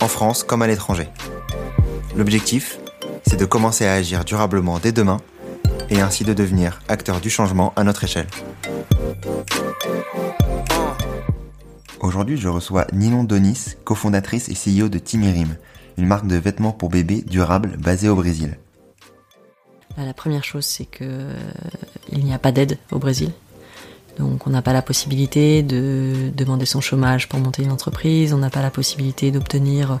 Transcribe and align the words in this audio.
en 0.00 0.08
France 0.08 0.42
comme 0.42 0.62
à 0.62 0.66
l'étranger. 0.66 1.08
L'objectif, 2.16 2.78
c'est 3.26 3.38
de 3.38 3.44
commencer 3.44 3.86
à 3.86 3.94
agir 3.94 4.24
durablement 4.24 4.78
dès 4.78 4.92
demain 4.92 5.20
et 5.90 6.00
ainsi 6.00 6.24
de 6.24 6.32
devenir 6.32 6.80
acteur 6.88 7.20
du 7.20 7.30
changement 7.30 7.72
à 7.76 7.84
notre 7.84 8.04
échelle. 8.04 8.26
Aujourd'hui, 12.00 12.36
je 12.36 12.48
reçois 12.48 12.86
Ninon 12.92 13.24
Donis, 13.24 13.76
cofondatrice 13.84 14.48
et 14.48 14.54
CEO 14.54 14.88
de 14.88 14.98
Timirim, 14.98 15.56
une 15.96 16.06
marque 16.06 16.26
de 16.26 16.36
vêtements 16.36 16.72
pour 16.72 16.90
bébés 16.90 17.22
durable 17.26 17.76
basée 17.78 18.08
au 18.08 18.16
Brésil. 18.16 18.58
Bah, 19.96 20.04
la 20.04 20.14
première 20.14 20.44
chose, 20.44 20.64
c'est 20.64 20.84
que 20.84 21.04
euh, 21.04 21.32
il 22.12 22.24
n'y 22.24 22.34
a 22.34 22.38
pas 22.38 22.52
d'aide 22.52 22.78
au 22.90 22.98
Brésil. 22.98 23.30
Donc 24.18 24.46
on 24.46 24.50
n'a 24.50 24.62
pas 24.62 24.72
la 24.72 24.82
possibilité 24.82 25.62
de 25.62 26.30
demander 26.34 26.66
son 26.66 26.80
chômage 26.80 27.28
pour 27.28 27.40
monter 27.40 27.62
une 27.62 27.72
entreprise, 27.72 28.32
on 28.32 28.38
n'a 28.38 28.50
pas 28.50 28.62
la 28.62 28.70
possibilité 28.70 29.30
d'obtenir 29.30 29.98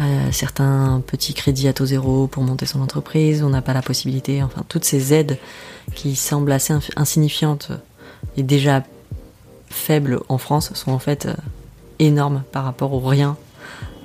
euh, 0.00 0.32
certains 0.32 1.02
petits 1.06 1.34
crédits 1.34 1.68
à 1.68 1.72
taux 1.72 1.86
zéro 1.86 2.26
pour 2.26 2.42
monter 2.42 2.66
son 2.66 2.80
entreprise, 2.80 3.42
on 3.42 3.50
n'a 3.50 3.62
pas 3.62 3.72
la 3.72 3.82
possibilité, 3.82 4.42
enfin 4.42 4.64
toutes 4.68 4.84
ces 4.84 5.14
aides 5.14 5.38
qui 5.94 6.16
semblent 6.16 6.50
assez 6.50 6.74
insignifiantes 6.96 7.70
et 8.36 8.42
déjà 8.42 8.82
faibles 9.70 10.20
en 10.28 10.38
France 10.38 10.72
sont 10.74 10.90
en 10.90 10.98
fait 10.98 11.26
euh, 11.26 11.34
énormes 12.00 12.42
par 12.50 12.64
rapport 12.64 12.92
aux 12.92 13.00
rien 13.00 13.36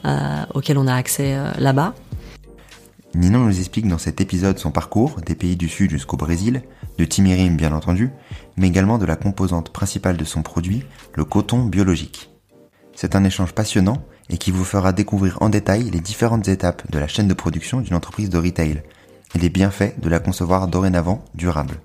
euh, 0.06 0.44
auxquels 0.54 0.78
on 0.78 0.88
a 0.88 0.94
accès 0.94 1.38
là-bas. 1.58 1.96
Ninon 3.16 3.40
nous 3.40 3.58
explique 3.58 3.88
dans 3.88 3.98
cet 3.98 4.22
épisode 4.22 4.60
son 4.60 4.70
parcours, 4.70 5.20
des 5.26 5.34
pays 5.34 5.56
du 5.56 5.68
Sud 5.68 5.90
jusqu'au 5.90 6.16
Brésil, 6.16 6.62
de 7.00 7.06
Timirim 7.06 7.56
bien 7.56 7.72
entendu, 7.72 8.12
mais 8.58 8.68
également 8.68 8.98
de 8.98 9.06
la 9.06 9.16
composante 9.16 9.72
principale 9.72 10.18
de 10.18 10.26
son 10.26 10.44
produit, 10.44 10.84
le 11.16 11.24
coton 11.24 11.64
biologique. 11.64 12.30
C'est 12.94 13.16
un 13.16 13.24
échange 13.24 13.54
passionnant 13.54 14.04
et 14.30 14.38
qui 14.38 14.52
vous 14.52 14.66
fera 14.66 14.92
découvrir 14.92 15.42
en 15.42 15.48
détail 15.48 15.90
les 15.90 16.02
différentes 16.02 16.50
étapes 16.50 16.92
de 16.92 17.00
la 17.00 17.08
chaîne 17.08 17.30
de 17.30 17.34
production 17.34 17.80
d'une 17.80 17.96
entreprise 17.96 18.30
de 18.30 18.38
retail 18.38 18.84
et 19.34 19.40
les 19.40 19.50
bienfaits 19.50 19.98
de 19.98 20.10
la 20.10 20.20
concevoir 20.20 20.68
dorénavant 20.68 21.24
durable. 21.34 21.76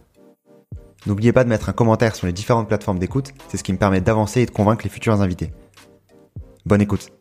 N'oubliez 1.06 1.32
pas 1.32 1.44
de 1.44 1.48
mettre 1.48 1.68
un 1.68 1.74
commentaire 1.74 2.16
sur 2.16 2.26
les 2.26 2.32
différentes 2.32 2.66
plateformes 2.66 2.98
d'écoute, 2.98 3.34
c'est 3.48 3.56
ce 3.56 3.62
qui 3.62 3.72
me 3.72 3.78
permet 3.78 4.00
d'avancer 4.00 4.40
et 4.40 4.46
de 4.46 4.50
convaincre 4.50 4.82
les 4.82 4.90
futurs 4.90 5.20
invités. 5.20 5.52
Bonne 6.66 6.80
écoute. 6.82 7.12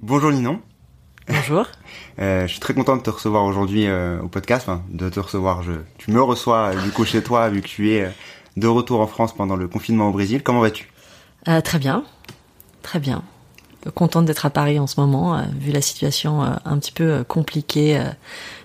Bonjour 0.00 0.32
Ninon. 0.32 0.60
Bonjour. 1.28 1.66
Euh, 2.20 2.46
je 2.46 2.52
suis 2.52 2.60
très 2.60 2.72
content 2.72 2.96
de 2.96 3.02
te 3.02 3.10
recevoir 3.10 3.44
aujourd'hui 3.44 3.86
euh, 3.86 4.20
au 4.22 4.28
podcast, 4.28 4.68
enfin 4.68 4.82
de 4.90 5.08
te 5.08 5.18
recevoir. 5.18 5.62
Je, 5.62 5.72
tu 5.98 6.12
me 6.12 6.22
reçois 6.22 6.72
euh, 6.72 6.82
du 6.82 6.90
coup 6.90 7.04
chez 7.04 7.22
toi 7.22 7.48
vu 7.48 7.62
que 7.62 7.66
tu 7.66 7.90
es 7.92 8.08
de 8.56 8.66
retour 8.68 9.00
en 9.00 9.06
France 9.06 9.34
pendant 9.34 9.56
le 9.56 9.66
confinement 9.66 10.08
au 10.08 10.12
Brésil. 10.12 10.42
Comment 10.42 10.60
vas-tu? 10.60 10.88
Très 11.64 11.78
bien, 11.78 12.04
très 12.82 12.98
bien. 12.98 13.22
Contente 13.94 14.24
d'être 14.24 14.46
à 14.46 14.50
Paris 14.50 14.80
en 14.80 14.88
ce 14.88 15.00
moment, 15.00 15.44
vu 15.60 15.70
la 15.70 15.80
situation 15.80 16.42
un 16.42 16.78
petit 16.78 16.90
peu 16.90 17.22
compliquée 17.22 18.02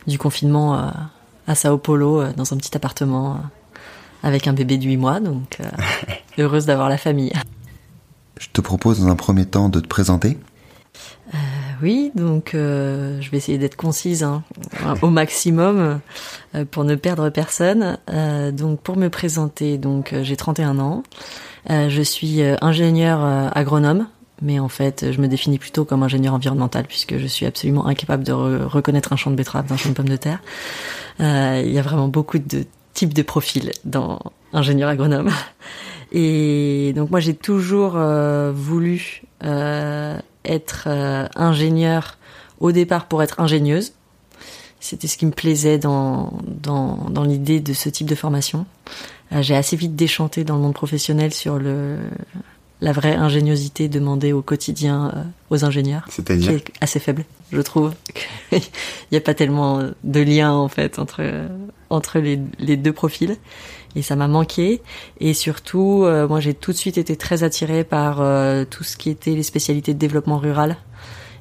du 0.08 0.18
confinement 0.18 0.92
à 1.46 1.54
Sao 1.54 1.78
Paulo, 1.78 2.24
dans 2.34 2.54
un 2.54 2.58
petit 2.58 2.76
appartement 2.76 3.40
avec 4.24 4.48
un 4.48 4.54
bébé 4.54 4.80
de 4.80 4.86
8 4.86 4.98
mois, 4.98 5.20
donc 5.20 5.60
heureuse 6.40 6.66
d'avoir 6.66 6.90
la 6.90 6.98
famille. 6.98 7.34
Je 8.40 8.48
te 8.52 8.62
propose 8.62 9.00
dans 9.00 9.10
un 9.10 9.16
premier 9.16 9.46
temps 9.46 9.70
de 9.70 9.80
te 9.80 9.88
présenter. 9.88 10.40
Oui, 11.82 12.12
donc 12.14 12.54
euh, 12.54 13.20
je 13.22 13.32
vais 13.32 13.38
essayer 13.38 13.58
d'être 13.58 13.76
concise 13.76 14.24
hein, 14.24 14.44
au 15.02 15.10
maximum 15.10 16.00
euh, 16.54 16.66
pour 16.70 16.84
ne 16.84 16.96
perdre 16.96 17.30
personne. 17.30 17.98
Euh, 18.10 18.52
donc 18.52 18.82
pour 18.82 18.98
me 18.98 19.10
présenter, 19.10 19.78
donc 19.78 20.14
j'ai 20.22 20.36
31 20.36 20.80
ans. 20.80 21.04
je 21.68 22.02
suis 22.02 22.42
ingénieur 22.62 23.24
agronome, 23.56 24.08
mais 24.42 24.60
en 24.60 24.70
fait 24.70 25.12
je 25.12 25.20
me 25.22 25.28
définis 25.28 25.58
plutôt 25.58 25.86
comme 25.86 26.04
ingénieur 26.04 26.34
environnemental 26.34 26.86
puisque 26.86 27.18
je 27.18 27.26
suis 27.26 27.46
absolument 27.46 27.88
incapable 27.88 28.24
de 28.24 28.32
reconnaître 28.32 29.14
un 29.14 29.16
champ 29.16 29.32
de 29.32 29.36
betterave 29.36 29.68
d'un 29.68 29.78
champ 29.78 29.90
de 29.90 29.96
pommes 29.96 30.10
de 30.10 30.18
terre. 30.18 30.42
Il 31.20 31.72
y 31.72 31.80
a 31.80 31.82
vraiment 31.82 32.08
beaucoup 32.08 32.38
de 32.38 32.66
types 32.94 33.14
de 33.14 33.22
profils 33.24 33.72
dans 33.86 34.20
ingénieur 34.54 34.90
agronome. 34.90 35.30
Et 36.12 36.94
donc 36.96 37.10
moi 37.10 37.22
j'ai 37.22 37.34
toujours 37.34 37.98
voulu 38.54 39.24
être 40.46 40.86
euh, 40.88 41.28
ingénieur 41.36 42.18
au 42.60 42.72
départ 42.72 43.08
pour 43.08 43.24
être 43.24 43.40
ingénieuse. 43.40 43.94
C'était 44.80 45.08
ce 45.08 45.18
qui 45.18 45.26
me 45.26 45.32
plaisait 45.32 45.78
dans, 45.78 46.34
dans, 46.46 47.10
dans 47.10 47.24
l'idée 47.24 47.60
de 47.60 47.74
ce 47.74 47.90
type 47.90 48.08
de 48.08 48.16
formation. 48.16 48.66
Euh, 49.32 49.42
j'ai 49.42 49.56
assez 49.56 49.76
vite 49.76 49.96
déchanté 49.96 50.44
dans 50.44 50.56
le 50.56 50.62
monde 50.62 50.74
professionnel 50.74 51.34
sur 51.34 51.60
le, 51.60 51.98
la 52.82 52.92
vraie 52.92 53.16
ingéniosité 53.16 53.88
demandée 53.88 54.34
au 54.34 54.42
quotidien 54.42 55.12
euh, 55.16 55.24
aux 55.50 55.64
ingénieurs. 55.66 56.06
C'est-à-dire 56.10 56.50
Qui 56.50 56.56
est 56.56 56.74
assez 56.82 57.00
faible, 57.00 57.26
je 57.52 57.62
trouve. 57.62 57.94
Il 58.52 58.60
n'y 59.12 59.18
a 59.18 59.22
pas 59.22 59.34
tellement 59.34 59.82
de 60.04 60.20
lien, 60.20 60.52
en 60.52 60.68
fait, 60.68 61.00
entre, 61.00 61.22
entre 61.90 62.20
les, 62.20 62.40
les 62.60 62.78
deux 62.78 62.94
profils 62.94 63.38
et 63.96 64.02
ça 64.02 64.16
m'a 64.16 64.28
manqué. 64.28 64.82
Et 65.20 65.34
surtout, 65.34 66.04
euh, 66.04 66.28
moi 66.28 66.40
j'ai 66.40 66.54
tout 66.54 66.72
de 66.72 66.78
suite 66.78 66.98
été 66.98 67.16
très 67.16 67.44
attirée 67.44 67.84
par 67.84 68.22
euh, 68.22 68.66
tout 68.70 68.84
ce 68.84 68.98
qui 68.98 69.10
était 69.10 69.32
les 69.32 69.44
spécialités 69.44 69.94
de 69.94 70.00
développement 70.00 70.38
rural 70.38 70.78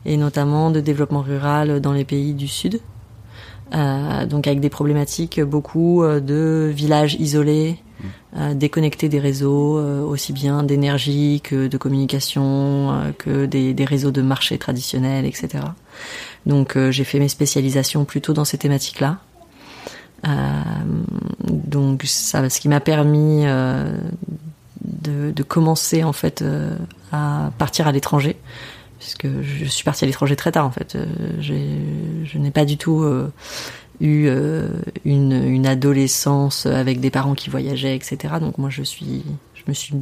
et 0.06 0.16
notamment 0.16 0.70
de 0.70 0.80
développement 0.80 1.20
rural 1.20 1.80
dans 1.80 1.92
les 1.92 2.04
pays 2.04 2.34
du 2.34 2.48
sud. 2.48 2.80
Euh, 3.74 4.26
donc 4.26 4.46
avec 4.46 4.60
des 4.60 4.70
problématiques 4.70 5.40
beaucoup 5.40 6.02
de 6.04 6.70
villages 6.74 7.14
isolés, 7.14 7.76
mmh. 8.34 8.54
déconnectés 8.54 9.08
des 9.08 9.20
réseaux, 9.20 9.80
aussi 10.06 10.32
bien 10.32 10.62
d'énergie 10.62 11.40
que 11.42 11.68
de 11.68 11.78
communication, 11.78 13.12
que 13.18 13.46
des, 13.46 13.84
réseaux 13.84 14.10
de 14.10 14.22
marché 14.22 14.58
traditionnels, 14.58 15.26
etc. 15.26 15.64
Donc 16.46 16.76
j'ai 16.90 17.04
fait 17.04 17.18
mes 17.18 17.28
spécialisations 17.28 18.04
plutôt 18.04 18.32
dans 18.32 18.44
ces 18.44 18.58
thématiques-là. 18.58 19.18
Euh, 20.26 20.62
donc 21.44 22.02
ça, 22.04 22.48
ce 22.50 22.60
qui 22.60 22.68
m'a 22.68 22.80
permis 22.80 23.42
euh, 23.46 23.96
de, 24.82 25.30
de, 25.30 25.42
commencer 25.42 26.04
en 26.04 26.12
fait 26.12 26.42
euh, 26.42 26.76
à 27.10 27.50
partir 27.58 27.86
à 27.86 27.92
l'étranger, 27.92 28.36
puisque 28.98 29.28
je 29.42 29.64
suis 29.64 29.84
partie 29.84 30.04
à 30.04 30.06
l'étranger 30.06 30.36
très 30.36 30.52
tard 30.52 30.66
en 30.66 30.70
fait. 30.70 30.98
je 31.40 32.38
n'ai 32.38 32.50
pas 32.50 32.64
du 32.64 32.76
tout 32.76 33.04
eu 34.00 34.28
une, 35.04 35.32
une, 35.32 35.66
adolescence 35.66 36.66
avec 36.66 37.00
des 37.00 37.10
parents 37.10 37.34
qui 37.34 37.50
voyageaient, 37.50 37.94
etc. 37.94 38.34
Donc 38.40 38.58
moi 38.58 38.70
je 38.70 38.82
suis, 38.82 39.24
je 39.54 39.62
me 39.68 39.74
suis 39.74 39.94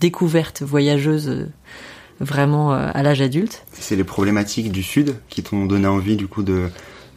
découverte 0.00 0.62
voyageuse 0.62 1.48
vraiment 2.20 2.72
à 2.72 3.02
l'âge 3.02 3.20
adulte. 3.20 3.64
C'est 3.72 3.96
les 3.96 4.04
problématiques 4.04 4.72
du 4.72 4.82
Sud 4.82 5.16
qui 5.28 5.42
t'ont 5.42 5.66
donné 5.66 5.86
envie 5.86 6.16
du 6.16 6.26
coup 6.26 6.42
de 6.42 6.70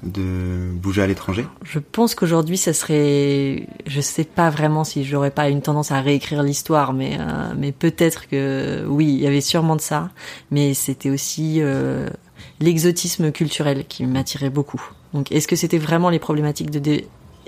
de 0.03 0.71
bouger 0.73 1.01
à 1.01 1.07
l'étranger? 1.07 1.45
Je 1.63 1.79
pense 1.79 2.15
qu'aujourd'hui, 2.15 2.57
ça 2.57 2.73
serait, 2.73 3.67
je 3.85 4.01
sais 4.01 4.23
pas 4.23 4.49
vraiment 4.49 4.83
si 4.83 5.03
j'aurais 5.03 5.31
pas 5.31 5.49
une 5.49 5.61
tendance 5.61 5.91
à 5.91 6.01
réécrire 6.01 6.43
l'histoire, 6.43 6.93
mais 6.93 7.17
euh, 7.19 7.53
mais 7.57 7.71
peut-être 7.71 8.27
que 8.27 8.85
oui, 8.87 9.07
il 9.07 9.19
y 9.19 9.27
avait 9.27 9.41
sûrement 9.41 9.75
de 9.75 9.81
ça, 9.81 10.09
mais 10.51 10.73
c'était 10.73 11.09
aussi 11.09 11.57
euh, 11.59 12.09
l'exotisme 12.59 13.31
culturel 13.31 13.85
qui 13.87 14.05
m'attirait 14.05 14.49
beaucoup. 14.49 14.81
Donc, 15.13 15.31
est-ce 15.31 15.47
que 15.47 15.55
c'était 15.55 15.77
vraiment 15.77 16.09
les 16.09 16.19
problématiques 16.19 16.69
de 16.69 17.01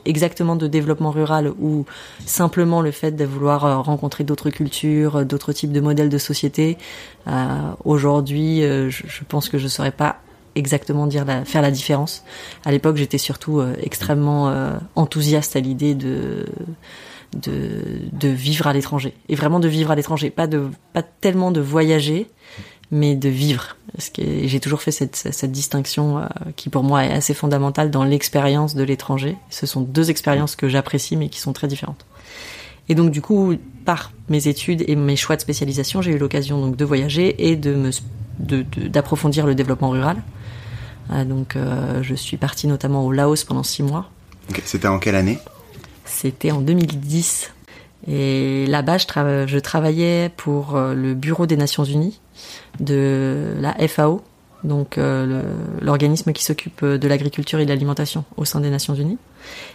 exactement 0.03 0.55
de 0.55 0.65
développement 0.65 1.11
rural 1.11 1.51
ou 1.59 1.85
simplement 2.25 2.81
le 2.81 2.89
fait 2.89 3.11
de 3.11 3.23
vouloir 3.23 3.65
euh, 3.65 3.77
rencontrer 3.77 4.23
d'autres 4.23 4.49
cultures, 4.49 5.25
d'autres 5.25 5.53
types 5.53 5.71
de 5.71 5.79
modèles 5.79 6.09
de 6.09 6.17
société? 6.17 6.77
Aujourd'hui, 7.85 8.61
je, 8.61 9.23
pense 9.27 9.47
que 9.47 9.59
je 9.59 9.67
saurais 9.67 9.91
pas 9.91 10.21
exactement 10.55 11.07
dire 11.07 11.25
faire 11.45 11.61
la 11.61 11.71
différence. 11.71 12.23
À 12.65 12.71
l'époque, 12.71 12.97
j'étais 12.97 13.17
surtout 13.17 13.59
euh, 13.59 13.75
extrêmement 13.81 14.49
euh, 14.49 14.77
enthousiaste 14.95 15.55
à 15.55 15.59
l'idée 15.59 15.95
de, 15.95 16.45
de 17.35 17.81
de 18.11 18.27
vivre 18.27 18.67
à 18.67 18.73
l'étranger 18.73 19.13
et 19.29 19.35
vraiment 19.35 19.59
de 19.59 19.67
vivre 19.67 19.91
à 19.91 19.95
l'étranger, 19.95 20.29
pas 20.29 20.47
pas 20.93 21.03
tellement 21.03 21.51
de 21.51 21.61
voyager, 21.61 22.27
mais 22.91 23.15
de 23.15 23.29
vivre. 23.29 23.77
Parce 24.01 24.09
que 24.09 24.47
j'ai 24.47 24.59
toujours 24.59 24.81
fait 24.81 24.89
cette, 24.89 25.15
cette 25.15 25.51
distinction 25.51 26.17
euh, 26.17 26.23
qui 26.55 26.69
pour 26.69 26.81
moi 26.81 27.05
est 27.05 27.11
assez 27.11 27.35
fondamentale 27.35 27.91
dans 27.91 28.03
l'expérience 28.03 28.73
de 28.73 28.81
l'étranger. 28.81 29.37
Ce 29.51 29.67
sont 29.67 29.81
deux 29.81 30.09
expériences 30.09 30.55
que 30.55 30.67
j'apprécie 30.67 31.15
mais 31.17 31.29
qui 31.29 31.39
sont 31.39 31.53
très 31.53 31.67
différentes. 31.67 32.03
Et 32.89 32.95
donc 32.95 33.11
du 33.11 33.21
coup, 33.21 33.53
par 33.85 34.11
mes 34.27 34.47
études 34.47 34.83
et 34.87 34.95
mes 34.95 35.15
choix 35.15 35.35
de 35.35 35.41
spécialisation, 35.41 36.01
j'ai 36.01 36.13
eu 36.13 36.17
l'occasion 36.17 36.59
donc 36.59 36.77
de 36.77 36.83
voyager 36.83 37.47
et 37.47 37.55
de 37.55 37.75
me 37.75 37.91
d'approfondir 38.89 39.45
le 39.45 39.53
développement 39.53 39.91
rural. 39.91 40.17
donc 41.27 41.55
je 42.01 42.15
suis 42.15 42.37
partie 42.37 42.65
notamment 42.65 43.05
au 43.05 43.11
Laos 43.11 43.43
pendant 43.43 43.61
six 43.61 43.83
mois. 43.83 44.09
C'était 44.65 44.87
en 44.87 44.97
quelle 44.97 45.15
année? 45.15 45.37
C'était 46.05 46.49
en 46.49 46.61
2010. 46.61 47.51
Et 48.07 48.65
là-bas, 48.67 48.97
je, 48.97 49.05
je, 49.47 49.59
travaillais 49.59 50.29
pour 50.35 50.77
le 50.77 51.13
Bureau 51.13 51.45
des 51.45 51.57
Nations 51.57 51.83
Unies 51.83 52.19
de 52.79 53.53
la 53.59 53.73
FAO, 53.87 54.21
donc 54.63 54.97
euh, 54.97 55.43
l'organisme 55.81 56.33
qui 56.33 56.43
s'occupe 56.43 56.85
de 56.85 57.07
l'agriculture 57.07 57.59
et 57.59 57.65
de 57.65 57.69
l'alimentation 57.69 58.25
au 58.37 58.45
sein 58.45 58.59
des 58.59 58.69
Nations 58.69 58.95
Unies. 58.95 59.17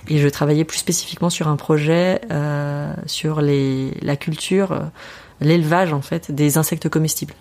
Et 0.08 0.18
je 0.18 0.28
travaillais 0.28 0.64
plus 0.64 0.78
spécifiquement 0.78 1.30
sur 1.30 1.48
un 1.48 1.56
projet 1.56 2.20
euh, 2.30 2.92
sur 3.06 3.40
les, 3.40 3.92
la 4.02 4.16
culture, 4.16 4.72
euh, 4.72 4.80
l'élevage 5.40 5.92
en 5.92 6.02
fait 6.02 6.30
des 6.30 6.58
insectes 6.58 6.88
comestibles. 6.88 7.34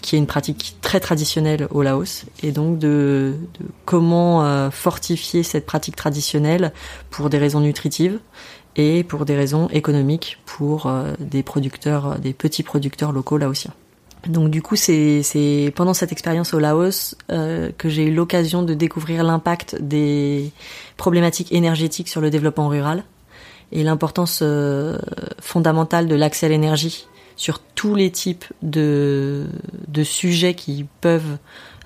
qui 0.00 0.16
est 0.16 0.18
une 0.18 0.26
pratique 0.26 0.76
très 0.80 0.98
traditionnelle 0.98 1.68
au 1.70 1.82
Laos, 1.82 2.24
et 2.42 2.52
donc 2.52 2.78
de, 2.78 3.34
de 3.60 3.66
comment 3.84 4.46
euh, 4.46 4.70
fortifier 4.70 5.42
cette 5.42 5.66
pratique 5.66 5.94
traditionnelle 5.94 6.72
pour 7.10 7.28
des 7.28 7.36
raisons 7.36 7.60
nutritives 7.60 8.18
et 8.76 9.04
pour 9.04 9.24
des 9.24 9.36
raisons 9.36 9.68
économiques 9.68 10.38
pour 10.46 10.86
euh, 10.86 11.12
des 11.18 11.42
producteurs, 11.42 12.18
des 12.18 12.32
petits 12.32 12.62
producteurs 12.62 13.12
locaux 13.12 13.38
laotiens. 13.38 13.74
Donc 14.26 14.50
du 14.50 14.62
coup, 14.62 14.76
c'est 14.76 15.72
pendant 15.74 15.94
cette 15.94 16.12
expérience 16.12 16.54
au 16.54 16.60
Laos 16.60 17.16
euh, 17.30 17.70
que 17.76 17.88
j'ai 17.88 18.04
eu 18.04 18.14
l'occasion 18.14 18.62
de 18.62 18.74
découvrir 18.74 19.24
l'impact 19.24 19.80
des 19.80 20.52
problématiques 20.96 21.52
énergétiques 21.52 22.08
sur 22.08 22.20
le 22.20 22.30
développement 22.30 22.68
rural 22.68 23.02
et 23.72 23.82
l'importance 23.82 24.40
euh, 24.42 24.98
fondamentale 25.40 26.06
de 26.06 26.14
l'accès 26.14 26.46
à 26.46 26.48
l'énergie 26.50 27.06
sur 27.36 27.58
tous 27.58 27.94
les 27.94 28.10
types 28.10 28.44
de, 28.62 29.46
de 29.88 30.04
sujets 30.04 30.54
qui 30.54 30.86
peuvent 31.00 31.38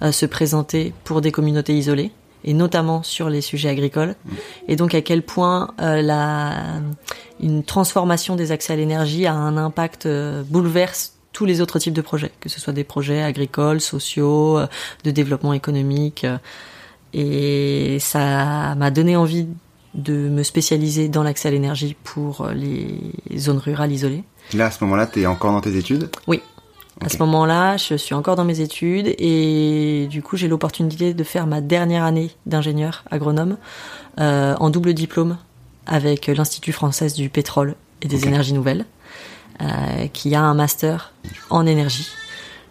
euh, 0.03 0.13
se 0.13 0.27
présenter 0.27 0.93
pour 1.05 1.23
des 1.23 1.33
communautés 1.33 1.75
isolées 1.75 2.11
et 2.47 2.55
notamment 2.55 3.03
sur 3.03 3.29
les 3.29 3.41
sujets 3.41 3.69
agricoles 3.69 4.15
et 4.69 4.77
donc 4.77 4.95
à 4.95 5.03
quel 5.03 5.23
point 5.23 5.75
la 5.79 6.81
une 7.39 7.65
transformation 7.65 8.35
des 8.35 8.51
accès 8.51 8.73
à 8.73 8.77
l'énergie 8.77 9.27
a 9.27 9.35
un 9.35 9.57
impact 9.59 10.09
bouleverse 10.49 11.17
tous 11.37 11.45
les 11.45 11.61
autres 11.61 11.79
types 11.79 11.93
de 11.93 12.01
projets, 12.01 12.33
que 12.41 12.49
ce 12.49 12.59
soit 12.59 12.73
des 12.73 12.83
projets 12.83 13.23
agricoles, 13.23 13.83
sociaux, 13.83 14.57
euh, 14.57 14.67
de 15.05 15.11
développement 15.11 15.53
économique. 15.53 16.25
Euh, 16.25 16.39
et 17.13 17.99
ça 18.01 18.75
m'a 18.75 18.91
donné 18.91 19.17
envie 19.17 19.47
de 19.93 20.15
me 20.15 20.43
spécialiser 20.43 21.11
dans 21.11 21.23
l'accès 21.23 21.49
à 21.49 21.51
l'énergie 21.51 21.95
pour 22.05 22.49
les 22.55 22.99
zones 23.37 23.59
rurales 23.59 23.93
isolées. 23.93 24.25
Là, 24.55 24.67
à 24.67 24.71
ce 24.71 24.83
moment-là, 24.85 25.07
tu 25.07 25.21
es 25.21 25.27
encore 25.27 25.53
dans 25.53 25.61
tes 25.61 25.77
études? 25.77 26.09
Oui. 26.27 26.41
À 27.05 27.09
ce 27.09 27.19
moment-là, 27.19 27.77
je 27.77 27.95
suis 27.95 28.15
encore 28.15 28.37
dans 28.37 28.45
mes 28.45 28.61
études 28.61 29.15
et 29.19 30.07
du 30.11 30.23
coup, 30.23 30.37
j'ai 30.37 30.49
l'opportunité 30.49 31.13
de 31.13 31.25
faire 31.25 31.47
ma 31.47 31.61
dernière 31.61 32.05
année 32.05 32.31
d'ingénieur 32.47 33.05
agronome 33.11 33.59
euh, 34.19 34.55
en 34.59 34.71
double 34.71 34.95
diplôme 34.95 35.37
avec 35.87 36.27
l'Institut 36.27 36.73
français 36.73 37.09
du 37.09 37.29
pétrole 37.29 37.75
et 38.03 38.09
des 38.09 38.27
énergies 38.27 38.55
nouvelles. 38.55 38.87
Euh, 39.63 40.07
qui 40.13 40.35
a 40.35 40.43
un 40.43 40.53
master 40.53 41.15
en 41.49 41.65
énergie. 41.67 42.11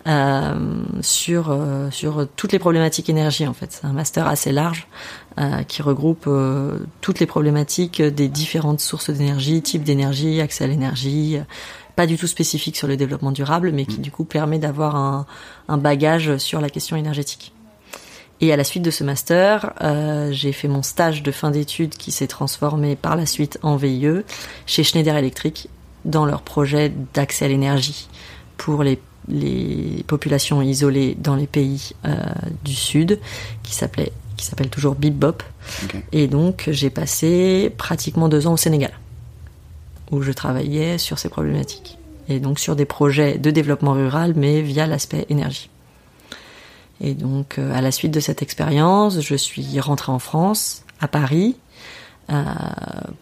Euh, 0.07 0.53
sur 1.01 1.49
euh, 1.49 1.89
sur 1.89 2.27
toutes 2.35 2.51
les 2.51 2.59
problématiques 2.59 3.09
énergie 3.09 3.47
en 3.47 3.55
fait. 3.55 3.71
C'est 3.71 3.87
un 3.87 3.91
master 3.91 4.27
assez 4.27 4.51
large 4.51 4.87
euh, 5.39 5.63
qui 5.63 5.81
regroupe 5.81 6.25
euh, 6.27 6.77
toutes 7.01 7.19
les 7.19 7.25
problématiques 7.25 8.03
des 8.03 8.27
différentes 8.27 8.81
sources 8.81 9.09
d'énergie, 9.09 9.63
types 9.63 9.83
d'énergie, 9.83 10.41
accès 10.41 10.65
à 10.65 10.67
l'énergie, 10.67 11.39
pas 11.95 12.07
du 12.07 12.17
tout 12.17 12.27
spécifique 12.27 12.75
sur 12.77 12.87
le 12.87 12.97
développement 12.97 13.31
durable, 13.31 13.71
mais 13.71 13.85
qui 13.85 13.99
du 13.99 14.11
coup 14.11 14.25
permet 14.25 14.59
d'avoir 14.59 14.95
un, 14.95 15.25
un, 15.67 15.77
bagage 15.77 16.37
sur 16.37 16.61
la 16.61 16.69
question 16.69 16.95
énergétique. 16.95 17.53
Et 18.41 18.51
à 18.51 18.57
la 18.57 18.63
suite 18.63 18.83
de 18.83 18.91
ce 18.91 19.03
master, 19.03 19.73
euh, 19.81 20.31
j'ai 20.31 20.51
fait 20.51 20.67
mon 20.67 20.83
stage 20.83 21.23
de 21.23 21.31
fin 21.31 21.51
d'études 21.51 21.95
qui 21.95 22.11
s'est 22.11 22.27
transformé 22.27 22.95
par 22.95 23.15
la 23.15 23.25
suite 23.25 23.57
en 23.63 23.77
VIE 23.77 24.23
chez 24.65 24.83
Schneider 24.83 25.15
Electric 25.15 25.69
dans 26.03 26.25
leur 26.25 26.41
projet 26.41 26.91
d'accès 27.13 27.45
à 27.45 27.47
l'énergie 27.47 28.09
pour 28.57 28.83
les, 28.83 28.99
les, 29.29 30.03
populations 30.05 30.61
isolées 30.61 31.15
dans 31.17 31.35
les 31.35 31.47
pays 31.47 31.93
euh, 32.05 32.15
du 32.63 32.75
Sud, 32.75 33.19
qui 33.63 33.73
s'appelait 33.73 34.11
qui 34.35 34.45
s'appelle 34.45 34.69
toujours 34.69 34.95
Bip 34.95 35.25
Et 36.11 36.27
donc 36.27 36.67
j'ai 36.71 36.89
passé 36.89 37.73
pratiquement 37.77 38.27
deux 38.27 38.47
ans 38.47 38.53
au 38.53 38.57
Sénégal, 38.57 38.91
où 40.11 40.21
je 40.21 40.31
travaillais 40.31 40.97
sur 40.97 41.19
ces 41.19 41.29
problématiques. 41.29 41.97
Et 42.27 42.39
donc 42.39 42.59
sur 42.59 42.75
des 42.75 42.85
projets 42.85 43.37
de 43.37 43.51
développement 43.51 43.93
rural, 43.93 44.33
mais 44.35 44.61
via 44.61 44.87
l'aspect 44.87 45.25
énergie. 45.29 45.69
Et 47.01 47.13
donc 47.13 47.57
euh, 47.57 47.75
à 47.75 47.81
la 47.81 47.91
suite 47.91 48.11
de 48.11 48.19
cette 48.19 48.41
expérience, 48.41 49.19
je 49.21 49.35
suis 49.35 49.79
rentrée 49.79 50.11
en 50.11 50.19
France, 50.19 50.83
à 51.01 51.07
Paris, 51.07 51.55
euh, 52.31 52.43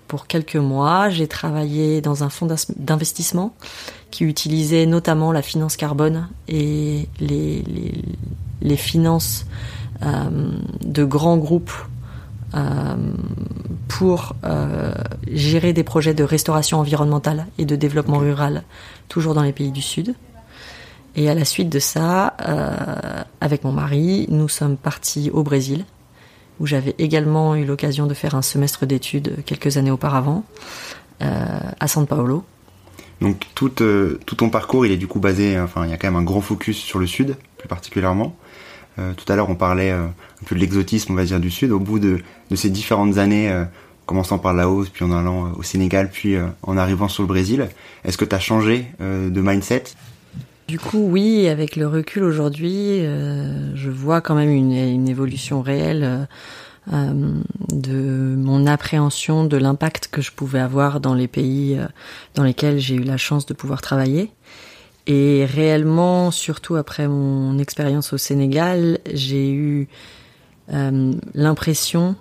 pour 0.08 0.28
quelques 0.28 0.56
mois, 0.56 1.10
j'ai 1.10 1.28
travaillé 1.28 2.02
dans 2.02 2.24
un 2.24 2.30
fonds 2.30 2.48
d'investissement 2.78 3.54
qui 4.12 4.24
utilisait 4.24 4.86
notamment 4.86 5.32
la 5.32 5.42
finance 5.42 5.76
carbone 5.76 6.30
et 6.48 7.10
les, 7.20 8.78
finances 8.78 9.46
euh, 10.04 10.52
de 10.82 11.04
grands 11.04 11.38
groupes 11.38 11.74
pour 13.88 14.36
euh, 14.44 14.94
gérer 15.32 15.74
des 15.74 15.84
projets 15.84 16.14
de 16.14 16.24
restauration 16.24 16.80
environnementale 16.80 17.48
et 17.58 17.66
de 17.66 17.76
développement 17.76 18.18
rural, 18.18 18.64
toujours 19.08 19.34
dans 19.34 19.44
les 19.44 19.54
pays 19.54 19.72
du 19.72 19.82
Sud. 19.82 20.16
Et 21.16 21.30
à 21.30 21.36
la 21.36 21.46
suite 21.46 21.70
de 21.70 21.80
ça, 21.80 22.36
euh, 22.48 23.24
avec 23.40 23.64
mon 23.64 23.72
mari, 23.72 24.26
nous 24.30 24.50
sommes 24.50 24.78
partis 24.78 25.30
au 25.32 25.44
Brésil 25.44 25.86
où 26.60 26.66
j'avais 26.66 26.96
également 26.98 27.56
eu 27.56 27.66
l'occasion 27.66 28.08
de 28.08 28.14
faire 28.14 28.36
un 28.36 28.42
semestre 28.42 28.86
d'études 28.86 29.44
quelques 29.46 29.78
années 29.78 29.92
auparavant, 29.92 30.44
euh, 31.22 31.60
à 31.80 31.88
San 31.88 32.08
Paulo. 32.08 32.44
Donc 33.22 33.46
tout, 33.56 33.82
euh, 33.82 34.20
tout 34.26 34.36
ton 34.36 34.50
parcours, 34.50 34.86
il 34.86 34.92
est 34.92 34.98
du 34.98 35.08
coup 35.08 35.20
basé, 35.20 35.60
enfin 35.60 35.86
il 35.86 35.92
y 35.92 35.94
a 35.94 35.98
quand 35.98 36.08
même 36.08 36.20
un 36.20 36.24
gros 36.24 36.42
focus 36.42 36.78
sur 36.78 37.00
le 37.00 37.08
sud, 37.08 37.38
plus 37.58 37.68
particulièrement. 37.68 38.36
Euh, 39.00 39.14
tout 39.14 39.32
à 39.32 39.36
l'heure 39.36 39.50
on 39.50 39.56
parlait 39.56 39.92
euh, 39.92 40.06
un 40.44 40.48
peu 40.48 40.56
de 40.56 40.60
l'exotisme, 40.60 41.14
on 41.14 41.16
va 41.16 41.26
dire, 41.26 41.40
du 41.40 41.50
sud. 41.50 41.72
Au 41.72 41.80
bout 41.80 42.00
de, 42.00 42.20
ces 42.54 42.70
différentes 42.70 43.18
années, 43.18 43.50
euh, 43.50 43.64
commençant 44.06 44.38
par 44.38 44.54
Laos, 44.54 44.90
puis 44.90 45.06
en 45.06 45.12
allant 45.12 45.54
au 45.54 45.64
Sénégal, 45.64 46.10
puis 46.12 46.36
en 46.62 46.78
arrivant 46.78 47.08
sur 47.08 47.24
le 47.24 47.28
Brésil, 47.28 47.70
est-ce 48.04 48.18
que 48.18 48.26
tu 48.26 48.36
as 48.36 48.40
changé 48.40 48.88
de 49.00 49.42
mindset? 49.42 49.84
Du 50.68 50.80
coup, 50.80 51.10
oui, 51.10 51.48
avec 51.50 51.76
le 51.76 51.88
recul 51.88 52.24
aujourd'hui, 52.24 53.02
euh, 53.02 53.76
je 53.76 53.90
vois 53.90 54.22
quand 54.22 54.34
même 54.34 54.50
une, 54.50 55.10
évolution 55.10 55.62
réelle 55.62 56.04
euh, 56.04 56.26
euh, 56.94 57.42
de 57.70 58.36
mon 58.38 58.66
appréhension 58.66 59.44
de 59.44 59.58
l'impact 59.58 60.08
que 60.08 60.22
je 60.22 60.32
pouvais 60.32 60.60
avoir 60.60 61.02
dans 61.02 61.16
les 61.16 61.28
pays 61.28 61.78
dans 62.36 62.44
lesquels 62.44 62.80
j'ai 62.80 62.96
eu 62.96 63.04
la 63.04 63.18
chance 63.18 63.46
de 63.46 63.54
pouvoir 63.54 63.82
travailler. 63.82 64.32
Et 65.06 65.46
réellement, 65.46 66.32
surtout 66.32 66.76
après 66.76 67.10
mon 67.10 67.60
expérience 67.60 68.14
au 68.14 68.18
Sénégal, 68.18 69.00
j'ai 69.14 69.52
eu 69.52 69.90
l'impression 70.70 72.16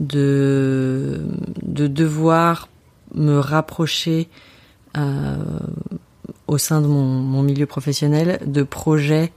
de, 0.00 1.20
de 1.62 1.86
devoir 1.86 2.68
me 3.14 3.38
rapprocher 3.38 4.28
euh, 4.96 5.36
au 6.46 6.58
sein 6.58 6.80
de 6.80 6.86
mon, 6.86 7.42
milieu 7.42 7.66
professionnel 7.66 8.38
de 8.46 8.62
projets 8.62 9.32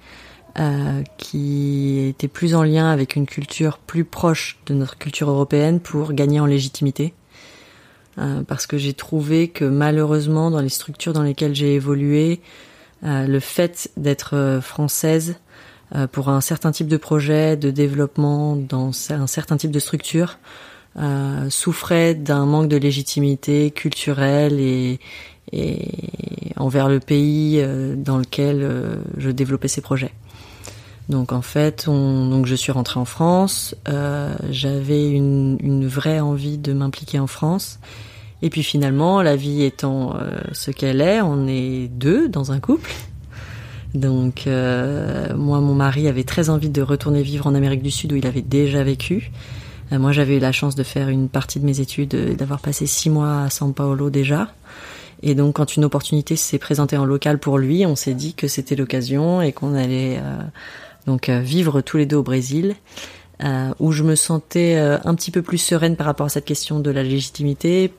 euh, 0.60 1.02
qui 1.18 2.06
étaient 2.08 2.28
plus 2.28 2.56
en 2.56 2.64
lien 2.64 2.90
avec 2.90 3.16
une 3.16 3.26
culture 3.26 3.78
plus 3.78 4.06
proche 4.06 4.58
de 4.66 4.74
notre 4.74 4.98
culture 4.98 5.30
européenne 5.30 5.80
pour 5.80 6.14
gagner 6.14 6.40
en 6.40 6.46
légitimité. 6.46 7.14
Euh, 8.18 8.44
parce 8.44 8.66
que 8.66 8.78
j'ai 8.78 8.94
trouvé 8.94 9.50
que 9.50 9.66
malheureusement 9.66 10.50
dans 10.52 10.62
les 10.62 10.70
structures 10.70 11.12
dans 11.12 11.24
lesquelles 11.24 11.56
j'ai 11.56 11.76
évolué, 11.76 12.42
euh, 13.04 13.28
le 13.28 13.40
fait 13.40 13.92
d'être 13.98 14.60
française 14.62 15.36
pour 16.12 16.30
un 16.30 16.42
certain 16.42 16.72
type 16.72 16.88
de 16.88 16.98
projet, 16.98 17.58
de 17.58 17.72
développement 17.72 18.56
dans 18.56 18.92
un 19.12 19.28
certain 19.28 19.58
type 19.58 19.72
de 19.72 19.80
structure, 19.80 20.40
souffrait 21.50 22.16
d'un 22.16 22.46
manque 22.46 22.70
de 22.70 22.78
légitimité 22.78 23.72
culturelle 23.72 24.60
et, 24.60 25.00
et 25.52 25.90
envers 26.58 26.90
le 26.90 27.00
pays 27.00 27.60
euh, 27.60 27.96
dans 27.96 28.18
lequel 28.18 28.60
euh, 28.62 28.96
je 29.18 29.30
développais 29.30 29.68
ces 29.68 29.82
projets. 29.82 30.12
Donc 31.10 31.32
en 31.32 31.42
fait, 31.42 31.86
on, 31.88 32.30
donc 32.30 32.46
je 32.46 32.56
suis 32.56 32.72
rentrée 32.72 33.00
en 33.00 33.06
France. 33.06 33.76
Euh, 33.88 34.36
J'avais 34.50 35.10
une, 35.10 35.58
une, 35.62 35.88
vraie 35.88 36.20
envie 36.20 36.58
de 36.58 36.74
m'impliquer 36.74 37.20
en 37.20 37.28
France. 37.28 37.80
Et 38.42 38.50
puis 38.50 38.64
finalement, 38.64 39.22
la 39.22 39.36
vie 39.36 39.64
étant 39.64 40.16
euh, 40.16 40.32
ce 40.52 40.72
qu'elle 40.72 41.02
est, 41.02 41.22
on 41.22 41.48
est 41.48 41.88
deux 41.88 42.28
dans 42.28 42.52
un 42.52 42.60
couple. 42.60 42.92
Donc 43.96 44.46
moi, 44.46 45.60
mon 45.62 45.74
mari 45.74 46.08
avait 46.08 46.24
très 46.24 46.50
envie 46.50 46.70
de 46.70 46.82
retourner 46.82 47.24
vivre 47.24 47.48
en 47.48 47.56
Amérique 47.56 47.82
du 47.82 47.92
Sud 47.92 48.14
où 48.14 48.16
il 48.16 48.28
avait 48.28 48.42
déjà 48.42 48.84
vécu. 48.84 49.32
moi, 49.92 50.12
j'avais 50.12 50.38
eu 50.38 50.40
la 50.40 50.52
chance 50.52 50.76
de 50.76 50.84
faire 50.84 51.10
une 51.10 51.30
partie 51.30 51.60
de 51.60 51.66
mes 51.66 51.80
études 51.80 52.14
et 52.14 52.36
d'avoir 52.36 52.60
passé 52.60 52.86
six 52.86 53.10
mois 53.10 53.44
à 53.44 53.48
São 53.48 53.74
Paulo 53.74 54.10
déjà. 54.10 54.54
Et 55.24 55.34
donc, 55.34 55.56
quand 55.56 55.76
une 55.78 55.86
opportunité 55.86 56.36
s'est 56.36 56.60
présentée 56.60 56.98
en 56.98 57.06
local 57.06 57.40
pour 57.40 57.58
lui, 57.58 57.86
on 57.86 57.96
s'est 57.96 58.14
dit 58.14 58.34
que 58.34 58.48
c'était 58.48 58.76
l'occasion 58.76 59.42
et 59.42 59.54
qu'on 59.54 59.74
allait 59.74 60.20
donc 61.08 61.30
vivre 61.30 61.82
tous 61.82 61.98
les 61.98 62.06
deux 62.06 62.18
au 62.18 62.24
Brésil. 62.24 62.76
où 63.80 63.92
je 63.92 64.04
me 64.04 64.16
sentais 64.16 64.76
un 64.76 65.16
petit 65.16 65.32
peu 65.32 65.42
plus 65.42 65.58
sereine 65.58 65.96
par 65.96 66.06
rapport 66.06 66.26
à 66.26 66.30
cette 66.30 66.46
question 66.46 66.80
de 66.80 66.92
la 66.92 67.04
légitimité, 67.04 67.92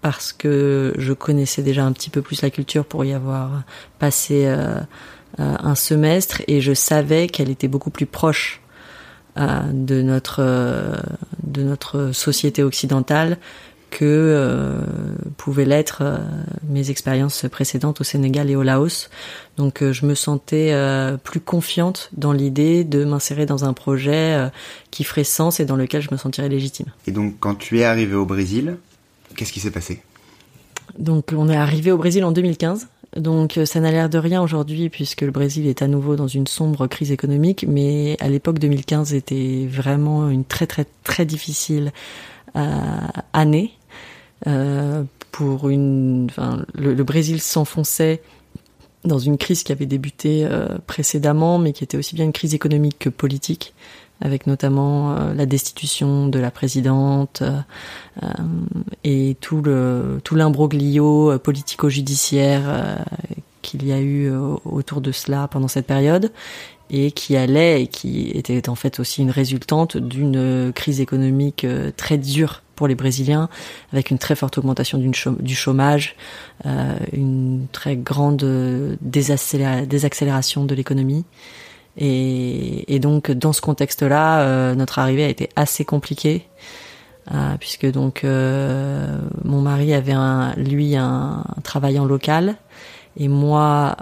parce 0.00 0.32
que 0.32 0.94
je 0.98 1.12
connaissais 1.12 1.62
déjà 1.62 1.84
un 1.84 1.92
petit 1.92 2.10
peu 2.10 2.22
plus 2.22 2.42
la 2.42 2.50
culture 2.50 2.84
pour 2.84 3.04
y 3.04 3.12
avoir 3.12 3.62
passé 3.98 4.46
euh, 4.46 4.56
euh, 4.56 4.80
un 5.38 5.74
semestre 5.74 6.42
et 6.48 6.60
je 6.60 6.72
savais 6.72 7.28
qu'elle 7.28 7.50
était 7.50 7.68
beaucoup 7.68 7.90
plus 7.90 8.06
proche 8.06 8.60
euh, 9.38 9.60
de 9.72 10.02
notre 10.02 10.40
de 11.42 11.62
notre 11.62 12.12
société 12.12 12.62
occidentale 12.62 13.38
que 13.90 14.84
pouvaient 15.36 15.64
l'être 15.64 16.20
mes 16.68 16.90
expériences 16.90 17.46
précédentes 17.50 18.00
au 18.00 18.04
Sénégal 18.04 18.48
et 18.48 18.54
au 18.54 18.62
Laos. 18.62 19.10
Donc 19.56 19.82
je 19.82 20.06
me 20.06 20.14
sentais 20.14 20.72
plus 21.24 21.40
confiante 21.40 22.08
dans 22.12 22.30
l'idée 22.30 22.84
de 22.84 23.04
m'insérer 23.04 23.46
dans 23.46 23.64
un 23.64 23.72
projet 23.72 24.48
qui 24.92 25.02
ferait 25.02 25.24
sens 25.24 25.58
et 25.58 25.64
dans 25.64 25.74
lequel 25.74 26.02
je 26.02 26.10
me 26.12 26.16
sentirais 26.16 26.48
légitime. 26.48 26.86
Et 27.08 27.10
donc 27.10 27.34
quand 27.40 27.56
tu 27.56 27.80
es 27.80 27.84
arrivé 27.84 28.14
au 28.14 28.26
Brésil, 28.26 28.76
Qu'est-ce 29.36 29.52
qui 29.52 29.60
s'est 29.60 29.70
passé? 29.70 30.02
Donc 30.98 31.30
on 31.36 31.48
est 31.48 31.56
arrivé 31.56 31.92
au 31.92 31.96
Brésil 31.96 32.24
en 32.24 32.32
2015. 32.32 32.88
Donc 33.16 33.58
ça 33.64 33.80
n'a 33.80 33.90
l'air 33.90 34.08
de 34.08 34.18
rien 34.18 34.40
aujourd'hui 34.40 34.88
puisque 34.88 35.22
le 35.22 35.32
Brésil 35.32 35.66
est 35.66 35.82
à 35.82 35.88
nouveau 35.88 36.14
dans 36.14 36.28
une 36.28 36.46
sombre 36.46 36.86
crise 36.86 37.10
économique, 37.10 37.64
mais 37.66 38.16
à 38.20 38.28
l'époque 38.28 38.58
2015 38.60 39.14
était 39.14 39.66
vraiment 39.68 40.28
une 40.28 40.44
très 40.44 40.66
très 40.66 40.86
très 41.02 41.24
difficile 41.24 41.92
euh, 42.56 42.70
année 43.32 43.72
euh, 44.46 45.02
pour 45.32 45.68
une. 45.68 46.26
Enfin, 46.30 46.64
le, 46.74 47.02
Brésil 47.02 47.40
s'enfonçait 47.40 48.22
dans 49.04 49.18
une 49.18 49.38
crise 49.38 49.62
qui 49.62 49.72
avait 49.72 49.86
débuté 49.86 50.44
euh, 50.44 50.78
précédemment, 50.86 51.58
mais 51.58 51.72
qui 51.72 51.84
était 51.84 51.96
aussi 51.96 52.14
bien 52.14 52.24
une 52.24 52.32
crise 52.32 52.54
économique 52.54 52.98
que 52.98 53.08
politique 53.08 53.74
avec 54.20 54.46
notamment 54.46 55.12
euh, 55.12 55.34
la 55.34 55.46
destitution 55.46 56.28
de 56.28 56.38
la 56.38 56.50
présidente 56.50 57.42
euh, 57.42 57.60
euh, 58.22 58.26
et 59.04 59.36
tout 59.40 59.62
le 59.62 60.20
tout 60.24 60.34
l'imbroglio 60.34 61.38
politico-judiciaire 61.38 62.98
qu'il 63.62 63.86
y 63.86 63.92
a 63.92 64.00
eu 64.00 64.30
autour 64.64 65.00
de 65.00 65.12
cela 65.12 65.48
pendant 65.48 65.68
cette 65.68 65.86
période 65.86 66.32
et 66.90 67.12
qui 67.12 67.36
allait 67.36 67.82
et 67.82 67.86
qui 67.86 68.30
était 68.30 68.68
en 68.68 68.74
fait 68.74 69.00
aussi 69.00 69.22
une 69.22 69.30
résultante 69.30 69.96
d'une 69.96 70.72
crise 70.74 71.00
économique 71.00 71.66
très 71.96 72.18
dure 72.18 72.62
pour 72.74 72.88
les 72.88 72.94
Brésiliens, 72.94 73.48
avec 73.92 74.10
une 74.10 74.18
très 74.18 74.34
forte 74.34 74.58
augmentation 74.58 74.98
du 74.98 75.54
chômage, 75.54 76.16
une 77.12 77.66
très 77.72 77.96
grande 77.96 78.98
désaccélération 79.02 80.64
de 80.64 80.74
l'économie. 80.74 81.24
Et, 82.00 82.94
et, 82.94 82.98
donc 82.98 83.30
dans 83.30 83.52
ce 83.52 83.60
contexte-là, 83.60 84.40
euh, 84.40 84.74
notre 84.74 84.98
arrivée 84.98 85.24
a 85.24 85.28
été 85.28 85.50
assez 85.54 85.84
compliquée 85.84 86.46
euh, 87.30 87.56
puisque 87.60 87.90
donc 87.92 88.24
euh, 88.24 89.18
mon 89.44 89.60
mari 89.60 89.92
avait 89.92 90.14
un, 90.14 90.54
lui 90.54 90.96
un, 90.96 91.44
travail 91.62 91.98
en 91.98 92.06
local 92.06 92.56
et 93.18 93.28
moi 93.28 93.96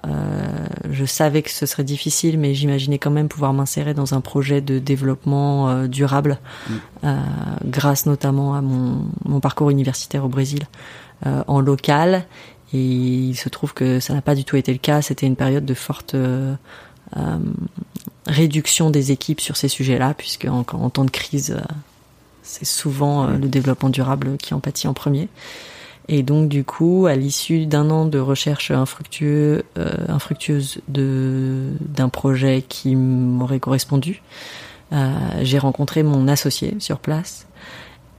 je 0.90 1.04
savais 1.06 1.42
que 1.42 1.50
ce 1.50 1.64
serait 1.66 1.82
difficile, 1.82 2.38
mais 2.38 2.54
j'imaginais 2.54 2.98
quand 2.98 3.10
même 3.10 3.28
pouvoir 3.28 3.52
m'insérer 3.54 3.94
dans 3.94 4.14
un 4.14 4.20
projet 4.20 4.60
de 4.60 4.78
développement 4.78 5.86
durable 5.86 6.38
mm. 6.68 7.08
grâce 7.64 8.04
notamment 8.04 8.54
à 8.54 8.60
mon, 8.60 9.06
mon, 9.24 9.40
parcours 9.40 9.70
universitaire 9.70 10.26
au 10.26 10.28
Brésil 10.28 10.68
en 11.24 11.60
local. 11.60 12.26
Et 12.74 12.78
il 12.78 13.34
se 13.34 13.48
trouve 13.48 13.72
que 13.72 13.98
ça 13.98 14.12
n'a 14.12 14.20
pas 14.20 14.34
du 14.34 14.44
tout 14.44 14.56
été 14.56 14.72
le 14.72 14.78
cas. 14.78 15.00
C'était 15.00 15.26
une 15.26 15.36
période 15.36 15.64
de 15.64 15.74
forte 15.74 16.14
euh, 17.16 17.38
réduction 18.28 18.90
des 18.90 19.12
équipes 19.12 19.40
sur 19.40 19.56
ces 19.56 19.68
sujets-là, 19.68 20.14
puisque 20.14 20.46
en, 20.46 20.62
temps 20.62 21.04
de 21.04 21.10
crise, 21.10 21.56
euh, 21.58 21.74
c'est 22.42 22.64
souvent 22.64 23.24
euh, 23.24 23.36
le 23.36 23.48
développement 23.48 23.88
durable 23.88 24.36
qui 24.36 24.54
en 24.54 24.60
pâtit 24.60 24.86
en 24.86 24.94
premier. 24.94 25.28
Et 26.08 26.22
donc 26.22 26.48
du 26.48 26.64
coup, 26.64 27.06
à 27.06 27.16
l'issue 27.16 27.66
d'un 27.66 27.90
an 27.90 28.06
de 28.06 28.18
recherche 28.18 28.70
infructueux, 28.70 29.64
infructueuse 30.08 30.80
de 30.88 31.72
d'un 31.80 32.08
projet 32.08 32.64
qui 32.66 32.96
m'aurait 32.96 33.60
correspondu, 33.60 34.22
j'ai 35.42 35.58
rencontré 35.58 36.02
mon 36.02 36.26
associé 36.26 36.76
sur 36.78 36.98
place 36.98 37.46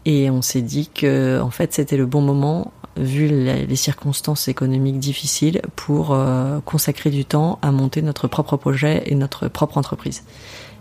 et 0.05 0.29
on 0.29 0.41
s'est 0.41 0.61
dit 0.61 0.89
que 0.93 1.39
en 1.41 1.49
fait 1.49 1.73
c'était 1.73 1.97
le 1.97 2.05
bon 2.05 2.21
moment 2.21 2.71
vu 2.99 3.27
les 3.27 3.75
circonstances 3.75 4.47
économiques 4.47 4.99
difficiles, 4.99 5.61
pour 5.75 6.13
euh, 6.13 6.59
consacrer 6.65 7.09
du 7.09 7.25
temps 7.25 7.59
à 7.61 7.71
monter 7.71 8.01
notre 8.01 8.27
propre 8.27 8.57
projet 8.57 9.03
et 9.05 9.15
notre 9.15 9.47
propre 9.47 9.77
entreprise. 9.77 10.23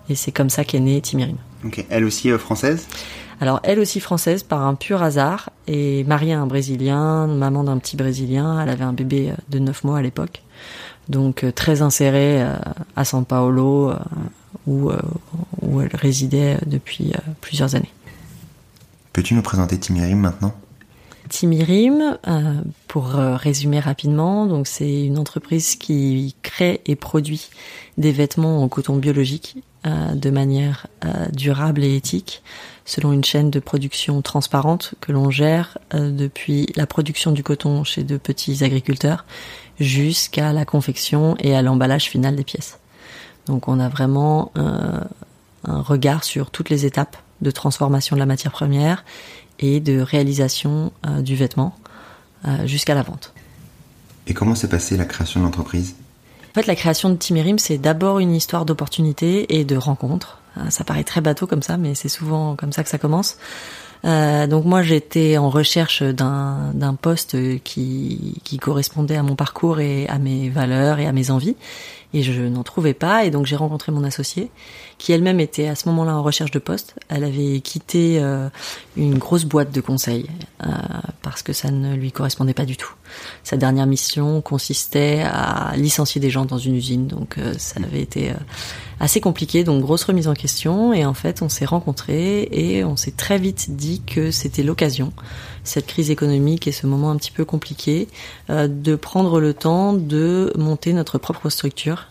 Et 0.08 0.14
c'est 0.14 0.32
comme 0.32 0.50
ça 0.50 0.64
qu'est 0.64 0.80
née 0.80 1.00
Timirim. 1.00 1.36
Elle 1.90 2.04
aussi 2.04 2.30
euh, 2.30 2.38
française? 2.38 2.86
Alors 3.40 3.60
elle 3.62 3.78
aussi 3.78 4.00
française 4.00 4.42
par 4.42 4.66
un 4.66 4.74
pur 4.74 5.02
hasard 5.02 5.50
et 5.68 6.02
mariée 6.04 6.32
à 6.32 6.40
un 6.40 6.46
Brésilien, 6.46 7.26
maman 7.26 7.64
d'un 7.64 7.78
petit 7.78 7.96
Brésilien. 7.96 8.60
Elle 8.60 8.68
avait 8.68 8.84
un 8.84 8.92
bébé 8.92 9.30
euh, 9.30 9.34
de 9.50 9.58
9 9.58 9.84
mois 9.84 9.98
à 9.98 10.02
l'époque, 10.02 10.42
donc 11.08 11.46
très 11.54 11.82
insérée 11.82 12.42
à 12.96 13.04
São 13.04 13.24
Paulo 13.24 13.92
où, 14.66 14.90
où 15.62 15.80
elle 15.80 15.94
résidait 15.94 16.58
depuis 16.66 17.12
plusieurs 17.40 17.74
années. 17.74 17.92
Peux-tu 19.12 19.34
nous 19.34 19.42
présenter 19.42 19.78
Timirim 19.78 20.18
maintenant? 20.18 20.54
Timirim, 21.28 22.18
euh, 22.26 22.54
pour 22.86 23.16
euh, 23.16 23.36
résumer 23.36 23.80
rapidement, 23.80 24.46
donc 24.46 24.66
c'est 24.66 25.04
une 25.04 25.18
entreprise 25.18 25.76
qui 25.76 26.34
crée 26.42 26.80
et 26.86 26.96
produit 26.96 27.50
des 27.96 28.12
vêtements 28.12 28.62
en 28.62 28.68
coton 28.68 28.96
biologique 28.96 29.56
euh, 29.86 30.14
de 30.14 30.30
manière 30.30 30.86
durable 31.32 31.84
et 31.84 31.96
éthique, 31.96 32.42
selon 32.84 33.12
une 33.12 33.24
chaîne 33.24 33.50
de 33.50 33.60
production 33.60 34.22
transparente 34.22 34.94
que 35.00 35.12
l'on 35.12 35.30
gère 35.30 35.78
depuis 35.92 36.66
la 36.76 36.86
production 36.86 37.32
du 37.32 37.42
coton 37.42 37.84
chez 37.84 38.02
de 38.02 38.16
petits 38.16 38.64
agriculteurs 38.64 39.24
jusqu'à 39.78 40.52
la 40.52 40.64
confection 40.64 41.36
et 41.38 41.54
à 41.54 41.62
l'emballage 41.62 42.04
final 42.04 42.34
des 42.34 42.44
pièces. 42.44 42.78
Donc 43.46 43.68
on 43.68 43.78
a 43.78 43.88
vraiment 43.88 44.52
un 44.56 45.82
regard 45.82 46.24
sur 46.24 46.50
toutes 46.50 46.70
les 46.70 46.86
étapes 46.86 47.16
de 47.40 47.50
transformation 47.50 48.16
de 48.16 48.20
la 48.20 48.26
matière 48.26 48.52
première 48.52 49.04
et 49.58 49.80
de 49.80 50.00
réalisation 50.00 50.92
euh, 51.06 51.20
du 51.20 51.36
vêtement 51.36 51.76
euh, 52.46 52.66
jusqu'à 52.66 52.94
la 52.94 53.02
vente. 53.02 53.32
Et 54.26 54.34
comment 54.34 54.54
s'est 54.54 54.68
passée 54.68 54.96
la 54.96 55.04
création 55.04 55.40
de 55.40 55.44
l'entreprise? 55.44 55.96
En 56.50 56.54
fait, 56.54 56.66
la 56.66 56.76
création 56.76 57.10
de 57.10 57.16
Timirim, 57.16 57.58
c'est 57.58 57.78
d'abord 57.78 58.20
une 58.20 58.34
histoire 58.34 58.64
d'opportunité 58.64 59.58
et 59.58 59.64
de 59.64 59.76
rencontre. 59.76 60.40
Euh, 60.56 60.70
ça 60.70 60.84
paraît 60.84 61.04
très 61.04 61.20
bateau 61.20 61.46
comme 61.46 61.62
ça, 61.62 61.76
mais 61.76 61.94
c'est 61.94 62.08
souvent 62.08 62.56
comme 62.56 62.72
ça 62.72 62.84
que 62.84 62.88
ça 62.88 62.98
commence. 62.98 63.38
Euh, 64.04 64.46
donc 64.46 64.64
moi 64.64 64.82
j'étais 64.82 65.38
en 65.38 65.50
recherche 65.50 66.04
d'un, 66.04 66.72
poste 67.00 67.36
qui, 67.64 68.40
qui 68.44 68.58
correspondait 68.58 69.16
à 69.16 69.24
mon 69.24 69.34
parcours 69.34 69.80
et 69.80 70.06
à 70.06 70.18
mes 70.18 70.48
valeurs 70.50 71.00
et 71.00 71.06
à 71.06 71.12
mes 71.12 71.32
envies 71.32 71.56
et 72.14 72.22
je 72.22 72.42
n'en 72.42 72.62
trouvais 72.62 72.94
pas 72.94 73.24
et 73.24 73.30
donc 73.30 73.46
j'ai 73.46 73.56
rencontré 73.56 73.90
mon 73.90 74.04
associée 74.04 74.50
qui 74.98 75.12
elle-même 75.12 75.38
était 75.38 75.68
à 75.68 75.76
ce 75.76 75.88
moment-là 75.88 76.16
en 76.16 76.22
recherche 76.22 76.50
de 76.50 76.58
poste. 76.58 76.96
Elle 77.08 77.22
avait 77.22 77.60
quitté 77.60 78.18
euh, 78.20 78.48
une 78.96 79.16
grosse 79.16 79.44
boîte 79.44 79.72
de 79.72 79.80
conseil 79.80 80.28
euh, 80.66 80.70
parce 81.22 81.42
que 81.42 81.52
ça 81.52 81.70
ne 81.70 81.94
lui 81.94 82.10
correspondait 82.10 82.52
pas 82.52 82.64
du 82.64 82.76
tout. 82.76 82.92
Sa 83.44 83.56
dernière 83.56 83.86
mission 83.86 84.40
consistait 84.40 85.22
à 85.24 85.72
licencier 85.76 86.20
des 86.20 86.30
gens 86.30 86.44
dans 86.44 86.58
une 86.58 86.74
usine, 86.74 87.06
donc 87.06 87.38
euh, 87.38 87.54
ça 87.58 87.80
avait 87.82 88.02
été 88.02 88.32
assez 88.98 89.20
compliqué, 89.20 89.62
donc 89.62 89.80
grosse 89.82 90.02
remise 90.02 90.26
en 90.26 90.34
question. 90.34 90.92
Et 90.92 91.06
en 91.06 91.14
fait, 91.14 91.42
on 91.42 91.48
s'est 91.48 91.64
rencontrés 91.64 92.48
et 92.50 92.84
on 92.84 92.96
s'est 92.96 93.12
très 93.12 93.38
vite 93.38 93.76
dit 93.76 94.02
que 94.04 94.32
c'était 94.32 94.64
l'occasion, 94.64 95.12
cette 95.62 95.86
crise 95.86 96.10
économique 96.10 96.66
et 96.66 96.72
ce 96.72 96.88
moment 96.88 97.10
un 97.10 97.16
petit 97.16 97.30
peu 97.30 97.44
compliqué, 97.44 98.08
de 98.48 98.96
prendre 98.96 99.38
le 99.38 99.54
temps 99.54 99.92
de 99.92 100.52
monter 100.56 100.92
notre 100.92 101.18
propre 101.18 101.50
structure 101.50 102.08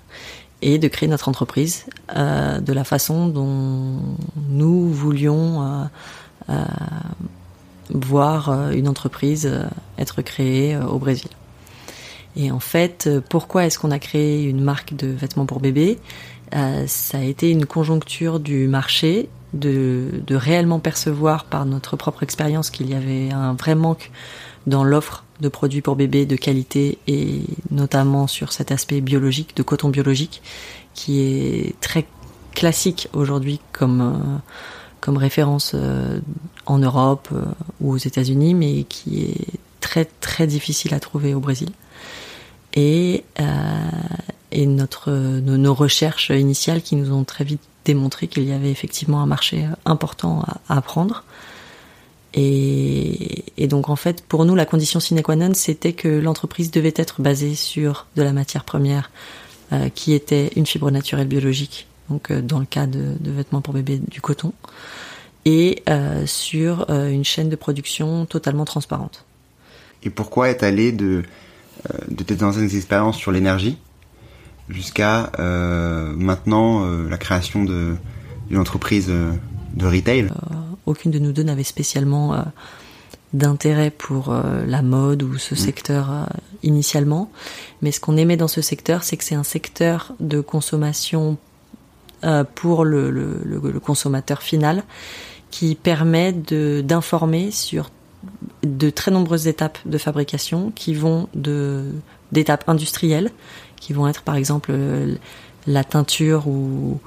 et 0.62 0.80
de 0.80 0.88
créer 0.88 1.08
notre 1.08 1.30
entreprise 1.30 1.86
euh, 2.16 2.60
de 2.60 2.74
la 2.74 2.84
façon 2.84 3.28
dont 3.28 4.02
nous 4.50 4.90
voulions 4.92 5.62
euh, 5.62 5.84
euh, 6.50 6.64
voir 7.90 8.72
une 8.72 8.88
entreprise 8.88 9.50
être 9.98 10.22
créée 10.22 10.78
au 10.78 11.00
Brésil. 11.00 11.30
Et 12.36 12.52
en 12.52 12.60
fait, 12.60 13.10
pourquoi 13.30 13.66
est-ce 13.66 13.80
qu'on 13.80 13.92
a 13.92 14.00
créé 14.00 14.44
une 14.44 14.62
marque 14.62 14.94
de 14.96 15.08
vêtements 15.08 15.46
pour 15.46 15.60
bébés? 15.60 15.98
Ça 16.52 17.18
a 17.18 17.22
été 17.22 17.50
une 17.50 17.66
conjoncture 17.66 18.40
du 18.40 18.68
marché, 18.68 19.30
de, 19.54 20.10
de 20.28 20.36
réellement 20.36 20.80
percevoir 20.80 21.46
par 21.46 21.66
notre 21.66 21.96
propre 21.96 22.24
expérience 22.24 22.70
qu'il 22.70 22.90
y 22.90 22.94
avait 22.94 23.32
un 23.32 23.54
vrai 23.54 23.74
manque 23.74 24.12
dans 24.68 24.84
l'offre 24.84 25.24
de 25.40 25.50
produits 25.50 25.82
pour 25.82 25.96
bébés 25.96 26.26
de 26.26 26.36
qualité 26.36 27.00
et 27.08 27.42
notamment 27.72 28.28
sur 28.28 28.52
cet 28.52 28.72
aspect 28.72 29.02
biologique, 29.02 29.56
de 29.56 29.64
coton 29.64 29.90
biologique, 29.90 30.42
qui 30.94 31.22
est 31.22 31.80
très 31.80 32.06
classique 32.54 33.08
aujourd'hui 33.14 33.60
comme, 33.72 34.02
euh, 34.02 34.38
comme 35.00 35.18
référence 35.18 35.72
euh, 35.74 36.20
en 36.66 36.80
Europe 36.80 37.30
euh, 37.32 37.44
ou 37.82 37.94
aux 37.94 37.98
États-Unis, 37.98 38.56
mais 38.56 38.84
qui 38.84 39.24
est 39.26 39.60
très 39.80 40.06
très 40.06 40.48
difficile 40.48 40.94
à 40.94 41.00
trouver 41.00 41.34
au 41.34 41.40
Brésil. 41.40 41.70
Et, 42.74 43.24
et 44.52 44.66
notre, 44.68 45.12
nos, 45.12 45.74
recherches 45.74 46.30
initiales 46.30 46.84
qui 46.84 46.96
nous 46.96 47.12
ont 47.12 47.24
très 47.24 47.44
vite 47.44 47.62
démontré 47.86 48.28
qu'il 48.28 48.44
y 48.44 48.52
avait 48.52 48.70
effectivement 48.70 49.22
un 49.22 49.26
marché 49.26 49.66
important 49.86 50.44
à, 50.68 50.78
apprendre. 50.78 51.24
Et, 52.34 53.46
et, 53.58 53.68
donc 53.68 53.90
en 53.90 53.96
fait, 53.96 54.24
pour 54.24 54.46
nous, 54.46 54.56
la 54.56 54.66
condition 54.66 55.00
sine 55.00 55.22
qua 55.22 55.36
non, 55.36 55.54
c'était 55.54 55.94
que 55.94 56.08
l'entreprise 56.08 56.72
devait 56.72 56.94
être 56.96 57.22
basée 57.22 57.56
sur 57.56 58.06
de 58.16 58.24
la 58.24 58.34
matière 58.34 58.64
première 58.64 59.10
euh, 59.74 59.90
qui 59.90 60.14
était 60.14 60.52
une 60.56 60.66
fibre 60.66 60.92
naturelle 60.92 61.28
biologique, 61.28 61.88
donc 62.10 62.32
euh, 62.32 62.42
dans 62.42 62.60
le 62.60 62.66
cas 62.66 62.86
de, 62.86 63.16
de, 63.20 63.32
vêtements 63.32 63.60
pour 63.60 63.74
bébé, 63.74 64.00
du 64.08 64.22
coton, 64.22 64.54
et 65.44 65.84
euh, 65.90 66.26
sur 66.26 66.90
une 66.90 67.26
chaîne 67.26 67.50
de 67.50 67.56
production 67.58 68.26
totalement 68.26 68.64
transparente. 68.64 69.26
Et 70.04 70.10
pourquoi 70.10 70.48
être 70.48 70.64
allé 70.64 70.94
de, 70.94 71.24
de 72.08 72.24
tes 72.24 72.44
anciennes 72.44 72.74
expériences 72.76 73.18
sur 73.18 73.34
l'énergie 73.34 73.78
jusqu'à 74.70 75.32
maintenant 76.16 76.86
la 76.86 77.18
création 77.18 77.66
d'une 77.66 78.58
entreprise 78.58 79.08
de 79.08 79.86
retail? 79.86 80.30
Aucune 80.88 81.12
de 81.12 81.20
nous 81.20 81.32
deux 81.32 81.44
n'avait 81.44 81.64
spécialement 81.64 82.34
euh, 82.34 82.42
d'intérêt 83.34 83.92
pour 83.92 84.32
euh, 84.32 84.66
la 84.66 84.82
mode 84.82 85.22
ou 85.22 85.38
ce 85.38 85.54
mm. 85.54 85.58
secteur 85.58 86.12
euh, 86.12 86.24
initialement. 86.64 87.30
Mais 87.82 87.92
ce 87.92 88.00
qu'on 88.00 88.18
aimait 88.18 88.38
dans 88.38 88.48
ce 88.48 88.62
secteur, 88.62 89.04
c'est 89.04 89.18
que 89.18 89.24
c'est 89.24 89.36
un 89.36 89.44
secteur 89.44 90.14
de 90.20 90.42
consommation 90.42 91.38
pour 92.56 92.84
le, 92.84 93.12
le, 93.12 93.44
le, 93.44 93.80
consommateur 93.80 94.42
final 94.42 94.84
qui 95.52 95.76
permet 95.76 96.34
d'informer 96.34 97.52
sur 97.52 97.92
de 98.64 98.90
très 98.90 99.12
nombreuses 99.12 99.48
étapes 99.48 99.78
de 99.86 100.00
fabrication 100.00 100.72
qui 100.74 100.96
vont 100.96 101.30
de 101.36 101.84
d'étapes 102.32 102.68
industrielles 102.68 103.30
qui 103.80 103.94
vont 103.94 104.08
être 104.08 104.24
par 104.24 104.36
exemple 104.36 104.74
la 105.68 105.84
teinture 105.84 106.48
ou 106.48 107.00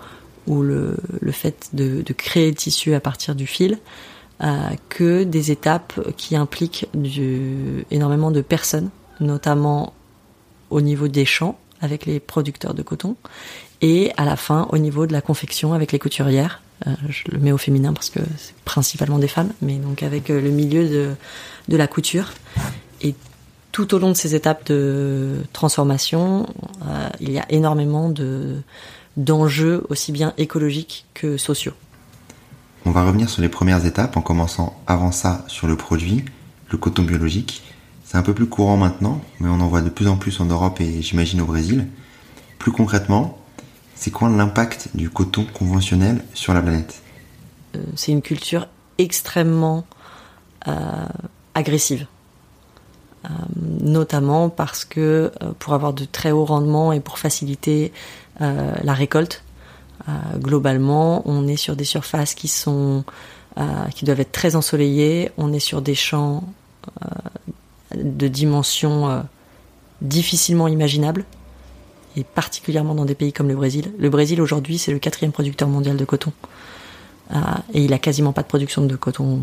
ou 0.46 0.62
le, 0.62 0.96
le 1.20 1.32
fait 1.32 1.70
de, 1.72 2.02
de, 2.02 2.12
créer 2.12 2.50
le 2.50 2.56
tissu 2.56 2.94
à 2.94 3.00
partir 3.00 3.34
du 3.34 3.46
fil, 3.46 3.78
euh, 4.42 4.70
que 4.88 5.24
des 5.24 5.50
étapes 5.50 6.00
qui 6.16 6.34
impliquent 6.34 6.88
du, 6.94 7.84
énormément 7.90 8.30
de 8.30 8.40
personnes, 8.40 8.90
notamment 9.20 9.92
au 10.70 10.80
niveau 10.80 11.08
des 11.08 11.24
champs 11.24 11.58
avec 11.82 12.06
les 12.06 12.20
producteurs 12.20 12.74
de 12.74 12.82
coton, 12.82 13.16
et 13.82 14.12
à 14.16 14.24
la 14.24 14.36
fin 14.36 14.66
au 14.70 14.78
niveau 14.78 15.06
de 15.06 15.12
la 15.12 15.20
confection 15.20 15.72
avec 15.72 15.92
les 15.92 15.98
couturières. 15.98 16.62
Euh, 16.86 16.94
je 17.10 17.24
le 17.30 17.38
mets 17.38 17.52
au 17.52 17.58
féminin 17.58 17.92
parce 17.92 18.08
que 18.08 18.20
c'est 18.38 18.54
principalement 18.64 19.18
des 19.18 19.28
femmes, 19.28 19.52
mais 19.60 19.74
donc 19.74 20.02
avec 20.02 20.30
euh, 20.30 20.40
le 20.40 20.50
milieu 20.50 20.88
de, 20.88 21.10
de 21.68 21.76
la 21.76 21.86
couture. 21.86 22.32
Et 23.02 23.14
tout 23.72 23.94
au 23.94 23.98
long 23.98 24.08
de 24.08 24.14
ces 24.14 24.34
étapes 24.34 24.66
de 24.66 25.36
transformation, 25.52 26.46
il 27.20 27.30
y 27.30 27.38
a 27.38 27.46
énormément 27.50 28.08
de, 28.08 28.62
d'enjeux 29.16 29.84
aussi 29.88 30.12
bien 30.12 30.32
écologiques 30.38 31.06
que 31.14 31.36
sociaux. 31.36 31.74
On 32.86 32.92
va 32.92 33.04
revenir 33.04 33.28
sur 33.28 33.42
les 33.42 33.48
premières 33.48 33.84
étapes 33.84 34.16
en 34.16 34.22
commençant 34.22 34.80
avant 34.86 35.12
ça 35.12 35.44
sur 35.48 35.66
le 35.66 35.76
produit, 35.76 36.24
le 36.70 36.78
coton 36.78 37.02
biologique. 37.02 37.62
C'est 38.04 38.16
un 38.16 38.22
peu 38.22 38.34
plus 38.34 38.46
courant 38.46 38.76
maintenant, 38.76 39.20
mais 39.38 39.48
on 39.48 39.60
en 39.60 39.68
voit 39.68 39.82
de 39.82 39.90
plus 39.90 40.08
en 40.08 40.16
plus 40.16 40.40
en 40.40 40.46
Europe 40.46 40.80
et 40.80 41.02
j'imagine 41.02 41.40
au 41.40 41.46
Brésil. 41.46 41.86
Plus 42.58 42.72
concrètement, 42.72 43.38
c'est 43.94 44.10
quoi 44.10 44.28
l'impact 44.30 44.88
du 44.94 45.10
coton 45.10 45.44
conventionnel 45.52 46.24
sur 46.34 46.54
la 46.54 46.62
planète? 46.62 47.02
Euh, 47.76 47.84
C'est 47.96 48.12
une 48.12 48.22
culture 48.22 48.66
extrêmement 48.98 49.86
euh, 50.66 51.06
agressive. 51.54 52.06
Euh, 53.26 53.28
notamment 53.82 54.48
parce 54.48 54.86
que 54.86 55.30
pour 55.58 55.74
avoir 55.74 55.92
de 55.92 56.06
très 56.06 56.30
hauts 56.30 56.46
rendements 56.46 56.92
et 56.92 57.00
pour 57.00 57.18
faciliter 57.18 57.92
euh, 58.40 58.72
la 58.82 58.94
récolte. 58.94 59.42
Euh, 60.08 60.12
globalement, 60.38 61.22
on 61.26 61.46
est 61.46 61.58
sur 61.58 61.76
des 61.76 61.84
surfaces 61.84 62.34
qui 62.34 62.48
sont 62.48 63.04
euh, 63.58 63.62
qui 63.94 64.06
doivent 64.06 64.20
être 64.20 64.32
très 64.32 64.56
ensoleillées. 64.56 65.30
On 65.36 65.52
est 65.52 65.60
sur 65.60 65.82
des 65.82 65.94
champs 65.94 66.44
de 67.94 68.28
dimensions 68.28 69.26
difficilement 70.00 70.68
imaginables 70.68 71.26
et 72.16 72.24
particulièrement 72.24 72.94
dans 72.94 73.04
des 73.04 73.14
pays 73.14 73.34
comme 73.34 73.48
le 73.48 73.56
Brésil. 73.56 73.92
Le 73.98 74.08
Brésil 74.08 74.40
aujourd'hui 74.40 74.78
c'est 74.78 74.92
le 74.92 74.98
quatrième 74.98 75.32
producteur 75.32 75.68
mondial 75.68 75.98
de 75.98 76.04
coton 76.06 76.32
et 77.74 77.84
il 77.84 77.92
a 77.92 77.98
quasiment 77.98 78.32
pas 78.32 78.40
de 78.42 78.46
production 78.46 78.86
de 78.86 78.96
coton 78.96 79.42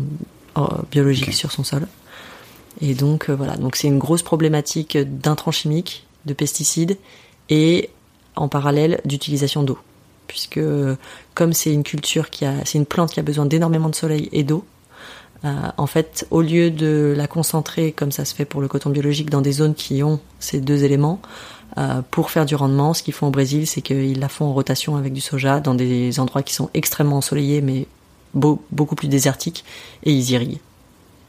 biologique 0.90 1.32
sur 1.32 1.52
son 1.52 1.62
sol. 1.62 1.86
Et 2.80 2.94
donc 2.94 3.30
voilà, 3.30 3.56
donc 3.56 3.76
c'est 3.76 3.88
une 3.88 3.98
grosse 3.98 4.22
problématique 4.22 4.96
d'intrants 4.96 5.50
chimiques, 5.50 6.06
de 6.26 6.32
pesticides 6.32 6.96
et 7.48 7.90
en 8.36 8.48
parallèle 8.48 9.00
d'utilisation 9.04 9.62
d'eau, 9.62 9.78
puisque 10.26 10.60
comme 11.34 11.52
c'est 11.52 11.72
une 11.72 11.82
culture 11.82 12.30
qui 12.30 12.44
a, 12.44 12.52
c'est 12.64 12.78
une 12.78 12.86
plante 12.86 13.12
qui 13.12 13.20
a 13.20 13.22
besoin 13.22 13.46
d'énormément 13.46 13.88
de 13.88 13.94
soleil 13.94 14.28
et 14.32 14.44
d'eau. 14.44 14.64
Euh, 15.44 15.54
en 15.76 15.86
fait, 15.86 16.26
au 16.30 16.42
lieu 16.42 16.70
de 16.70 17.14
la 17.16 17.28
concentrer 17.28 17.92
comme 17.92 18.10
ça 18.10 18.24
se 18.24 18.34
fait 18.34 18.44
pour 18.44 18.60
le 18.60 18.68
coton 18.68 18.90
biologique 18.90 19.30
dans 19.30 19.40
des 19.40 19.52
zones 19.52 19.74
qui 19.74 20.02
ont 20.02 20.20
ces 20.40 20.60
deux 20.60 20.84
éléments, 20.84 21.20
euh, 21.76 22.02
pour 22.10 22.30
faire 22.30 22.44
du 22.44 22.56
rendement, 22.56 22.94
ce 22.94 23.02
qu'ils 23.02 23.14
font 23.14 23.28
au 23.28 23.30
Brésil, 23.30 23.66
c'est 23.66 23.82
qu'ils 23.82 24.18
la 24.18 24.28
font 24.28 24.46
en 24.46 24.52
rotation 24.52 24.96
avec 24.96 25.12
du 25.12 25.20
soja 25.20 25.60
dans 25.60 25.74
des 25.74 26.18
endroits 26.18 26.42
qui 26.42 26.54
sont 26.54 26.70
extrêmement 26.74 27.18
ensoleillés 27.18 27.60
mais 27.60 27.86
beaucoup 28.34 28.94
plus 28.94 29.08
désertiques 29.08 29.64
et 30.04 30.12
ils 30.12 30.30
irriguent. 30.30 30.60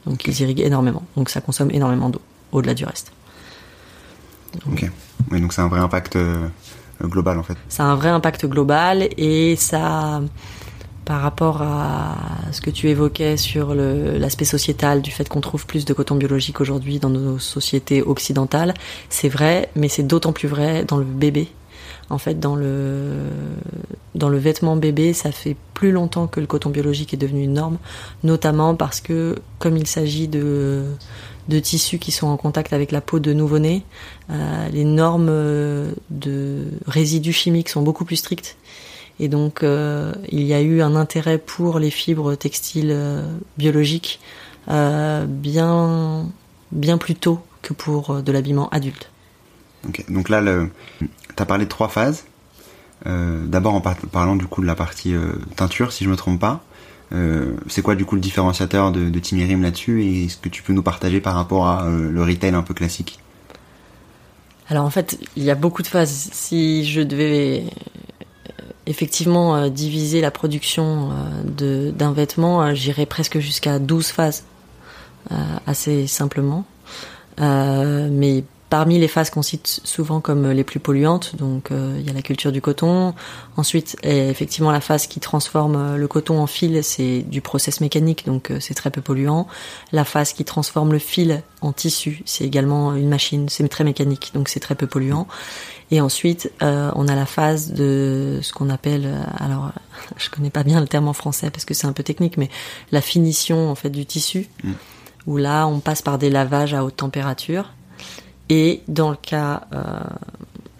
Donc 0.05 0.25
ils 0.25 0.41
irriguent 0.41 0.61
énormément. 0.61 1.03
Donc 1.15 1.29
ça 1.29 1.41
consomme 1.41 1.71
énormément 1.71 2.09
d'eau 2.09 2.21
au-delà 2.51 2.73
du 2.73 2.85
reste. 2.85 3.11
Ok. 4.71 4.89
Oui, 5.31 5.41
donc 5.41 5.53
c'est 5.53 5.61
un 5.61 5.67
vrai 5.67 5.79
impact 5.79 6.15
euh, 6.15 6.47
global 7.03 7.37
en 7.37 7.43
fait. 7.43 7.57
A 7.77 7.83
un 7.83 7.95
vrai 7.95 8.09
impact 8.09 8.45
global 8.45 9.07
et 9.17 9.55
ça, 9.55 10.21
par 11.05 11.21
rapport 11.21 11.61
à 11.61 12.15
ce 12.51 12.61
que 12.61 12.69
tu 12.69 12.89
évoquais 12.89 13.37
sur 13.37 13.73
l'aspect 13.73 14.45
sociétal 14.45 15.01
du 15.01 15.11
fait 15.11 15.29
qu'on 15.29 15.41
trouve 15.41 15.65
plus 15.65 15.85
de 15.85 15.93
coton 15.93 16.15
biologique 16.15 16.61
aujourd'hui 16.61 16.99
dans 16.99 17.09
nos 17.09 17.39
sociétés 17.39 18.01
occidentales, 18.01 18.73
c'est 19.09 19.29
vrai, 19.29 19.69
mais 19.75 19.87
c'est 19.87 20.03
d'autant 20.03 20.33
plus 20.33 20.47
vrai 20.47 20.83
dans 20.85 20.97
le 20.97 21.05
bébé. 21.05 21.49
En 22.09 22.17
fait, 22.17 22.39
dans 22.39 22.55
le 22.55 22.77
vêtement 24.15 24.75
bébé, 24.75 25.13
ça 25.13 25.31
fait 25.31 25.55
plus 25.73 25.91
longtemps 25.91 26.27
que 26.27 26.39
le 26.39 26.47
coton 26.47 26.69
biologique 26.69 27.13
est 27.13 27.17
devenu 27.17 27.43
une 27.43 27.53
norme, 27.53 27.77
notamment 28.23 28.75
parce 28.75 28.99
que 28.99 29.35
comme 29.59 29.77
il 29.77 29.87
s'agit 29.87 30.27
de 30.27 30.95
tissus 31.61 31.99
qui 31.99 32.11
sont 32.11 32.27
en 32.27 32.37
contact 32.37 32.73
avec 32.73 32.91
la 32.91 33.01
peau 33.01 33.19
de 33.19 33.33
nouveau-né, 33.33 33.83
euh, 34.29 34.69
les 34.69 34.83
normes 34.83 35.29
euh, 35.29 35.91
de 36.09 36.65
résidus 36.85 37.33
chimiques 37.33 37.69
sont 37.69 37.81
beaucoup 37.81 38.05
plus 38.05 38.17
strictes. 38.17 38.57
Et 39.19 39.27
donc, 39.27 39.63
euh, 39.63 40.13
il 40.29 40.43
y 40.43 40.53
a 40.53 40.61
eu 40.61 40.81
un 40.81 40.95
intérêt 40.95 41.37
pour 41.37 41.79
les 41.79 41.89
fibres 41.89 42.35
textiles 42.35 42.95
biologiques 43.57 44.19
bien 44.67 46.31
plus 46.99 47.15
tôt 47.15 47.39
que 47.61 47.73
pour 47.73 48.21
de 48.21 48.31
l'habillement 48.31 48.69
adulte. 48.69 49.09
Donc 50.09 50.29
là, 50.29 50.41
tu 50.99 51.07
as 51.37 51.45
parlé 51.45 51.65
de 51.65 51.69
trois 51.69 51.89
phases. 51.89 52.25
D'abord 53.05 53.75
en 53.75 53.81
parlant 53.81 54.35
du 54.35 54.45
coup 54.45 54.61
de 54.61 54.67
la 54.67 54.75
partie 54.75 55.13
teinture, 55.55 55.91
si 55.91 56.03
je 56.03 56.09
me 56.09 56.15
trompe 56.15 56.39
pas. 56.39 56.63
Euh, 57.11 57.55
c'est 57.67 57.81
quoi 57.81 57.95
du 57.95 58.05
coup 58.05 58.15
le 58.15 58.21
différenciateur 58.21 58.91
de, 58.91 59.09
de 59.09 59.19
Timirim 59.19 59.63
là-dessus 59.63 60.03
et 60.03 60.25
est-ce 60.25 60.37
que 60.37 60.49
tu 60.49 60.61
peux 60.61 60.73
nous 60.73 60.83
partager 60.83 61.21
par 61.21 61.33
rapport 61.33 61.67
à 61.67 61.85
euh, 61.85 62.11
le 62.11 62.23
retail 62.23 62.53
un 62.53 62.61
peu 62.61 62.73
classique? 62.73 63.19
Alors 64.67 64.85
en 64.85 64.91
fait, 64.91 65.19
il 65.35 65.43
y 65.43 65.49
a 65.49 65.55
beaucoup 65.55 65.81
de 65.81 65.87
phases. 65.87 66.29
Si 66.31 66.85
je 66.85 67.01
devais 67.01 67.63
euh, 67.63 68.63
effectivement 68.85 69.67
diviser 69.69 70.21
la 70.21 70.29
production 70.29 71.09
d'un 71.43 72.11
vêtement, 72.11 72.75
j'irais 72.75 73.07
presque 73.07 73.39
jusqu'à 73.39 73.79
12 73.79 74.07
phases, 74.09 74.43
assez 75.65 76.05
simplement. 76.05 76.65
mais 77.39 78.43
Parmi 78.69 78.99
les 78.99 79.07
phases 79.07 79.31
qu'on 79.31 79.41
cite 79.41 79.81
souvent 79.83 80.21
comme 80.21 80.51
les 80.51 80.63
plus 80.63 80.79
polluantes, 80.79 81.35
donc 81.37 81.71
euh, 81.71 81.97
il 81.99 82.05
y 82.05 82.09
a 82.11 82.13
la 82.13 82.21
culture 82.21 82.51
du 82.51 82.61
coton. 82.61 83.15
Ensuite, 83.57 83.97
effectivement, 84.03 84.69
la 84.71 84.79
phase 84.79 85.07
qui 85.07 85.19
transforme 85.19 85.75
euh, 85.75 85.97
le 85.97 86.07
coton 86.07 86.39
en 86.39 86.45
fil, 86.45 86.83
c'est 86.83 87.21
du 87.21 87.41
process 87.41 87.81
mécanique, 87.81 88.27
donc 88.27 88.51
euh, 88.51 88.59
c'est 88.59 88.75
très 88.75 88.91
peu 88.91 89.01
polluant. 89.01 89.47
La 89.91 90.05
phase 90.05 90.33
qui 90.33 90.45
transforme 90.45 90.91
le 90.91 90.99
fil 90.99 91.41
en 91.61 91.73
tissu, 91.73 92.21
c'est 92.25 92.43
également 92.43 92.93
une 92.93 93.09
machine, 93.09 93.49
c'est 93.49 93.67
très 93.69 93.83
mécanique, 93.83 94.31
donc 94.35 94.49
c'est 94.49 94.59
très 94.59 94.75
peu 94.75 94.85
polluant. 94.85 95.27
Et 95.89 95.99
ensuite, 95.99 96.51
on 96.61 97.07
a 97.07 97.15
la 97.15 97.25
phase 97.25 97.73
de 97.73 98.39
ce 98.43 98.53
qu'on 98.53 98.69
appelle, 98.69 99.11
alors 99.39 99.71
je 100.17 100.29
connais 100.29 100.51
pas 100.51 100.61
bien 100.61 100.79
le 100.79 100.87
terme 100.87 101.07
en 101.07 101.13
français 101.13 101.49
parce 101.49 101.65
que 101.65 101.73
c'est 101.73 101.87
un 101.87 101.93
peu 101.93 102.03
technique, 102.03 102.37
mais 102.37 102.49
la 102.91 103.01
finition 103.01 103.71
en 103.71 103.73
fait 103.73 103.89
du 103.89 104.05
tissu, 104.05 104.47
mm. 104.63 104.71
où 105.25 105.37
là 105.37 105.65
on 105.65 105.79
passe 105.79 106.03
par 106.03 106.19
des 106.19 106.29
lavages 106.29 106.75
à 106.75 106.83
haute 106.83 106.97
température 106.97 107.71
et 108.49 108.81
dans 108.87 109.11
le 109.11 109.15
cas 109.15 109.67
euh, 109.73 109.99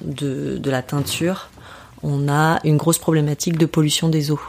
de, 0.02 0.70
la 0.70 0.82
teinture, 0.82 1.50
on 2.02 2.28
a 2.28 2.60
une 2.64 2.78
grosse 2.78 2.98
problématique 2.98 3.58
de 3.58 3.66
pollution 3.66 4.10
des 4.10 4.32
eaux, 4.32 4.42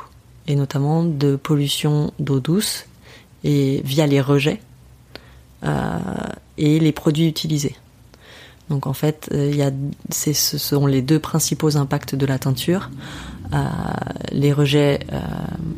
et 0.47 0.57
notamment 0.57 1.05
de 1.05 1.37
pollution 1.37 2.13
d'eau 2.19 2.41
douce, 2.41 2.87
et 3.45 3.83
via 3.85 4.07
les 4.07 4.21
rejets. 4.21 4.61
Euh, 5.63 5.99
et 6.57 6.79
les 6.79 6.93
produits 6.93 7.27
utilisés. 7.27 7.77
Donc 8.71 8.87
en 8.87 8.95
fait, 8.95 9.29
il 9.33 9.57
y 9.57 9.63
a, 9.63 9.71
ce 10.11 10.33
sont 10.33 10.87
les 10.87 11.03
deux 11.03 11.19
principaux 11.19 11.77
impacts 11.77 12.15
de 12.15 12.25
la 12.25 12.39
teinture. 12.39 12.91
les 14.31 14.53
rejets 14.53 15.01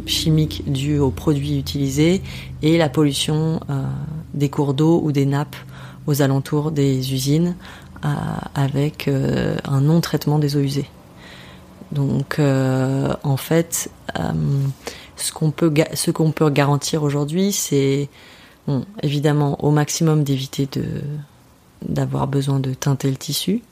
chimiques 0.06 0.70
dus 0.70 0.98
aux 0.98 1.10
produits 1.10 1.58
utilisés 1.58 2.22
et 2.62 2.78
la 2.78 2.88
pollution 2.88 3.60
des 4.34 4.50
cours 4.50 4.74
d'eau 4.74 5.00
ou 5.02 5.10
des 5.10 5.24
nappes 5.24 5.56
aux 6.06 6.22
alentours 6.22 6.70
des 6.70 7.12
usines 7.12 7.56
avec 8.54 9.08
un 9.08 9.80
non-traitement 9.80 10.38
des 10.38 10.56
eaux 10.56 10.60
usées. 10.60 10.88
Donc 11.92 12.40
en 12.40 13.36
fait, 13.36 13.90
ce 15.16 15.32
qu'on 15.32 15.50
peut, 15.50 15.72
ce 15.94 16.10
qu'on 16.10 16.32
peut 16.32 16.50
garantir 16.50 17.02
aujourd'hui, 17.02 17.52
c'est 17.52 18.08
bon, 18.66 18.84
évidemment 19.02 19.62
au 19.64 19.70
maximum 19.70 20.24
d'éviter 20.24 20.68
d'avoir 21.82 22.26
besoin 22.26 22.60
de 22.60 22.74
teinter 22.74 23.10
le 23.10 23.16
tissu. 23.16 23.62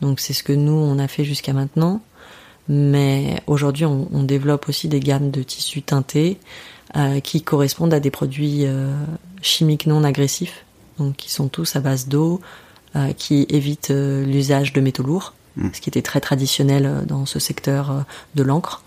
Donc 0.00 0.20
c'est 0.20 0.32
ce 0.32 0.42
que 0.42 0.52
nous 0.52 0.72
on 0.72 0.98
a 0.98 1.08
fait 1.08 1.24
jusqu'à 1.24 1.52
maintenant. 1.52 2.00
Mais 2.68 3.42
aujourd'hui 3.46 3.86
on, 3.86 4.22
développe 4.22 4.68
aussi 4.68 4.88
des 4.88 5.00
gammes 5.00 5.30
de 5.30 5.42
tissus 5.42 5.82
teintés 5.82 6.38
euh, 6.96 7.20
qui 7.20 7.42
correspondent 7.42 7.94
à 7.94 8.00
des 8.00 8.10
produits 8.10 8.66
euh, 8.66 8.92
chimiques 9.40 9.86
non 9.86 10.04
agressifs, 10.04 10.66
donc 10.98 11.16
qui 11.16 11.30
sont 11.30 11.48
tous 11.48 11.76
à 11.76 11.80
base 11.80 12.08
d'eau, 12.08 12.40
euh, 12.96 13.12
qui 13.12 13.46
évitent 13.50 13.90
euh, 13.90 14.24
l'usage 14.24 14.72
de 14.72 14.80
métaux 14.80 15.02
lourds, 15.02 15.34
mmh. 15.56 15.68
ce 15.74 15.80
qui 15.80 15.90
était 15.90 16.02
très 16.02 16.20
traditionnel 16.20 16.86
euh, 16.86 17.04
dans 17.04 17.26
ce 17.26 17.38
secteur 17.38 18.04
de 18.34 18.42
l'encre. 18.42 18.82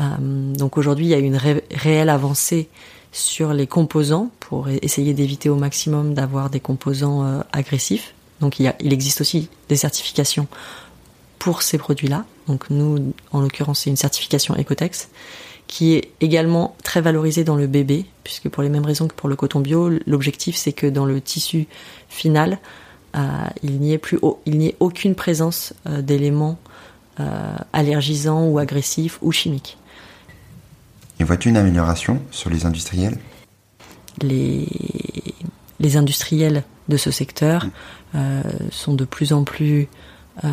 Donc 0.00 0.76
aujourd'hui, 0.76 1.06
il 1.06 1.10
y 1.10 1.14
a 1.14 1.18
une 1.18 1.38
réelle 1.70 2.08
avancée 2.08 2.68
sur 3.12 3.52
les 3.54 3.68
composants 3.68 4.32
pour 4.40 4.68
essayer 4.68 5.14
d'éviter 5.14 5.48
au 5.48 5.54
maximum 5.54 6.14
d'avoir 6.14 6.50
des 6.50 6.58
composants 6.58 7.44
agressifs. 7.52 8.12
Donc 8.40 8.58
il, 8.58 8.64
y 8.64 8.66
a, 8.66 8.74
il 8.80 8.92
existe 8.92 9.20
aussi 9.20 9.48
des 9.68 9.76
certifications 9.76 10.48
pour 11.38 11.62
ces 11.62 11.78
produits-là. 11.78 12.24
Donc 12.48 12.70
nous, 12.70 13.14
en 13.30 13.40
l'occurrence, 13.40 13.82
c'est 13.82 13.90
une 13.90 13.96
certification 13.96 14.56
Ecotex 14.58 15.10
qui 15.66 15.94
est 15.94 16.10
également 16.20 16.76
très 16.82 17.00
valorisée 17.00 17.44
dans 17.44 17.56
le 17.56 17.66
bébé, 17.66 18.06
puisque 18.22 18.48
pour 18.48 18.62
les 18.62 18.68
mêmes 18.68 18.84
raisons 18.84 19.08
que 19.08 19.14
pour 19.14 19.28
le 19.28 19.36
coton 19.36 19.60
bio, 19.60 19.90
l'objectif 20.06 20.56
c'est 20.56 20.72
que 20.72 20.86
dans 20.86 21.06
le 21.06 21.20
tissu 21.20 21.66
final, 22.08 22.58
euh, 23.16 23.20
il 23.62 23.80
n'y 23.80 23.92
ait 23.92 23.98
plus, 23.98 24.18
il 24.46 24.58
n'y 24.58 24.68
ait 24.68 24.76
aucune 24.80 25.14
présence 25.14 25.72
euh, 25.86 26.02
d'éléments 26.02 26.58
euh, 27.20 27.56
allergisants 27.72 28.46
ou 28.46 28.58
agressifs 28.58 29.18
ou 29.22 29.32
chimiques. 29.32 29.78
Et 31.20 31.24
vois-tu 31.24 31.48
une 31.48 31.56
amélioration 31.56 32.20
sur 32.30 32.50
les 32.50 32.66
industriels? 32.66 33.18
Les, 34.20 34.66
les 35.80 35.96
industriels 35.96 36.64
de 36.88 36.96
ce 36.96 37.10
secteur 37.10 37.66
euh, 38.14 38.42
sont 38.70 38.94
de 38.94 39.04
plus 39.04 39.32
en 39.32 39.44
plus 39.44 39.88
euh, 40.42 40.48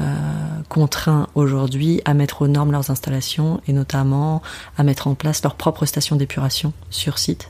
contraints 0.69 1.27
aujourd'hui 1.33 2.01
à 2.05 2.13
mettre 2.13 2.43
aux 2.43 2.47
normes 2.47 2.71
leurs 2.71 2.91
installations 2.91 3.61
et 3.67 3.73
notamment 3.73 4.43
à 4.77 4.83
mettre 4.83 5.07
en 5.07 5.15
place 5.15 5.41
leur 5.41 5.55
propre 5.55 5.87
station 5.87 6.15
d'épuration 6.15 6.71
sur 6.91 7.17
site 7.17 7.49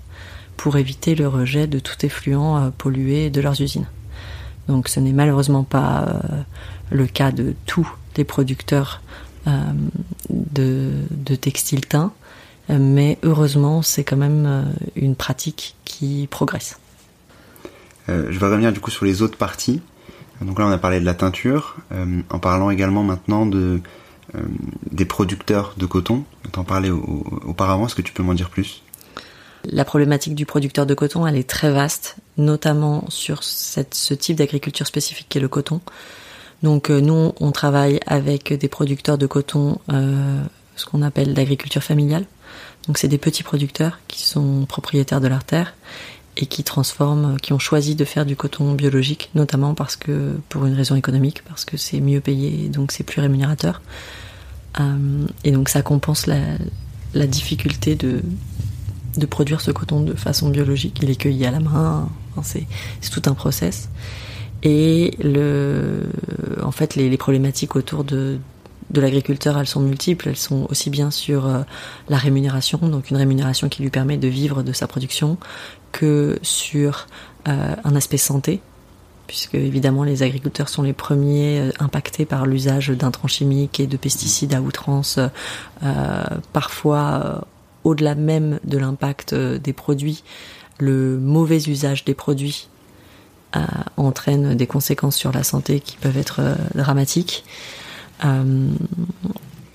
pour 0.56 0.78
éviter 0.78 1.14
le 1.14 1.28
rejet 1.28 1.68
de 1.68 1.80
tout 1.80 2.06
effluent 2.06 2.56
euh, 2.56 2.70
pollué 2.70 3.30
de 3.30 3.42
leurs 3.42 3.62
usines. 3.62 3.86
Donc 4.70 4.88
ce 4.88 5.02
n'est 5.02 5.12
malheureusement 5.12 5.64
pas 5.64 6.06
euh, 6.08 6.42
le 6.90 7.06
cas 7.06 7.34
de 7.34 7.54
tous 7.66 7.90
les 8.16 8.24
producteurs 8.24 9.02
de, 10.30 10.92
de 11.10 11.36
textiles 11.36 11.86
teints, 11.88 12.14
mais 12.70 13.18
heureusement, 13.24 13.82
c'est 13.82 14.04
quand 14.04 14.18
même 14.18 14.72
une 14.96 15.16
pratique 15.16 15.76
qui 15.84 16.28
progresse. 16.30 16.78
Je 18.08 18.38
vais 18.38 18.46
revenir 18.46 18.72
du 18.72 18.80
coup 18.80 18.92
sur 18.92 19.06
les 19.06 19.24
autres 19.24 19.38
parties. 19.38 19.82
Donc 20.42 20.60
là, 20.60 20.66
on 20.66 20.72
a 20.72 20.78
parlé 20.78 21.00
de 21.00 21.06
la 21.06 21.14
teinture, 21.14 21.78
euh, 21.92 22.22
en 22.30 22.40
parlant 22.40 22.70
également 22.72 23.04
maintenant 23.04 23.50
euh, 23.54 23.80
des 24.92 25.06
producteurs 25.06 25.74
de 25.78 25.86
coton. 25.86 26.24
T'en 26.52 26.64
parlais 26.64 26.90
au, 26.90 27.26
auparavant, 27.46 27.86
est-ce 27.86 27.96
que 27.96 28.02
tu 28.02 28.14
peux 28.14 28.24
m'en 28.24 28.34
dire 28.34 28.50
plus? 28.50 28.82
La 29.66 29.86
problématique 29.86 30.34
du 30.34 30.48
producteur 30.48 30.88
de 30.88 30.94
coton, 30.96 31.28
elle 31.28 31.38
est 31.38 31.48
très 31.48 31.72
vaste, 31.72 32.16
notamment 32.38 33.06
sur 33.10 33.44
ce 33.44 34.14
type 34.14 34.38
d'agriculture 34.38 34.88
spécifique 34.88 35.28
qu'est 35.30 35.40
le 35.40 35.48
coton. 35.48 35.82
Donc 36.64 36.90
euh, 36.90 37.00
nous, 37.00 37.34
on 37.40 37.52
travaille 37.52 38.00
avec 38.08 38.54
des 38.54 38.68
producteurs 38.68 39.20
de 39.20 39.28
coton, 39.28 39.80
ce 39.88 40.86
qu'on 40.86 41.04
appelle 41.04 41.34
l'agriculture 41.34 41.84
familiale. 41.84 42.26
Donc 42.88 42.98
c'est 42.98 43.08
des 43.08 43.20
petits 43.20 43.44
producteurs 43.44 44.00
qui 44.08 44.24
sont 44.24 44.66
propriétaires 44.66 45.22
de 45.22 45.28
leur 45.28 45.44
terre 45.44 45.76
et 46.38 46.46
qui 46.46 46.64
transforment, 46.64 47.38
qui 47.40 47.54
ont 47.54 47.60
choisi 47.60 47.96
de 47.96 48.06
faire 48.06 48.26
du 48.26 48.36
coton 48.36 48.74
biologique, 48.74 49.30
notamment 49.36 49.74
parce 49.74 49.96
que 49.96 50.36
pour 50.50 50.66
une 50.66 50.74
raison 50.74 50.96
économique, 50.96 51.44
parce 51.48 51.66
que 51.66 51.78
c'est 51.78 52.00
mieux 52.00 52.22
payé, 52.22 52.66
et 52.66 52.70
donc 52.70 52.92
c'est 52.92 53.04
plus 53.04 53.22
rémunérateur. 53.22 53.82
Euh, 54.80 55.28
et 55.44 55.52
donc 55.52 55.70
ça 55.70 55.82
compense 55.82 56.28
la, 56.28 57.28
difficulté 57.28 57.96
de, 57.96 58.22
produire 59.30 59.60
ce 59.60 59.72
coton 59.72 60.02
de 60.02 60.14
façon 60.14 60.50
biologique. 60.50 61.00
Il 61.02 61.10
est 61.10 61.16
cueilli 61.16 61.46
à 61.46 61.52
la 61.52 61.60
main, 61.60 62.10
c'est 62.44 62.66
tout 63.12 63.24
un 63.26 63.34
process. 63.34 63.90
Et 64.64 65.18
en 66.64 66.72
fait, 66.72 66.96
les, 66.96 67.10
les 67.10 67.18
problématiques 67.18 67.76
autour 67.76 68.04
de, 68.04 68.40
de 68.92 69.02
l'agriculteur, 69.02 69.58
elles 69.58 69.68
sont 69.68 69.80
multiples. 69.80 70.30
Elles 70.30 70.38
sont 70.38 70.68
aussi 70.70 70.90
bien 70.90 71.12
sur 71.12 71.48
euh, 71.48 71.62
la 72.10 72.18
rémunération, 72.18 72.78
donc 72.80 73.10
une 73.10 73.18
rémunération 73.18 73.70
qui 73.70 73.82
lui 73.82 73.90
permet 73.90 74.18
de 74.18 74.28
vivre 74.28 74.64
de 74.64 74.74
sa 74.74 74.88
production, 74.88 75.38
que 75.92 76.40
sur 76.42 77.08
euh, 77.48 77.76
un 77.84 77.96
aspect 77.96 78.18
santé, 78.18 78.62
puisque 79.28 79.56
évidemment 79.56 80.04
les 80.04 80.24
agriculteurs 80.24 80.70
sont 80.70 80.84
les 80.84 80.94
premiers 80.94 81.60
euh, 81.60 81.72
impactés 81.80 82.26
par 82.26 82.46
l'usage 82.46 82.90
d'intrants 82.90 83.28
chimiques 83.28 83.80
et 83.80 83.88
de 83.88 83.98
pesticides 83.98 84.54
à 84.54 84.62
outrance, 84.62 85.20
euh, 85.84 86.24
parfois 86.54 87.46
au-delà 87.84 88.16
même 88.16 88.60
de 88.64 88.78
l'impact 88.78 89.34
des 89.34 89.74
produits, 89.74 90.24
le 90.78 91.18
mauvais 91.18 91.58
usage 91.58 92.06
des 92.06 92.14
produits 92.14 92.68
entraîne 93.98 94.56
des 94.56 94.68
conséquences 94.68 95.18
sur 95.18 95.34
la 95.34 95.44
santé 95.44 95.82
qui 95.82 95.98
peuvent 95.98 96.18
être 96.18 96.42
dramatiques. 96.74 97.44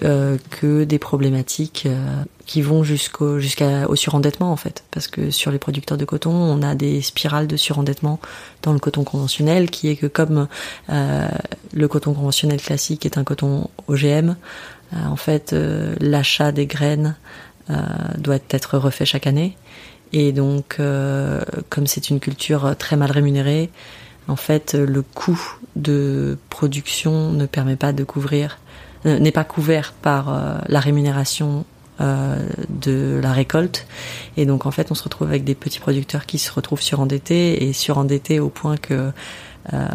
Euh, 0.03 0.37
que 0.51 0.85
des 0.85 0.99
problématiques 0.99 1.85
euh, 1.87 2.25
qui 2.47 2.63
vont 2.63 2.85
jusqu'au 2.85 3.39
jusqu'au 3.41 3.97
surendettement 3.97 4.53
en 4.53 4.57
fait. 4.57 4.85
Parce 4.93 5.09
que 5.09 5.31
sur 5.31 5.51
les 5.51 5.59
producteurs 5.59 5.99
de 5.99 6.05
coton 6.05 6.31
on 6.31 6.63
a 6.63 6.75
des 6.75 7.03
spirales 7.03 7.49
de 7.49 7.57
surendettement 7.57 8.21
dans 8.63 8.73
le 8.73 8.79
coton 8.79 9.05
conventionnel 9.05 9.69
qui 9.69 9.89
est 9.89 9.97
que 9.97 10.07
comme 10.07 10.47
euh, 10.89 11.29
le 11.75 11.89
coton 11.89 12.15
conventionnel 12.15 12.61
classique 12.61 13.05
est 13.05 13.19
un 13.19 13.25
coton 13.25 13.69
OGM 13.89 14.31
euh, 14.31 15.07
en 15.07 15.17
fait 15.17 15.53
euh, 15.53 15.95
l'achat 16.01 16.53
des 16.53 16.67
graines 16.67 17.17
doit 18.19 18.39
être 18.51 18.79
refait 18.79 19.05
chaque 19.05 19.27
année. 19.27 19.57
Et 20.13 20.31
donc 20.31 20.77
comme 20.77 21.87
c'est 21.89 22.11
une 22.11 22.21
culture 22.21 22.77
très 22.79 22.95
mal 22.95 23.11
rémunérée 23.11 23.71
en 24.29 24.37
fait 24.37 24.75
le 24.75 25.03
coût 25.03 25.59
de 25.75 26.39
production 26.49 27.33
ne 27.33 27.45
permet 27.45 27.75
pas 27.75 27.93
de 27.93 28.05
couvrir 28.05 28.61
n'est 29.07 29.33
pas 29.33 29.45
couvert 29.45 29.93
par 29.93 30.29
euh, 30.29 30.59
la 30.69 30.81
rémunération 30.81 31.65
euh, 32.01 32.37
de 32.69 33.19
la 33.23 33.33
récolte. 33.33 33.87
Et 34.37 34.47
donc 34.47 34.67
en 34.67 34.71
fait 34.71 34.91
on 34.91 34.95
se 34.95 35.05
retrouve 35.05 35.29
avec 35.29 35.45
des 35.45 35.55
petits 35.55 35.81
producteurs 35.81 36.27
qui 36.27 36.39
se 36.39 36.53
retrouvent 36.53 36.83
surendettés 36.83 37.67
et 37.67 37.73
surendettés 37.73 38.41
au 38.41 38.49
point 38.49 38.77
que 38.77 39.13
euh, 39.73 39.89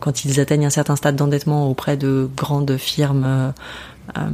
quand 0.00 0.24
ils 0.24 0.38
atteignent 0.38 0.66
un 0.66 0.70
certain 0.70 0.96
stade 0.96 1.16
d'endettement 1.16 1.68
auprès 1.68 1.96
de 1.96 2.28
grandes 2.36 2.76
firmes 2.76 3.52
euh, 4.16 4.30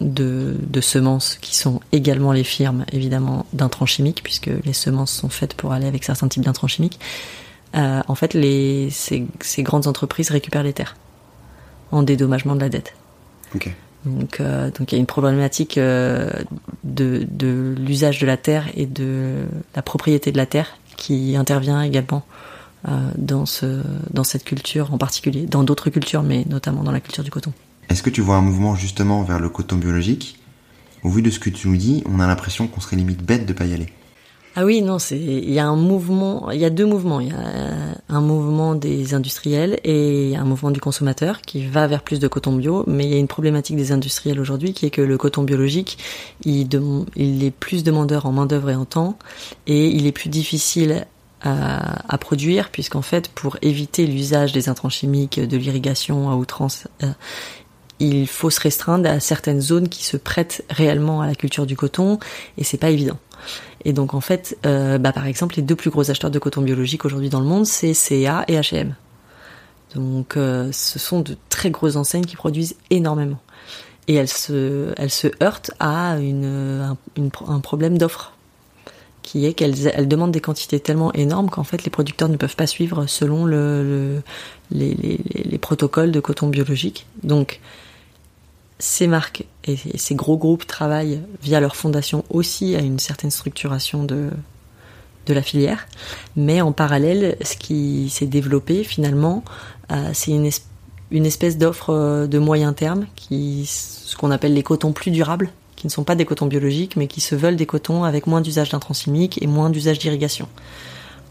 de, 0.00 0.80
semences 0.80 1.38
qui 1.40 1.56
sont 1.56 1.80
également 1.90 2.32
les 2.32 2.44
firmes 2.44 2.84
évidemment 2.92 3.46
d'intrants 3.52 3.86
chimiques 3.86 4.22
puisque 4.22 4.50
les 4.64 4.72
semences 4.72 5.10
sont 5.10 5.28
faites 5.28 5.54
pour 5.54 5.72
aller 5.72 5.86
avec 5.86 6.04
certains 6.04 6.28
types 6.28 6.44
d'intrants 6.44 6.68
chimiques 6.68 7.00
euh, 7.74 8.00
en 8.06 8.14
fait 8.14 8.36
ces 8.90 9.62
grandes 9.62 9.86
entreprises 9.86 10.30
récupèrent 10.30 10.62
les 10.62 10.74
terres 10.74 10.96
en 11.90 12.02
dédommagement 12.02 12.54
de 12.54 12.60
la 12.60 12.68
dette 12.68 12.94
Okay. 13.54 13.74
Donc, 14.04 14.40
euh, 14.40 14.70
donc 14.70 14.92
il 14.92 14.94
y 14.94 14.98
a 14.98 15.00
une 15.00 15.06
problématique 15.06 15.78
euh, 15.78 16.30
de, 16.84 17.26
de 17.28 17.74
l'usage 17.76 18.20
de 18.20 18.26
la 18.26 18.36
terre 18.36 18.66
et 18.74 18.86
de 18.86 19.46
la 19.74 19.82
propriété 19.82 20.32
de 20.32 20.36
la 20.36 20.46
terre 20.46 20.78
qui 20.96 21.36
intervient 21.36 21.82
également 21.82 22.24
euh, 22.88 23.10
dans, 23.18 23.46
ce, 23.46 23.82
dans 24.12 24.24
cette 24.24 24.44
culture 24.44 24.94
en 24.94 24.98
particulier, 24.98 25.46
dans 25.46 25.64
d'autres 25.64 25.90
cultures, 25.90 26.22
mais 26.22 26.44
notamment 26.48 26.84
dans 26.84 26.92
la 26.92 27.00
culture 27.00 27.24
du 27.24 27.30
coton. 27.30 27.52
Est-ce 27.88 28.02
que 28.02 28.10
tu 28.10 28.20
vois 28.20 28.36
un 28.36 28.42
mouvement 28.42 28.74
justement 28.76 29.22
vers 29.22 29.40
le 29.40 29.48
coton 29.48 29.76
biologique? 29.76 30.38
Au 31.02 31.10
vu 31.10 31.22
de 31.22 31.30
ce 31.30 31.38
que 31.38 31.50
tu 31.50 31.68
nous 31.68 31.76
dis, 31.76 32.02
on 32.06 32.20
a 32.20 32.26
l'impression 32.26 32.68
qu'on 32.68 32.80
serait 32.80 32.96
limite 32.96 33.22
bête 33.22 33.46
de 33.46 33.52
pas 33.52 33.64
y 33.64 33.74
aller. 33.74 33.86
Ah 34.58 34.64
oui, 34.64 34.80
non, 34.80 34.98
c'est 34.98 35.18
il 35.18 35.52
y 35.52 35.58
a 35.58 35.66
un 35.66 35.76
mouvement, 35.76 36.50
il 36.50 36.58
y 36.58 36.64
a 36.64 36.70
deux 36.70 36.86
mouvements. 36.86 37.20
Il 37.20 37.28
y 37.28 37.32
a 37.32 37.36
un 38.08 38.20
mouvement 38.22 38.74
des 38.74 39.12
industriels 39.12 39.78
et 39.84 40.34
un 40.34 40.44
mouvement 40.44 40.70
du 40.70 40.80
consommateur 40.80 41.42
qui 41.42 41.66
va 41.66 41.86
vers 41.86 42.02
plus 42.02 42.20
de 42.20 42.26
coton 42.26 42.54
bio. 42.54 42.82
Mais 42.86 43.04
il 43.04 43.10
y 43.10 43.14
a 43.14 43.18
une 43.18 43.28
problématique 43.28 43.76
des 43.76 43.92
industriels 43.92 44.40
aujourd'hui 44.40 44.72
qui 44.72 44.86
est 44.86 44.90
que 44.90 45.02
le 45.02 45.18
coton 45.18 45.42
biologique, 45.42 45.98
il, 46.46 46.70
est 47.44 47.50
plus 47.50 47.84
demandeur 47.84 48.24
en 48.24 48.32
main 48.32 48.46
d'œuvre 48.46 48.70
et 48.70 48.74
en 48.74 48.86
temps, 48.86 49.18
et 49.66 49.88
il 49.88 50.06
est 50.06 50.12
plus 50.12 50.30
difficile 50.30 51.06
à, 51.42 52.18
produire, 52.18 52.70
puisqu'en 52.70 53.02
fait, 53.02 53.28
pour 53.28 53.58
éviter 53.62 54.06
l'usage 54.06 54.52
des 54.52 54.70
intrants 54.70 54.88
chimiques, 54.88 55.38
de 55.38 55.56
l'irrigation 55.58 56.30
à 56.30 56.34
outrance, 56.34 56.88
euh, 57.04 57.12
il 58.00 58.26
faut 58.26 58.50
se 58.50 58.60
restreindre 58.60 59.08
à 59.08 59.20
certaines 59.20 59.60
zones 59.60 59.88
qui 59.88 60.04
se 60.04 60.16
prêtent 60.16 60.64
réellement 60.70 61.20
à 61.20 61.26
la 61.26 61.34
culture 61.34 61.66
du 61.66 61.76
coton, 61.76 62.18
et 62.58 62.64
c'est 62.64 62.78
pas 62.78 62.90
évident. 62.90 63.18
Et 63.84 63.92
donc 63.92 64.14
en 64.14 64.20
fait, 64.20 64.58
euh, 64.66 64.98
bah, 64.98 65.12
par 65.12 65.26
exemple, 65.26 65.56
les 65.56 65.62
deux 65.62 65.76
plus 65.76 65.90
gros 65.90 66.10
acheteurs 66.10 66.30
de 66.30 66.38
coton 66.38 66.62
biologique 66.62 67.04
aujourd'hui 67.04 67.28
dans 67.28 67.40
le 67.40 67.46
monde, 67.46 67.66
c'est 67.66 67.94
CA 67.94 68.44
et 68.48 68.56
H&M. 68.56 68.94
Donc 69.94 70.36
euh, 70.36 70.70
ce 70.72 70.98
sont 70.98 71.20
de 71.20 71.36
très 71.48 71.70
grosses 71.70 71.96
enseignes 71.96 72.24
qui 72.24 72.36
produisent 72.36 72.76
énormément. 72.90 73.38
Et 74.08 74.14
elles 74.14 74.28
se, 74.28 74.92
elles 74.96 75.10
se 75.10 75.28
heurtent 75.42 75.72
à 75.80 76.18
une, 76.18 76.96
un 77.16 77.60
problème 77.60 77.98
d'offre 77.98 78.32
qui 79.26 79.44
est 79.44 79.54
qu'elles 79.54 80.06
demandent 80.06 80.30
des 80.30 80.40
quantités 80.40 80.78
tellement 80.78 81.12
énormes 81.12 81.50
qu'en 81.50 81.64
fait 81.64 81.82
les 81.82 81.90
producteurs 81.90 82.28
ne 82.28 82.36
peuvent 82.36 82.54
pas 82.54 82.68
suivre 82.68 83.06
selon 83.06 83.44
le, 83.44 84.22
les, 84.70 85.58
protocoles 85.60 86.12
de 86.12 86.20
coton 86.20 86.46
biologique. 86.46 87.06
Donc 87.24 87.60
ces 88.78 89.06
marques 89.06 89.44
et 89.64 89.76
ces 89.96 90.14
gros 90.14 90.36
groupes 90.36 90.66
travaillent 90.66 91.20
via 91.42 91.60
leur 91.60 91.76
fondation 91.76 92.24
aussi 92.30 92.76
à 92.76 92.80
une 92.80 92.98
certaine 92.98 93.30
structuration 93.30 94.04
de, 94.04 94.30
de 95.26 95.34
la 95.34 95.42
filière, 95.42 95.86
mais 96.36 96.60
en 96.60 96.72
parallèle, 96.72 97.36
ce 97.42 97.56
qui 97.56 98.08
s'est 98.10 98.26
développé 98.26 98.84
finalement, 98.84 99.44
euh, 99.90 100.10
c'est 100.12 100.30
une, 100.30 100.50
une 101.10 101.26
espèce 101.26 101.58
d'offre 101.58 101.90
euh, 101.90 102.26
de 102.26 102.38
moyen 102.38 102.72
terme, 102.72 103.06
qui, 103.16 103.66
ce 103.66 104.16
qu'on 104.16 104.30
appelle 104.30 104.54
les 104.54 104.62
cotons 104.62 104.92
plus 104.92 105.10
durables, 105.10 105.50
qui 105.74 105.86
ne 105.86 105.92
sont 105.92 106.04
pas 106.04 106.14
des 106.14 106.24
cotons 106.24 106.46
biologiques, 106.46 106.96
mais 106.96 107.06
qui 107.06 107.20
se 107.20 107.34
veulent 107.34 107.56
des 107.56 107.66
cotons 107.66 108.04
avec 108.04 108.26
moins 108.26 108.40
d'usage 108.40 108.70
d'intrants 108.70 108.94
et 109.06 109.46
moins 109.46 109.70
d'usage 109.70 109.98
d'irrigation. 109.98 110.48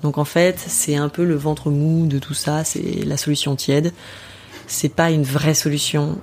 Donc 0.03 0.17
en 0.17 0.25
fait, 0.25 0.59
c'est 0.59 0.95
un 0.95 1.09
peu 1.09 1.23
le 1.23 1.35
ventre 1.35 1.71
mou 1.71 2.05
de 2.05 2.19
tout 2.19 2.35
ça, 2.35 2.63
c'est 2.63 3.03
la 3.05 3.17
solution 3.17 3.55
tiède. 3.55 3.91
C'est 4.67 4.89
pas 4.89 5.09
une 5.11 5.23
vraie 5.23 5.53
solution 5.53 6.19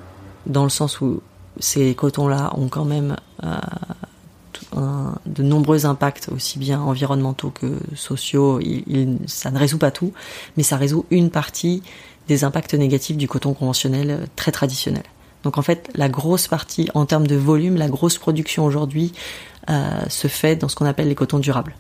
dans 0.47 0.65
le 0.65 0.71
sens 0.71 1.01
où 1.01 1.21
ces 1.59 1.95
cotons-là 1.95 2.53
ont 2.57 2.69
quand 2.69 2.85
même 2.85 3.17
euh, 3.45 5.11
de 5.27 5.43
nombreux 5.43 5.85
impacts, 5.87 6.29
aussi 6.31 6.59
bien 6.59 6.81
environnementaux 6.81 7.51
que 7.51 7.79
sociaux. 7.95 8.61
ça 9.27 9.51
ne 9.51 9.59
résout 9.59 9.79
pas 9.79 9.91
tout, 9.91 10.13
mais 10.57 10.63
ça 10.63 10.77
résout 10.77 11.05
une 11.11 11.31
partie 11.31 11.83
des 12.29 12.45
impacts 12.45 12.75
négatifs 12.75 13.17
du 13.17 13.29
coton 13.29 13.53
conventionnel 13.53 14.11
euh, 14.11 14.27
très 14.37 14.53
traditionnel. 14.53 15.03
Donc 15.43 15.59
en 15.59 15.63
fait, 15.63 15.91
la 15.95 16.09
grosse 16.09 16.49
partie 16.49 16.89
en 16.95 17.05
termes 17.05 17.27
de 17.27 17.37
volume, 17.37 17.77
la 17.77 17.89
grosse 17.89 18.19
production 18.19 18.65
aujourd'hui 18.65 19.13
euh, 19.69 20.03
se 20.09 20.29
fait 20.29 20.57
dans 20.57 20.69
ce 20.69 20.77
qu'on 20.77 20.87
appelle 20.87 21.09
les 21.09 21.15
cotons 21.15 21.39
durables. 21.39 21.75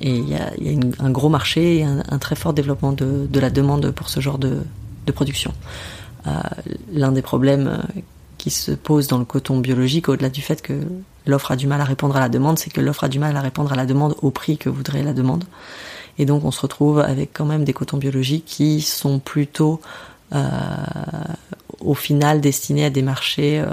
Et 0.00 0.14
il 0.14 0.28
y 0.28 0.34
a, 0.34 0.52
un 0.98 1.10
gros 1.10 1.28
marché 1.28 1.78
et 1.78 1.84
un, 1.84 2.18
très 2.18 2.36
fort 2.36 2.52
développement 2.52 2.92
de, 2.92 3.28
la 3.32 3.50
demande 3.50 3.90
pour 3.92 4.08
ce 4.08 4.20
genre 4.20 4.38
de, 4.38 4.58
production. 5.14 5.52
L'un 6.92 7.12
des 7.12 7.22
problèmes 7.22 7.68
euh, 7.68 8.00
qui 8.38 8.50
se 8.50 8.72
pose 8.72 9.06
dans 9.06 9.18
le 9.18 9.24
coton 9.24 9.58
biologique, 9.58 10.08
au-delà 10.08 10.28
du 10.28 10.42
fait 10.42 10.62
que 10.62 10.74
l'offre 11.26 11.50
a 11.52 11.56
du 11.56 11.66
mal 11.66 11.80
à 11.80 11.84
répondre 11.84 12.16
à 12.16 12.20
la 12.20 12.28
demande, 12.28 12.58
c'est 12.58 12.70
que 12.70 12.80
l'offre 12.80 13.04
a 13.04 13.08
du 13.08 13.18
mal 13.18 13.36
à 13.36 13.40
répondre 13.40 13.72
à 13.72 13.76
la 13.76 13.86
demande 13.86 14.14
au 14.22 14.30
prix 14.30 14.58
que 14.58 14.68
voudrait 14.68 15.02
la 15.02 15.12
demande. 15.12 15.44
Et 16.18 16.24
donc 16.24 16.44
on 16.44 16.50
se 16.50 16.60
retrouve 16.60 17.00
avec 17.00 17.30
quand 17.32 17.44
même 17.44 17.64
des 17.64 17.72
cotons 17.72 17.98
biologiques 17.98 18.44
qui 18.46 18.80
sont 18.80 19.18
plutôt 19.18 19.80
euh, 20.34 20.48
au 21.80 21.94
final 21.94 22.40
destiné 22.40 22.84
à 22.84 22.90
des 22.90 23.02
marchés 23.02 23.60
euh, 23.60 23.66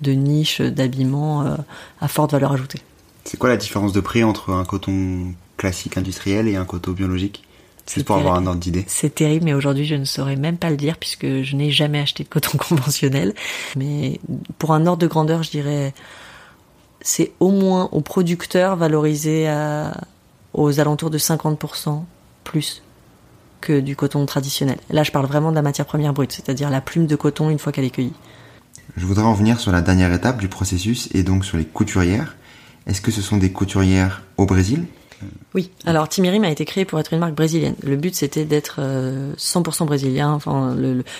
de 0.00 0.12
niche 0.12 0.60
d'habillement 0.60 1.56
à 2.00 2.06
forte 2.08 2.30
valeur 2.30 2.52
ajoutée. 2.52 2.80
C'est 3.24 3.36
quoi 3.36 3.48
la 3.48 3.56
différence 3.56 3.92
de 3.92 4.00
prix 4.00 4.22
entre 4.22 4.50
un 4.50 4.64
coton 4.64 5.34
classique 5.56 5.98
industriel 5.98 6.46
et 6.46 6.54
un 6.54 6.64
coton 6.64 6.92
biologique? 6.92 7.47
Juste 7.94 8.06
pour 8.06 8.16
avoir 8.16 8.34
un 8.34 8.46
ordre 8.46 8.60
d'idée. 8.60 8.84
C'est 8.86 9.14
terrible, 9.14 9.44
mais 9.44 9.54
aujourd'hui 9.54 9.84
je 9.84 9.94
ne 9.94 10.04
saurais 10.04 10.36
même 10.36 10.58
pas 10.58 10.70
le 10.70 10.76
dire 10.76 10.96
puisque 10.98 11.42
je 11.42 11.56
n'ai 11.56 11.70
jamais 11.70 12.00
acheté 12.00 12.24
de 12.24 12.28
coton 12.28 12.58
conventionnel. 12.68 13.34
Mais 13.76 14.20
pour 14.58 14.72
un 14.72 14.86
ordre 14.86 15.00
de 15.00 15.06
grandeur, 15.06 15.42
je 15.42 15.50
dirais, 15.50 15.94
c'est 17.00 17.32
au 17.40 17.50
moins 17.50 17.88
aux 17.92 18.00
producteurs 18.00 18.76
valorisé 18.76 19.48
à, 19.48 19.96
aux 20.54 20.80
alentours 20.80 21.10
de 21.10 21.18
50% 21.18 22.02
plus 22.44 22.82
que 23.60 23.80
du 23.80 23.96
coton 23.96 24.24
traditionnel. 24.26 24.78
Là, 24.90 25.02
je 25.02 25.10
parle 25.10 25.26
vraiment 25.26 25.50
de 25.50 25.56
la 25.56 25.62
matière 25.62 25.86
première 25.86 26.12
brute, 26.12 26.32
c'est-à-dire 26.32 26.70
la 26.70 26.80
plume 26.80 27.06
de 27.06 27.16
coton 27.16 27.50
une 27.50 27.58
fois 27.58 27.72
qu'elle 27.72 27.84
est 27.84 27.90
cueillie. 27.90 28.12
Je 28.96 29.04
voudrais 29.04 29.24
en 29.24 29.34
venir 29.34 29.60
sur 29.60 29.72
la 29.72 29.80
dernière 29.80 30.12
étape 30.12 30.38
du 30.38 30.48
processus 30.48 31.08
et 31.12 31.22
donc 31.22 31.44
sur 31.44 31.56
les 31.56 31.64
couturières. 31.64 32.36
Est-ce 32.86 33.00
que 33.00 33.10
ce 33.10 33.20
sont 33.20 33.36
des 33.36 33.52
couturières 33.52 34.22
au 34.36 34.46
Brésil 34.46 34.86
oui, 35.54 35.70
alors 35.84 36.08
Timirim 36.08 36.44
a 36.44 36.50
été 36.50 36.64
créé 36.64 36.84
pour 36.84 37.00
être 37.00 37.12
une 37.12 37.18
marque 37.18 37.34
brésilienne. 37.34 37.74
Le 37.82 37.96
but 37.96 38.14
c'était 38.14 38.44
d'être 38.44 38.80
100% 38.80 39.82
euh, 39.82 39.86
brésilien. 39.86 40.32
Enfin, 40.32 40.76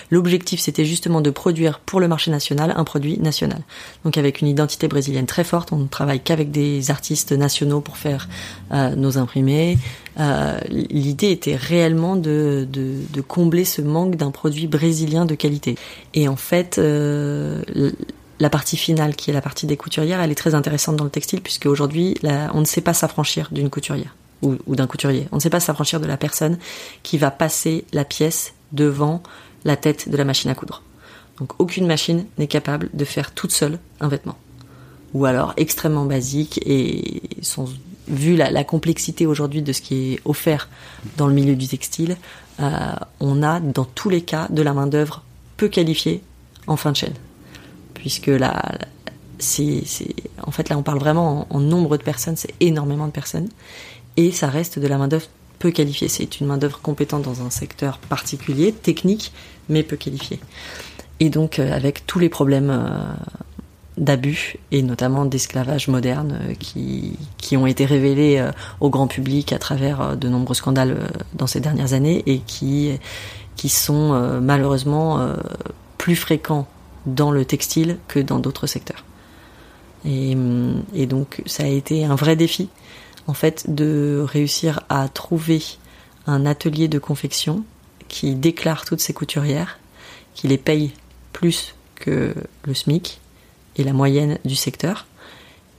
l'objectif 0.09 0.59
c'était 0.59 0.85
justement 0.85 1.21
de 1.21 1.29
produire 1.29 1.79
pour 1.79 1.99
le 1.99 2.07
marché 2.07 2.31
national 2.31 2.73
un 2.75 2.83
produit 2.83 3.19
national. 3.19 3.61
Donc 4.05 4.17
avec 4.17 4.41
une 4.41 4.47
identité 4.47 4.87
brésilienne 4.87 5.25
très 5.25 5.43
forte, 5.43 5.71
on 5.71 5.77
ne 5.77 5.87
travaille 5.87 6.21
qu'avec 6.21 6.51
des 6.51 6.91
artistes 6.91 7.31
nationaux 7.31 7.81
pour 7.81 7.97
faire 7.97 8.29
euh, 8.71 8.95
nos 8.95 9.17
imprimés. 9.17 9.77
Euh, 10.19 10.59
l'idée 10.69 11.31
était 11.31 11.55
réellement 11.55 12.15
de, 12.15 12.67
de, 12.69 13.21
combler 13.21 13.63
ce 13.63 13.81
manque 13.81 14.15
d'un 14.15 14.31
produit 14.31 14.67
brésilien 14.67 15.25
de 15.25 15.35
qualité. 15.35 15.75
Et 16.13 16.27
en 16.27 16.35
fait, 16.35 16.79
la 18.39 18.49
partie 18.49 18.77
finale, 18.77 19.15
qui 19.15 19.29
est 19.29 19.33
la 19.33 19.41
partie 19.41 19.65
des 19.65 19.77
couturières, 19.77 20.21
elle 20.21 20.31
est 20.31 20.35
très 20.35 20.55
intéressante 20.55 20.95
dans 20.95 21.03
le 21.03 21.09
textile, 21.09 21.41
puisque 21.41 21.65
aujourd'hui, 21.65 22.15
on 22.53 22.61
ne 22.61 22.65
sait 22.65 22.81
pas 22.81 22.93
s'affranchir 22.93 23.49
d'une 23.51 23.69
couturière 23.69 24.15
ou, 24.41 24.57
d'un 24.75 24.87
couturier. 24.87 25.27
On 25.31 25.35
ne 25.35 25.41
sait 25.41 25.49
pas 25.49 25.59
s'affranchir 25.59 25.99
de 25.99 26.07
la 26.07 26.17
personne 26.17 26.57
qui 27.03 27.17
va 27.17 27.31
passer 27.31 27.83
la 27.91 28.05
pièce 28.05 28.53
devant 28.71 29.21
la 29.65 29.75
tête 29.75 30.09
de 30.09 30.15
la 30.15 30.23
machine 30.23 30.49
à 30.49 30.55
coudre. 30.55 30.83
Donc 31.39 31.59
aucune 31.59 31.85
machine 31.85 32.25
n'est 32.37 32.47
capable 32.47 32.89
de 32.93 33.05
faire 33.05 33.33
toute 33.33 33.51
seule 33.51 33.79
un 33.99 34.07
vêtement. 34.07 34.37
Ou 35.13 35.25
alors 35.25 35.53
extrêmement 35.57 36.05
basique 36.05 36.61
et 36.65 37.21
vu 38.07 38.35
la, 38.35 38.63
complexité 38.63 39.25
aujourd'hui 39.25 39.61
de 39.61 39.73
ce 39.73 39.81
qui 39.81 40.13
est 40.13 40.19
offert 40.23 40.69
dans 41.17 41.27
le 41.27 41.33
milieu 41.33 41.55
du 41.55 41.67
textile, 41.67 42.15
euh, 42.59 42.93
on 43.19 43.43
a 43.43 43.59
dans 43.59 43.85
tous 43.85 44.09
les 44.09 44.21
cas 44.21 44.47
de 44.49 44.61
la 44.61 44.73
main 44.73 44.87
d'œuvre 44.87 45.23
peu 45.57 45.67
qualifiée 45.67 46.21
en 46.67 46.77
fin 46.77 46.91
de 46.91 46.97
chaîne 46.97 47.13
puisque 47.99 48.27
là, 48.27 48.77
c'est, 49.37 49.83
en 50.41 50.51
fait 50.51 50.69
là 50.69 50.77
on 50.77 50.83
parle 50.83 50.99
vraiment 50.99 51.47
en, 51.49 51.59
nombre 51.59 51.97
de 51.97 52.03
personnes, 52.03 52.35
c'est 52.35 52.53
énormément 52.59 53.05
de 53.05 53.11
personnes, 53.11 53.49
et 54.17 54.31
ça 54.31 54.47
reste 54.47 54.79
de 54.79 54.87
la 54.87 54.97
main 54.97 55.07
d'œuvre 55.07 55.27
peu 55.59 55.71
qualifiée. 55.71 56.07
C'est 56.07 56.39
une 56.39 56.47
main 56.47 56.57
d'œuvre 56.57 56.79
compétente 56.81 57.23
dans 57.23 57.41
un 57.41 57.49
secteur 57.49 57.97
particulier, 57.97 58.71
technique, 58.71 59.33
mais 59.67 59.83
peu 59.83 59.97
qualifiée. 59.97 60.39
Et 61.19 61.29
donc 61.29 61.59
euh, 61.59 61.73
avec 61.73 62.05
tous 62.05 62.17
les 62.17 62.29
problèmes 62.29 62.69
euh, 62.69 62.87
d'abus 63.97 64.55
et 64.71 64.81
notamment 64.81 65.25
d'esclavage 65.25 65.89
moderne 65.89 66.39
euh, 66.41 66.53
qui, 66.53 67.17
qui 67.37 67.57
ont 67.57 67.67
été 67.67 67.85
révélés 67.85 68.41
au 68.79 68.89
grand 68.89 69.07
public 69.07 69.51
à 69.51 69.59
travers 69.59 70.15
de 70.15 70.29
nombreux 70.29 70.55
scandales 70.55 70.97
dans 71.33 71.47
ces 71.47 71.59
dernières 71.59 71.93
années 71.93 72.23
et 72.25 72.39
qui 72.39 72.97
qui 73.57 73.67
sont 73.67 74.39
malheureusement 74.41 75.33
plus 75.97 76.15
fréquents 76.15 76.65
dans 77.05 77.31
le 77.31 77.45
textile 77.45 77.97
que 78.07 78.19
dans 78.19 78.39
d'autres 78.39 78.67
secteurs. 78.67 79.03
Et, 80.05 80.35
donc 81.05 81.41
ça 81.45 81.63
a 81.63 81.67
été 81.67 82.05
un 82.05 82.15
vrai 82.15 82.35
défi, 82.35 82.69
en 83.27 83.33
fait, 83.33 83.73
de 83.73 84.25
réussir 84.25 84.81
à 84.89 85.09
trouver 85.09 85.61
un 86.27 86.45
atelier 86.45 86.87
de 86.87 86.99
confection 86.99 87.63
qui 88.07 88.35
déclare 88.35 88.85
toutes 88.85 89.01
ces 89.01 89.13
couturières, 89.13 89.79
qui 90.33 90.47
les 90.47 90.57
paye 90.57 90.93
plus 91.33 91.75
que 91.95 92.33
le 92.63 92.73
SMIC 92.73 93.19
et 93.75 93.83
la 93.83 93.93
moyenne 93.93 94.39
du 94.45 94.55
secteur, 94.55 95.05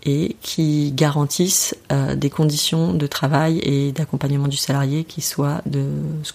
et 0.04 0.36
qui 0.40 0.92
garantissent 0.92 1.76
euh, 1.92 2.14
des 2.14 2.30
conditions 2.30 2.94
de 2.94 3.06
travail 3.06 3.58
et 3.58 3.92
d'accompagnement 3.92 4.48
du 4.48 4.56
salarié 4.56 5.04
qui 5.04 5.20
soient 5.20 5.60
de 5.66 5.84
ce 6.22 6.32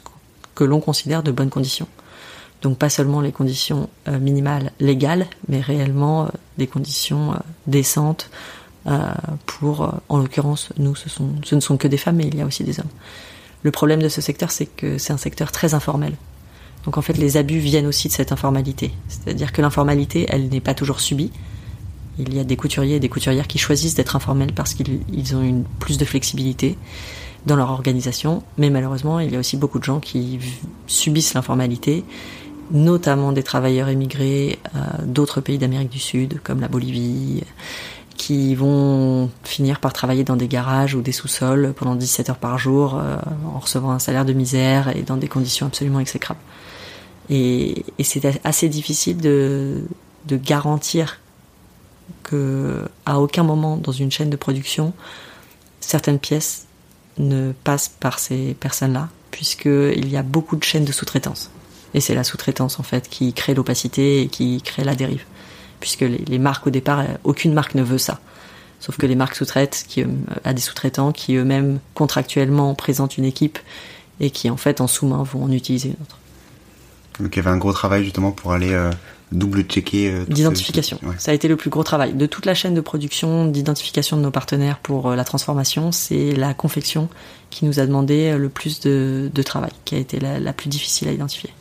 que 0.53 0.63
l'on 0.63 0.79
considère 0.79 1.23
de 1.23 1.31
bonnes 1.31 1.49
conditions. 1.49 1.87
Donc 2.61 2.77
pas 2.77 2.89
seulement 2.89 3.21
les 3.21 3.31
conditions 3.31 3.89
euh, 4.07 4.19
minimales 4.19 4.71
légales, 4.79 5.27
mais 5.47 5.61
réellement 5.61 6.25
euh, 6.25 6.29
des 6.57 6.67
conditions 6.67 7.33
euh, 7.33 7.37
décentes 7.67 8.29
pour, 9.47 9.95
en 10.09 10.19
l'occurrence, 10.19 10.69
nous, 10.77 10.95
ce, 10.95 11.09
sont, 11.09 11.29
ce 11.43 11.55
ne 11.55 11.59
sont 11.59 11.75
que 11.75 11.87
des 11.87 11.97
femmes, 11.97 12.17
mais 12.17 12.27
il 12.27 12.35
y 12.35 12.41
a 12.41 12.45
aussi 12.45 12.63
des 12.63 12.79
hommes. 12.79 12.89
Le 13.63 13.71
problème 13.71 13.99
de 13.99 14.09
ce 14.09 14.21
secteur, 14.21 14.51
c'est 14.51 14.67
que 14.67 14.99
c'est 14.99 15.11
un 15.11 15.17
secteur 15.17 15.51
très 15.51 15.73
informel. 15.73 16.13
Donc 16.83 16.99
en 16.99 17.01
fait, 17.01 17.17
les 17.17 17.35
abus 17.35 17.57
viennent 17.57 17.87
aussi 17.87 18.09
de 18.09 18.13
cette 18.13 18.31
informalité. 18.31 18.91
C'est-à-dire 19.07 19.53
que 19.53 19.63
l'informalité, 19.63 20.27
elle 20.29 20.49
n'est 20.49 20.61
pas 20.61 20.75
toujours 20.75 20.99
subie. 20.99 21.31
Il 22.19 22.35
y 22.35 22.39
a 22.39 22.43
des 22.43 22.55
couturiers 22.57 22.97
et 22.97 22.99
des 22.99 23.09
couturières 23.09 23.47
qui 23.47 23.57
choisissent 23.57 23.95
d'être 23.95 24.15
informels 24.15 24.53
parce 24.53 24.75
qu'ils 24.75 25.35
ont 25.35 25.41
une 25.41 25.63
plus 25.79 25.97
de 25.97 26.05
flexibilité 26.05 26.77
dans 27.45 27.55
leur 27.55 27.71
organisation, 27.71 28.43
mais 28.57 28.69
malheureusement, 28.69 29.19
il 29.19 29.31
y 29.31 29.35
a 29.35 29.39
aussi 29.39 29.57
beaucoup 29.57 29.79
de 29.79 29.83
gens 29.83 29.99
qui 29.99 30.39
subissent 30.87 31.33
l'informalité 31.33 32.03
notamment 32.71 33.31
des 33.31 33.43
travailleurs 33.43 33.89
émigrés 33.89 34.59
euh, 34.75 34.79
d'autres 35.03 35.41
pays 35.41 35.57
d'Amérique 35.57 35.89
du 35.89 35.99
Sud, 35.99 36.39
comme 36.41 36.61
la 36.61 36.67
Bolivie, 36.67 37.43
qui 38.17 38.55
vont 38.55 39.29
finir 39.43 39.79
par 39.79 39.93
travailler 39.93 40.23
dans 40.23 40.35
des 40.37 40.47
garages 40.47 40.95
ou 40.95 41.01
des 41.01 41.11
sous-sols 41.11 41.73
pendant 41.75 41.95
17 41.95 42.29
heures 42.29 42.37
par 42.37 42.57
jour 42.57 42.93
en 43.53 43.59
recevant 43.59 43.91
un 43.91 43.99
salaire 43.99 44.23
de 44.23 44.31
misère 44.31 44.95
et 44.95 45.01
dans 45.01 45.17
des 45.17 45.27
conditions 45.27 45.67
absolument 45.67 45.99
exécrables. 45.99 46.39
Et, 47.29 47.83
c'est 48.01 48.25
assez 48.45 48.69
difficile 48.69 49.17
de, 49.17 49.83
de 50.27 50.37
garantir 50.37 51.19
que 52.23 52.87
à 53.05 53.19
aucun 53.19 53.43
moment 53.43 53.75
dans 53.75 53.91
une 53.91 54.11
chaîne 54.11 54.29
de 54.29 54.37
production 54.37 54.93
certaines 55.85 56.19
pièces 56.19 56.65
ne 57.17 57.53
passent 57.63 57.89
par 57.99 58.19
ces 58.19 58.55
personnes-là, 58.55 59.09
puisqu'il 59.31 60.09
y 60.09 60.17
a 60.17 60.23
beaucoup 60.23 60.55
de 60.55 60.63
chaînes 60.63 60.85
de 60.85 60.91
sous-traitance. 60.91 61.49
Et 61.95 62.01
c'est 62.01 62.13
la 62.13 62.25
sous-traitance 62.25 62.79
en 62.79 62.83
fait 62.83 63.09
qui 63.09 63.33
crée 63.33 63.53
l'opacité 63.53 64.21
et 64.21 64.27
qui 64.27 64.61
crée 64.61 64.83
la 64.83 64.95
dérive, 64.95 65.23
puisque 65.79 66.01
les, 66.01 66.39
marques 66.39 66.67
au 66.67 66.69
départ, 66.69 67.05
aucune 67.23 67.53
marque 67.53 67.73
ne 67.73 67.83
veut 67.83 67.97
ça. 67.97 68.19
Sauf 68.81 68.97
que 68.97 69.05
les 69.05 69.15
marques 69.15 69.35
sous-traitent 69.35 69.85
qui, 69.87 70.03
à 70.43 70.53
des 70.53 70.61
sous-traitants 70.61 71.13
qui 71.13 71.35
eux-mêmes 71.35 71.79
contractuellement 71.93 72.75
présentent 72.75 73.17
une 73.17 73.23
équipe 73.23 73.57
et 74.19 74.29
qui 74.29 74.49
en 74.49 74.57
fait 74.57 74.81
en 74.81 74.87
sous-main 74.87 75.23
vont 75.23 75.45
en 75.45 75.51
utiliser 75.51 75.89
une 75.89 76.03
autre. 76.03 76.19
Donc 77.21 77.33
il 77.33 77.37
y 77.37 77.39
avait 77.39 77.49
un 77.49 77.57
gros 77.57 77.71
travail 77.71 78.03
justement 78.03 78.33
pour 78.33 78.51
aller 78.51 78.73
euh, 78.73 78.91
double 79.31 79.63
checker. 79.63 80.11
Euh, 80.11 80.25
d'identification. 80.25 80.99
Ça 81.17 81.31
a 81.31 81.33
été 81.33 81.47
le 81.47 81.55
plus 81.55 81.69
gros 81.69 81.83
travail 81.83 82.13
de 82.13 82.25
toute 82.25 82.45
la 82.45 82.53
chaîne 82.53 82.73
de 82.73 82.81
production, 82.81 83.45
d'identification 83.45 84.17
de 84.17 84.21
nos 84.21 84.31
partenaires 84.31 84.79
pour 84.79 85.11
euh, 85.11 85.15
la 85.15 85.23
transformation. 85.23 85.93
C'est 85.93 86.33
la 86.33 86.53
confection 86.53 87.07
qui 87.51 87.63
nous 87.63 87.79
a 87.79 87.85
demandé 87.85 88.37
le 88.37 88.49
plus 88.49 88.81
de, 88.81 89.31
travail, 89.45 89.71
qui 89.85 89.95
a 89.95 89.97
été 89.97 90.19
la, 90.19 90.51
plus 90.51 90.67
difficile 90.67 91.07
à 91.07 91.13
identifier. 91.13 91.51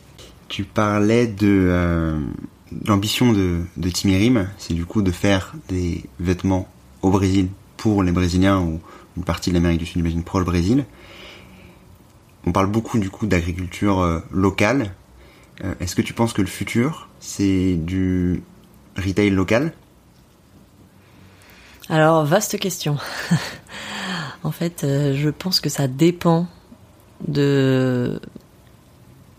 Tu 0.55 0.63
parlais 0.63 1.27
de 1.27 2.17
l'ambition 2.85 3.33
de, 3.33 3.89
Timirim, 3.89 4.47
c'est 4.57 4.73
du 4.73 4.85
coup 4.85 5.01
de 5.01 5.11
faire 5.11 5.53
des 5.67 6.05
vêtements 6.21 6.69
au 7.01 7.09
Brésil 7.09 7.49
pour 7.75 8.03
les 8.03 8.13
Brésiliens 8.13 8.61
ou 8.61 8.79
une 9.17 9.25
partie 9.25 9.49
de 9.49 9.55
l'Amérique 9.55 9.79
du 9.79 9.85
Sud, 9.85 9.97
j'imagine, 9.97 10.23
pour 10.23 10.39
le 10.39 10.45
Brésil. 10.45 10.85
On 12.45 12.53
parle 12.53 12.67
beaucoup 12.67 12.99
du 12.99 13.09
coup 13.09 13.25
d'agriculture 13.25 14.23
locale. 14.31 14.93
Euh, 15.61 15.73
est-ce 15.81 15.93
que 15.93 16.01
tu 16.01 16.13
penses 16.13 16.31
que 16.31 16.41
le 16.41 16.47
futur, 16.47 17.09
c'est 17.19 17.75
du 17.75 18.41
retail 18.95 19.31
local? 19.31 19.73
Alors, 21.89 22.23
vaste 22.23 22.57
question. 22.59 22.95
en 24.43 24.53
fait, 24.53 24.85
euh, 24.85 25.17
je 25.17 25.29
pense 25.29 25.59
que 25.59 25.67
ça 25.67 25.89
dépend 25.89 26.47
de... 27.27 28.21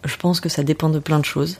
Je 0.06 0.16
pense 0.16 0.40
que 0.40 0.48
ça 0.48 0.62
dépend 0.62 0.88
de 0.88 0.98
plein 0.98 1.18
de 1.18 1.24
choses. 1.24 1.58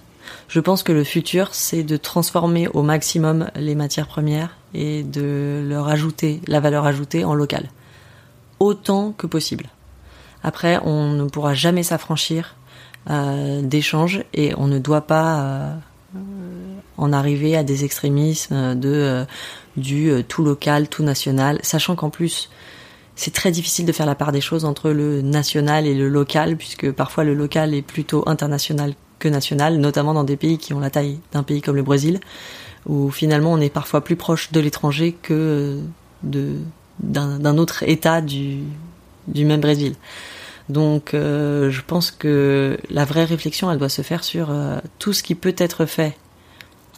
Je 0.49 0.61
pense 0.61 0.83
que 0.83 0.93
le 0.93 1.05
futur, 1.05 1.55
c'est 1.55 1.83
de 1.83 1.97
transformer 1.97 2.69
au 2.69 2.83
maximum 2.83 3.51
les 3.55 3.75
matières 3.75 4.09
premières 4.09 4.57
et 4.75 5.03
de 5.03 5.65
leur 5.69 5.89
ajouter 5.89 6.41
la 6.47 6.61
valeur 6.61 6.87
ajoutée 6.87 7.25
en 7.25 7.35
local. 7.35 7.69
Autant 8.59 9.13
que 9.13 9.27
possible. 9.27 9.67
Après, 10.43 10.79
on 10.85 11.13
ne 11.13 11.25
pourra 11.25 11.55
jamais 11.55 11.83
s'affranchir 11.83 12.55
euh, 13.11 13.63
d'échanges 13.63 14.25
et 14.35 14.53
on 14.57 14.67
ne 14.67 14.79
doit 14.79 15.07
pas 15.07 15.41
euh, 15.41 15.75
en 16.97 17.13
arriver 17.13 17.57
à 17.57 17.63
des 17.63 17.85
extrémismes 17.85 18.55
euh, 18.85 19.25
du 19.77 20.11
tout 20.29 20.45
local, 20.45 20.89
tout 20.89 21.03
national, 21.03 21.59
sachant 21.63 21.97
qu'en 21.97 22.11
plus 22.11 22.49
c'est 23.17 23.33
très 23.33 23.51
difficile 23.51 23.87
de 23.87 23.93
faire 23.93 24.07
la 24.07 24.15
part 24.15 24.31
des 24.31 24.43
choses 24.43 24.65
entre 24.67 24.91
le 24.91 25.23
national 25.23 25.87
et 25.87 25.95
le 25.95 26.09
local, 26.09 26.57
puisque 26.57 26.93
parfois 26.93 27.25
le 27.25 27.35
local 27.35 27.75
est 27.75 27.83
plutôt 27.83 28.23
international 28.29 28.95
que 29.19 29.29
national, 29.29 29.79
notamment 29.79 30.13
dans 30.13 30.25
des 30.25 30.37
pays 30.37 30.59
qui 30.59 30.75
ont 30.75 30.81
la 30.81 30.91
taille 30.91 31.19
d'un 31.33 31.43
pays 31.43 31.63
comme 31.63 31.77
le 31.77 31.83
Brésil, 31.83 32.21
où 32.85 33.11
finalement 33.11 33.53
on 33.53 33.61
est 33.61 33.71
parfois 33.71 34.05
plus 34.05 34.17
proche 34.17 34.53
de 34.53 34.61
l'étranger 34.61 35.17
que 35.21 35.81
de 36.23 36.57
d'un 37.01 37.59
autre 37.59 37.83
État 37.83 38.23
du, 38.23 38.61
du 39.29 39.45
même 39.45 39.61
Brésil. 39.61 39.97
Donc 40.71 41.13
euh, 41.13 41.71
je 41.71 41.83
pense 41.87 42.11
que 42.11 42.79
la 42.89 43.05
vraie 43.05 43.25
réflexion, 43.25 43.71
elle 43.71 43.79
doit 43.79 43.91
se 43.91 44.01
faire 44.03 44.25
sur 44.25 44.51
euh, 44.51 44.79
tout 44.99 45.13
ce 45.13 45.23
qui 45.23 45.35
peut 45.35 45.55
être 45.59 45.85
fait 45.85 46.17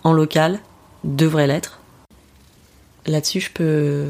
en 0.05 0.13
local 0.13 0.61
devrait 1.03 1.49
l'être. 1.49 1.81
Là-dessus, 3.07 3.41
je 3.41 3.51
peux 3.51 4.07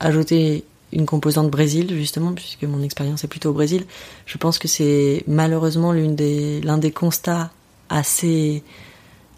ajouter 0.00 0.64
une 0.92 1.06
composante 1.06 1.50
Brésil, 1.50 1.94
justement, 1.94 2.32
puisque 2.32 2.64
mon 2.64 2.82
expérience 2.82 3.24
est 3.24 3.28
plutôt 3.28 3.50
au 3.50 3.52
Brésil. 3.52 3.84
Je 4.26 4.38
pense 4.38 4.58
que 4.58 4.68
c'est 4.68 5.24
malheureusement 5.26 5.92
l'un 5.92 6.08
des, 6.08 6.60
des 6.60 6.90
constats 6.90 7.50
assez, 7.88 8.62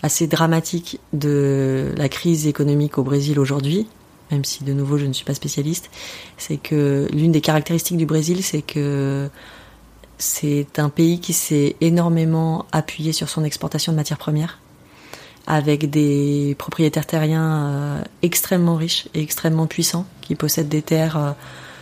assez 0.02 0.26
dramatiques 0.26 1.00
de 1.12 1.92
la 1.96 2.08
crise 2.08 2.46
économique 2.46 2.98
au 2.98 3.02
Brésil 3.02 3.38
aujourd'hui, 3.38 3.86
même 4.30 4.44
si 4.44 4.64
de 4.64 4.72
nouveau 4.72 4.96
je 4.98 5.06
ne 5.06 5.12
suis 5.12 5.24
pas 5.24 5.34
spécialiste, 5.34 5.90
c'est 6.36 6.56
que 6.56 7.08
l'une 7.12 7.32
des 7.32 7.40
caractéristiques 7.40 7.96
du 7.96 8.06
Brésil, 8.06 8.42
c'est 8.42 8.62
que 8.62 9.28
c'est 10.18 10.78
un 10.78 10.90
pays 10.90 11.18
qui 11.18 11.32
s'est 11.32 11.76
énormément 11.80 12.66
appuyé 12.72 13.12
sur 13.12 13.28
son 13.28 13.42
exportation 13.42 13.92
de 13.92 13.96
matières 13.96 14.18
premières, 14.18 14.58
avec 15.50 15.90
des 15.90 16.54
propriétaires 16.58 17.06
terriens 17.06 17.66
euh, 17.66 18.02
extrêmement 18.22 18.76
riches 18.76 19.08
et 19.14 19.20
extrêmement 19.20 19.66
puissants, 19.66 20.06
qui 20.20 20.36
possèdent 20.36 20.68
des 20.68 20.80
terres 20.80 21.16
euh, 21.16 21.32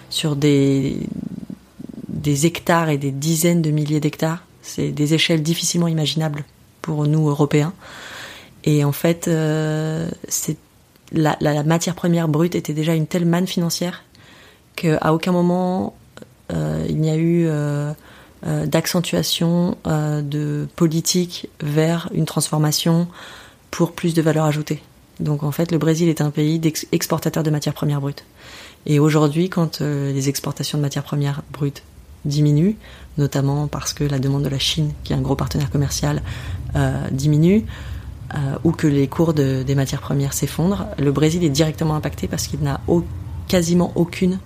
sur 0.09 0.37
des, 0.37 0.97
des 2.09 2.47
hectares 2.47 2.89
et 2.89 2.97
des 2.97 3.11
dizaines 3.11 3.61
de 3.61 3.71
milliers 3.71 4.01
d'hectares. 4.01 4.43
C'est 4.63 4.89
des 4.89 5.13
échelles 5.13 5.43
difficilement 5.43 5.87
imaginables 5.87 6.47
pour 6.81 7.07
nous, 7.07 7.29
Européens. 7.29 7.75
Et 8.65 8.85
en 8.85 8.93
fait, 8.93 9.29
euh, 9.29 10.09
la, 11.13 11.37
la, 11.39 11.63
matière 11.63 11.95
première 11.95 12.29
brute 12.29 12.55
était 12.55 12.73
déjà 12.73 12.95
une 12.95 13.07
telle 13.07 13.27
manne 13.27 13.47
financière 13.47 14.03
qu'à 14.77 15.13
aucun 15.13 15.33
moment 15.33 15.95
il 16.51 16.99
n'y 16.99 17.11
a 17.11 17.17
eu 17.19 17.47
d'accentuation 18.43 19.77
de 19.85 20.67
politique 20.77 21.51
vers 21.61 22.09
une 22.15 22.25
transformation 22.25 23.07
pour 23.71 23.93
plus 23.93 24.15
de 24.15 24.23
valeur 24.23 24.45
ajoutée. 24.45 24.83
Donc 25.21 25.43
en 25.43 25.53
fait, 25.53 25.73
le 25.73 25.79
Brésil 25.79 26.09
est 26.09 26.21
un 26.21 26.31
pays 26.31 26.61
exportateur 26.93 27.43
de 27.43 27.51
matières 27.51 27.75
premières 27.75 28.01
brutes. 28.01 28.25
Et 28.87 29.01
aujourd'hui, 29.01 29.49
quand 29.49 29.81
les 29.81 30.29
exportations 30.29 30.79
de 30.79 30.83
matières 30.83 31.03
premières 31.03 31.43
brutes 31.53 31.83
diminuent, 32.25 32.77
notamment 33.19 33.67
parce 33.67 33.93
que 33.93 34.05
la 34.05 34.21
demande 34.21 34.45
de 34.45 34.49
la 34.49 34.61
Chine, 34.61 34.93
qui 35.03 35.13
est 35.13 35.17
un 35.17 35.21
gros 35.21 35.35
partenaire 35.35 35.71
commercial, 35.71 36.23
diminue, 37.11 37.65
euh, 38.35 38.59
ou 38.63 38.73
que 38.73 38.87
les 38.87 39.09
cours 39.09 39.33
de, 39.33 39.63
des 39.63 39.75
matières 39.75 40.03
premières 40.03 40.35
s'effondrent, 40.35 40.87
le 40.99 41.13
Brésil 41.13 41.43
est 41.45 41.49
directement 41.49 41.95
impacté 41.95 42.29
parce 42.29 42.47
qu'il 42.47 42.61
n'a 42.61 42.79
quasiment 43.47 43.91
aucune 43.95 44.39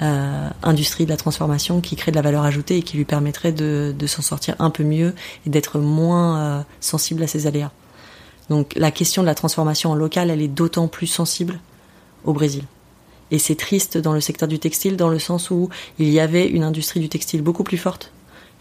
euh, 0.00 0.48
industrie 0.62 1.06
de 1.06 1.10
la 1.10 1.16
transformation 1.16 1.80
qui 1.80 1.96
crée 1.96 2.12
de 2.12 2.16
la 2.16 2.22
valeur 2.22 2.44
ajoutée 2.44 2.76
et 2.76 2.82
qui 2.82 2.96
lui 2.96 3.04
permettrait 3.04 3.50
de, 3.50 3.92
de 3.98 4.06
s'en 4.06 4.22
sortir 4.22 4.54
un 4.60 4.70
peu 4.70 4.84
mieux 4.84 5.12
et 5.44 5.50
d'être 5.50 5.80
moins 5.80 6.38
euh, 6.38 6.62
sensible 6.78 7.20
à 7.24 7.26
ces 7.26 7.48
aléas. 7.48 7.72
Donc 8.50 8.72
la 8.76 8.90
question 8.90 9.22
de 9.22 9.26
la 9.26 9.34
transformation 9.34 9.90
en 9.90 9.94
local, 9.94 10.30
elle 10.30 10.42
est 10.42 10.48
d'autant 10.48 10.88
plus 10.88 11.06
sensible 11.06 11.58
au 12.24 12.32
Brésil. 12.32 12.64
Et 13.30 13.38
c'est 13.38 13.56
triste 13.56 13.98
dans 13.98 14.12
le 14.12 14.20
secteur 14.20 14.48
du 14.48 14.58
textile 14.58 14.96
dans 14.96 15.08
le 15.08 15.18
sens 15.18 15.50
où 15.50 15.68
il 15.98 16.08
y 16.10 16.20
avait 16.20 16.46
une 16.46 16.62
industrie 16.62 17.00
du 17.00 17.08
textile 17.08 17.42
beaucoup 17.42 17.64
plus 17.64 17.78
forte 17.78 18.12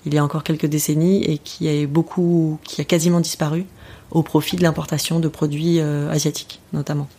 il 0.06 0.13
y 0.13 0.17
a 0.17 0.24
encore 0.24 0.43
quelques 0.43 0.67
décennies 0.67 1.24
et 1.24 1.38
qui 1.39 1.67
a 1.67 1.88
beaucoup, 1.88 2.60
qui 2.63 2.82
a 2.82 2.84
quasiment 2.84 3.19
disparu 3.19 3.65
au 4.12 4.21
profit 4.21 4.56
de 4.56 4.62
l'importation 4.63 5.19
de 5.19 5.28
produits 5.28 5.80
euh, 5.80 6.10
asiatiques 6.12 6.62
notamment. 6.74 7.10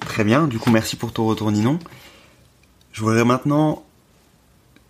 Très 0.00 0.24
bien, 0.24 0.46
du 0.46 0.58
coup 0.58 0.70
merci 0.70 0.96
pour 0.96 1.12
ton 1.12 1.26
retour 1.26 1.50
Ninon. 1.50 1.78
Je 2.92 3.02
voudrais 3.02 3.24
maintenant 3.24 3.84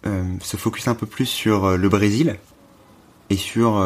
euh, 0.06 0.22
se 0.42 0.56
focus 0.56 0.88
un 0.88 0.94
peu 0.94 1.06
plus 1.06 1.26
sur 1.26 1.64
euh, 1.64 1.76
le 1.76 1.88
Brésil 1.88 2.38
et 3.30 3.36
sur 3.36 3.78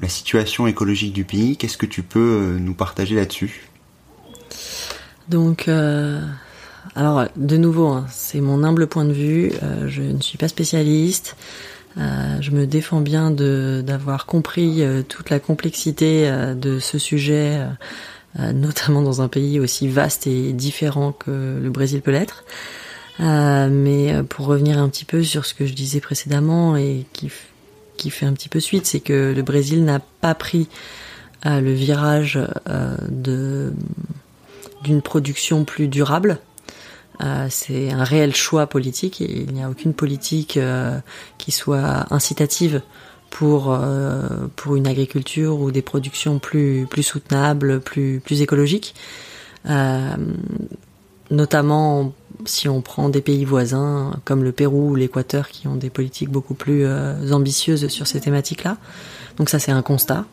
la 0.00 0.08
situation 0.08 0.66
écologique 0.66 1.12
du 1.12 1.24
pays. 1.24 1.56
Qu'est-ce 1.56 1.78
que 1.78 1.86
tu 1.86 2.02
peux 2.02 2.56
nous 2.60 2.74
partager 2.74 3.14
là-dessus? 3.14 3.68
Donc, 5.28 5.68
alors 6.94 7.26
de 7.36 7.56
nouveau, 7.56 7.88
hein, 7.88 8.06
c'est 8.10 8.40
mon 8.40 8.64
humble 8.64 8.86
point 8.86 9.04
de 9.04 9.12
vue. 9.12 9.52
je 9.86 10.02
ne 10.02 10.20
suis 10.20 10.38
pas 10.38 10.48
spécialiste. 10.48 11.36
Euh, 11.98 12.40
je 12.40 12.50
me 12.50 12.66
défends 12.66 13.00
bien 13.00 13.30
d'avoir 13.30 14.26
compris 14.26 14.82
euh, 14.82 15.02
toute 15.02 15.30
la 15.30 15.40
complexité 15.40 16.28
euh, 16.28 16.54
de 16.54 16.78
ce 16.78 16.98
sujet, 16.98 17.60
notamment 18.54 19.02
dans 19.02 19.20
un 19.20 19.26
pays 19.26 19.58
aussi 19.58 19.88
vaste 19.88 20.26
et 20.28 20.52
différent 20.52 21.12
que 21.12 21.58
le 21.60 21.70
Brésil 21.70 22.02
peut 22.02 22.12
l'être. 22.12 22.44
mais 23.18 24.14
pour 24.28 24.46
revenir 24.46 24.78
un 24.78 24.88
petit 24.88 25.04
peu 25.04 25.24
sur 25.24 25.44
ce 25.44 25.54
que 25.54 25.66
je 25.66 25.72
disais 25.72 25.98
précédemment 25.98 26.76
et 26.76 27.04
qui, 27.12 27.32
qui 27.98 28.10
fait 28.10 28.24
un 28.24 28.32
petit 28.32 28.48
peu 28.48 28.60
suite, 28.60 28.86
c'est 28.86 29.00
que 29.00 29.34
le 29.36 29.42
Brésil 29.42 29.84
n'a 29.84 30.00
pas 30.20 30.34
pris 30.34 30.68
le 31.44 31.72
virage 31.72 32.38
de 33.08 33.72
d'une 34.82 35.02
production 35.02 35.64
plus 35.64 35.88
durable 35.88 36.38
euh, 37.20 37.48
c'est 37.50 37.90
un 37.90 38.04
réel 38.04 38.34
choix 38.34 38.68
politique 38.68 39.18
il 39.20 39.52
n'y 39.52 39.62
a 39.62 39.68
aucune 39.68 39.92
politique 39.92 40.56
euh, 40.56 41.00
qui 41.36 41.50
soit 41.50 42.06
incitative 42.12 42.80
pour 43.28 43.72
euh, 43.72 44.46
pour 44.54 44.76
une 44.76 44.86
agriculture 44.86 45.58
ou 45.60 45.72
des 45.72 45.82
productions 45.82 46.38
plus 46.38 46.86
plus 46.88 47.02
soutenables, 47.02 47.80
plus 47.80 48.20
plus 48.24 48.40
écologiques. 48.42 48.94
notamment 51.30 52.12
si 52.44 52.68
on 52.68 52.80
prend 52.80 53.08
des 53.08 53.20
pays 53.20 53.44
voisins 53.44 54.12
comme 54.24 54.44
le 54.44 54.52
Pérou 54.52 54.90
ou 54.90 54.94
l'Équateur 54.94 55.48
qui 55.48 55.66
ont 55.66 55.76
des 55.76 55.90
politiques 55.90 56.30
beaucoup 56.30 56.54
plus 56.54 56.86
ambitieuses 57.32 57.88
sur 57.88 58.06
ces 58.06 58.20
thématiques-là. 58.20 58.76
Donc 59.36 59.48
ça 59.48 59.58
c'est 59.58 59.72
un 59.72 59.82
constat. 59.82 60.24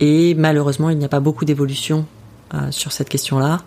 et 0.00 0.34
malheureusement 0.34 0.90
il 0.90 0.98
n'y 0.98 1.04
a 1.04 1.08
pas 1.08 1.20
beaucoup 1.20 1.44
d'évolution 1.44 2.06
sur 2.70 2.92
cette 2.92 3.08
question-là. 3.08 3.62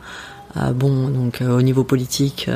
bon, 0.73 1.09
donc 1.09 1.41
au 1.41 1.61
niveau 1.61 1.83
politique, 1.83 2.49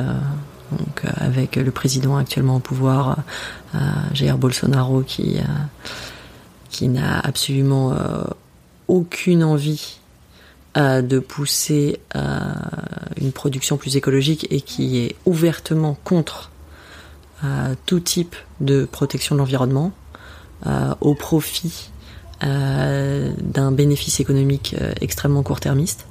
euh, 0.73 1.09
avec 1.15 1.55
le 1.55 1.71
président 1.71 2.17
actuellement 2.17 2.57
au 2.57 2.59
pouvoir, 2.59 3.19
euh, 3.75 3.79
Jair 4.13 4.37
Bolsonaro, 4.37 5.01
qui 5.01 5.37
euh, 5.37 5.43
qui 6.69 6.89
n'a 6.89 7.19
absolument 7.19 7.93
aucune 8.87 9.43
envie 9.43 9.99
de 10.77 11.19
pousser 11.19 11.99
une 12.13 13.31
production 13.33 13.77
plus 13.77 13.95
écologique 13.95 14.47
et 14.51 14.61
qui 14.61 14.99
est 14.99 15.15
ouvertement 15.25 15.97
contre 16.03 16.51
tout 17.85 17.99
type 17.99 18.35
de 18.61 18.85
protection 18.85 19.35
de 19.35 19.39
l'environnement 19.39 19.91
au 21.01 21.15
profit 21.15 21.89
d'un 22.41 23.71
bénéfice 23.71 24.19
économique 24.19 24.75
extrêmement 25.01 25.41
court-termiste. 25.41 26.05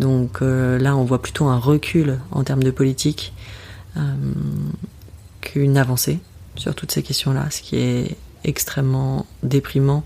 Donc 0.00 0.40
là, 0.40 0.96
on 0.96 1.04
voit 1.04 1.22
plutôt 1.22 1.46
un 1.46 1.58
recul 1.58 2.18
en 2.32 2.42
termes 2.42 2.64
de 2.64 2.72
politique 2.72 3.32
euh, 3.96 4.14
qu'une 5.42 5.76
avancée 5.76 6.18
sur 6.56 6.74
toutes 6.74 6.92
ces 6.92 7.02
questions-là, 7.02 7.48
ce 7.50 7.60
qui 7.60 7.76
est 7.76 8.16
extrêmement 8.44 9.26
déprimant, 9.42 10.02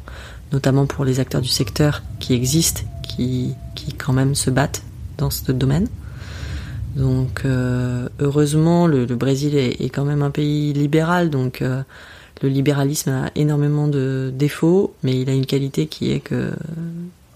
notamment 0.52 0.86
pour 0.86 1.04
les 1.04 1.20
acteurs 1.20 1.40
du 1.40 1.48
secteur 1.48 2.02
qui 2.18 2.34
existent, 2.34 2.82
qui, 3.02 3.54
qui 3.86 3.94
quand 3.94 4.12
même 4.12 4.34
se 4.34 4.50
battent 4.50 4.82
dans 5.18 5.30
ce 5.30 5.52
domaine. 5.52 5.88
Donc 6.96 7.42
euh, 7.44 8.08
heureusement, 8.20 8.86
le, 8.86 9.04
Brésil 9.06 9.56
est, 9.56 9.90
quand 9.90 10.04
même 10.04 10.22
un 10.22 10.30
pays 10.30 10.72
libéral, 10.72 11.30
donc 11.30 11.60
euh, 11.62 11.82
le 12.42 12.48
libéralisme 12.48 13.10
a 13.10 13.30
énormément 13.34 13.86
de 13.86 14.32
défauts, 14.34 14.94
mais 15.02 15.20
il 15.20 15.28
a 15.28 15.34
une 15.34 15.46
qualité 15.46 15.86
qui 15.86 16.10
est 16.10 16.20
que 16.20 16.52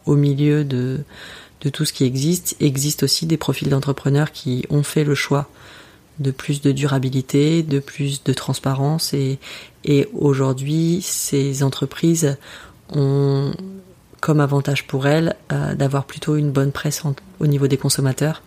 au 0.06 0.16
milieu 0.16 0.64
de, 0.64 1.00
de 1.60 1.68
tout 1.68 1.84
ce 1.84 1.92
qui 1.92 2.04
existe, 2.04 2.56
existe 2.58 3.02
aussi 3.02 3.26
des 3.26 3.36
profils 3.36 3.68
d'entrepreneurs 3.68 4.32
qui 4.32 4.64
ont 4.70 4.82
fait 4.82 5.04
le 5.04 5.14
choix 5.14 5.48
de 6.18 6.30
plus 6.30 6.62
de 6.62 6.72
durabilité, 6.72 7.62
de 7.62 7.80
plus 7.80 8.24
de 8.24 8.32
transparence 8.32 9.12
et, 9.12 9.38
et 9.84 10.08
aujourd'hui 10.14 11.00
ces 11.02 11.62
entreprises 11.62 12.38
ont 12.90 13.52
comme 14.20 14.40
avantage 14.40 14.86
pour 14.86 15.06
elles 15.06 15.34
euh, 15.52 15.74
d'avoir 15.74 16.04
plutôt 16.04 16.36
une 16.36 16.50
bonne 16.50 16.72
presse 16.72 17.02
au 17.40 17.46
niveau 17.46 17.66
des 17.66 17.76
consommateurs. 17.76 18.42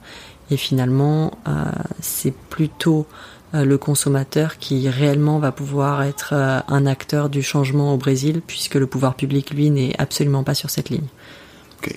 Et 0.51 0.57
finalement 0.57 1.37
euh, 1.47 1.65
c'est 1.99 2.33
plutôt 2.33 3.07
euh, 3.53 3.65
le 3.65 3.77
consommateur 3.77 4.57
qui 4.57 4.89
réellement 4.89 5.39
va 5.39 5.51
pouvoir 5.51 6.03
être 6.03 6.33
un 6.33 6.85
acteur 6.85 7.29
du 7.29 7.41
changement 7.41 7.93
au 7.93 7.97
Brésil 7.97 8.41
puisque 8.45 8.75
le 8.75 8.87
pouvoir 8.87 9.15
public 9.15 9.51
lui 9.51 9.69
n'est 9.69 9.95
absolument 9.99 10.43
pas 10.43 10.53
sur 10.53 10.69
cette 10.69 10.89
ligne. 10.89 11.07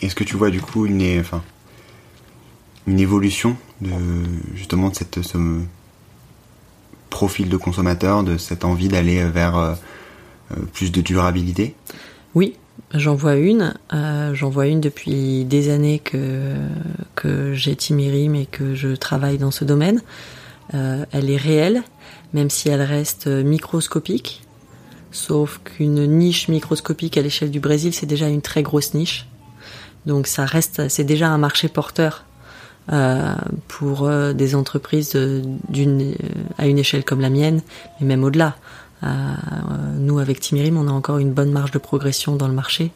Est-ce 0.02 0.14
que 0.14 0.24
tu 0.24 0.36
vois 0.36 0.50
du 0.50 0.60
coup 0.60 0.86
une, 0.86 1.20
enfin, 1.20 1.42
une 2.86 2.98
évolution 2.98 3.56
de 3.80 3.92
justement 4.54 4.88
de 4.88 4.96
cette 4.96 5.22
ce 5.22 5.38
profil 7.08 7.48
de 7.48 7.56
consommateur, 7.56 8.24
de 8.24 8.36
cette 8.36 8.64
envie 8.64 8.88
d'aller 8.88 9.24
vers 9.24 9.76
plus 10.72 10.90
de 10.90 11.00
durabilité? 11.00 11.76
Oui, 12.34 12.56
j'en 12.94 13.14
vois 13.14 13.36
une. 13.36 13.74
Euh, 13.92 14.34
j'en 14.34 14.48
vois 14.48 14.66
une 14.66 14.80
depuis 14.80 15.44
des 15.44 15.70
années 15.70 15.98
que 15.98 16.54
que 17.14 17.54
j'ai 17.54 17.76
Timirim 17.76 18.34
et 18.34 18.46
que 18.46 18.74
je 18.74 18.94
travaille 18.94 19.38
dans 19.38 19.50
ce 19.50 19.64
domaine. 19.64 20.00
elle 20.72 21.30
est 21.30 21.36
réelle, 21.36 21.82
même 22.32 22.50
si 22.50 22.68
elle 22.68 22.82
reste 22.82 23.26
microscopique. 23.26 24.42
Sauf 25.12 25.60
qu'une 25.64 26.06
niche 26.06 26.48
microscopique 26.48 27.16
à 27.16 27.22
l'échelle 27.22 27.50
du 27.50 27.60
Brésil, 27.60 27.94
c'est 27.94 28.06
déjà 28.06 28.28
une 28.28 28.42
très 28.42 28.62
grosse 28.62 28.92
niche. 28.92 29.26
Donc 30.04 30.26
ça 30.26 30.44
reste, 30.44 30.88
c'est 30.88 31.04
déjà 31.04 31.28
un 31.28 31.38
marché 31.38 31.68
porteur 31.68 32.24
euh, 32.92 33.34
pour 33.66 34.06
euh, 34.06 34.32
des 34.32 34.54
entreprises 34.54 35.16
d'une 35.68 36.12
euh, 36.12 36.14
à 36.56 36.66
une 36.66 36.78
échelle 36.78 37.04
comme 37.04 37.20
la 37.20 37.30
mienne, 37.30 37.60
mais 37.98 38.06
même 38.06 38.22
au-delà. 38.22 38.56
Nous, 39.02 40.18
avec 40.18 40.40
Timirim, 40.40 40.76
on 40.76 40.88
a 40.88 40.92
encore 40.92 41.18
une 41.18 41.32
bonne 41.32 41.52
marge 41.52 41.70
de 41.70 41.78
progression 41.78 42.36
dans 42.36 42.48
le 42.48 42.54
marché. 42.54 42.92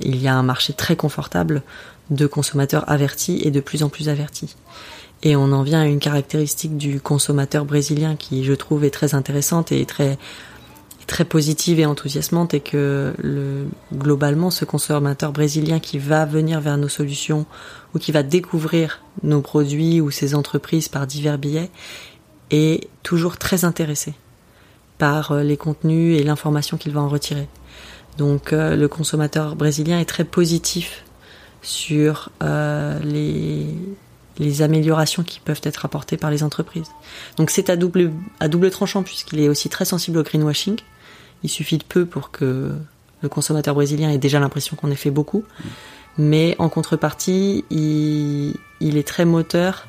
il 0.00 0.16
y 0.16 0.28
a 0.28 0.34
un 0.34 0.42
marché 0.42 0.72
très 0.72 0.96
confortable 0.96 1.62
de 2.10 2.26
consommateurs 2.26 2.84
avertis 2.88 3.40
et 3.42 3.50
de 3.50 3.60
plus 3.60 3.82
en 3.82 3.88
plus 3.88 4.08
avertis. 4.08 4.56
Et 5.22 5.36
on 5.36 5.52
en 5.52 5.62
vient 5.62 5.80
à 5.80 5.86
une 5.86 6.00
caractéristique 6.00 6.76
du 6.76 7.00
consommateur 7.00 7.64
brésilien 7.64 8.16
qui, 8.16 8.44
je 8.44 8.52
trouve, 8.52 8.84
est 8.84 8.90
très 8.90 9.14
intéressante 9.14 9.72
et 9.72 9.86
très 9.86 10.18
très 11.06 11.24
positive 11.24 11.80
et 11.80 11.86
enthousiasmante 11.86 12.54
et 12.54 12.60
que 12.60 13.12
le, 13.18 13.66
globalement 13.92 14.50
ce 14.50 14.64
consommateur 14.64 15.32
brésilien 15.32 15.80
qui 15.80 15.98
va 15.98 16.24
venir 16.24 16.60
vers 16.60 16.78
nos 16.78 16.88
solutions 16.88 17.44
ou 17.94 17.98
qui 17.98 18.12
va 18.12 18.22
découvrir 18.22 19.00
nos 19.22 19.40
produits 19.40 20.00
ou 20.00 20.10
ces 20.10 20.34
entreprises 20.34 20.88
par 20.88 21.06
divers 21.06 21.38
billets 21.38 21.70
est 22.50 22.88
toujours 23.02 23.36
très 23.36 23.64
intéressé 23.64 24.14
par 25.02 25.32
euh, 25.32 25.42
les 25.42 25.56
contenus 25.56 26.20
et 26.20 26.22
l'information 26.22 26.76
qu'il 26.76 26.92
va 26.92 27.00
en 27.00 27.08
retirer. 27.08 27.48
Donc 28.18 28.52
euh, 28.52 28.76
le 28.76 28.86
consommateur 28.86 29.56
brésilien 29.56 29.98
est 29.98 30.04
très 30.04 30.22
positif 30.22 31.02
sur 31.60 32.30
euh, 32.40 33.00
les, 33.00 34.62
améliorations 34.62 35.24
qui 35.24 35.40
peuvent 35.40 35.60
être 35.64 35.84
apportées 35.84 36.16
par 36.16 36.30
les 36.30 36.44
entreprises. 36.44 36.86
Donc 37.36 37.50
c'est 37.50 37.68
à 37.68 37.74
double, 37.74 38.12
à 38.38 38.46
double 38.46 38.70
tranchant 38.70 39.02
puisqu'il 39.02 39.40
est 39.40 39.48
aussi 39.48 39.68
très 39.68 39.84
sensible 39.84 40.18
au 40.18 40.22
greenwashing. 40.22 40.78
Il 41.42 41.50
suffit 41.50 41.78
de 41.78 41.84
peu 41.84 42.06
pour 42.06 42.30
que 42.30 42.70
le 43.22 43.28
consommateur 43.28 43.74
brésilien 43.74 44.08
ait 44.08 44.18
déjà 44.18 44.38
l'impression 44.38 44.76
qu'on 44.76 44.92
ait 44.92 44.94
fait 44.94 45.10
beaucoup. 45.10 45.42
Mais 46.16 46.54
en 46.60 46.68
contrepartie, 46.68 47.64
il, 47.70 48.54
est 48.80 49.08
très 49.08 49.24
moteur 49.24 49.88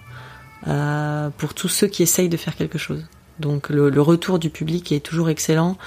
pour 1.37 1.53
tous 1.53 1.67
ceux 1.67 1.87
qui 1.87 2.01
essayent 2.01 2.29
de 2.29 2.37
faire 2.37 2.55
quelque 2.55 2.79
chose. 2.79 3.05
Donc 3.43 3.69
le, 3.69 4.01
retour 4.01 4.39
du 4.39 4.49
public 4.49 4.93
est 4.93 5.01
toujours 5.01 5.29
excellent 5.29 5.77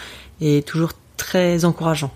et 0.43 0.63
toujours 0.63 0.93
très 1.17 1.65
encourageant. 1.65 2.13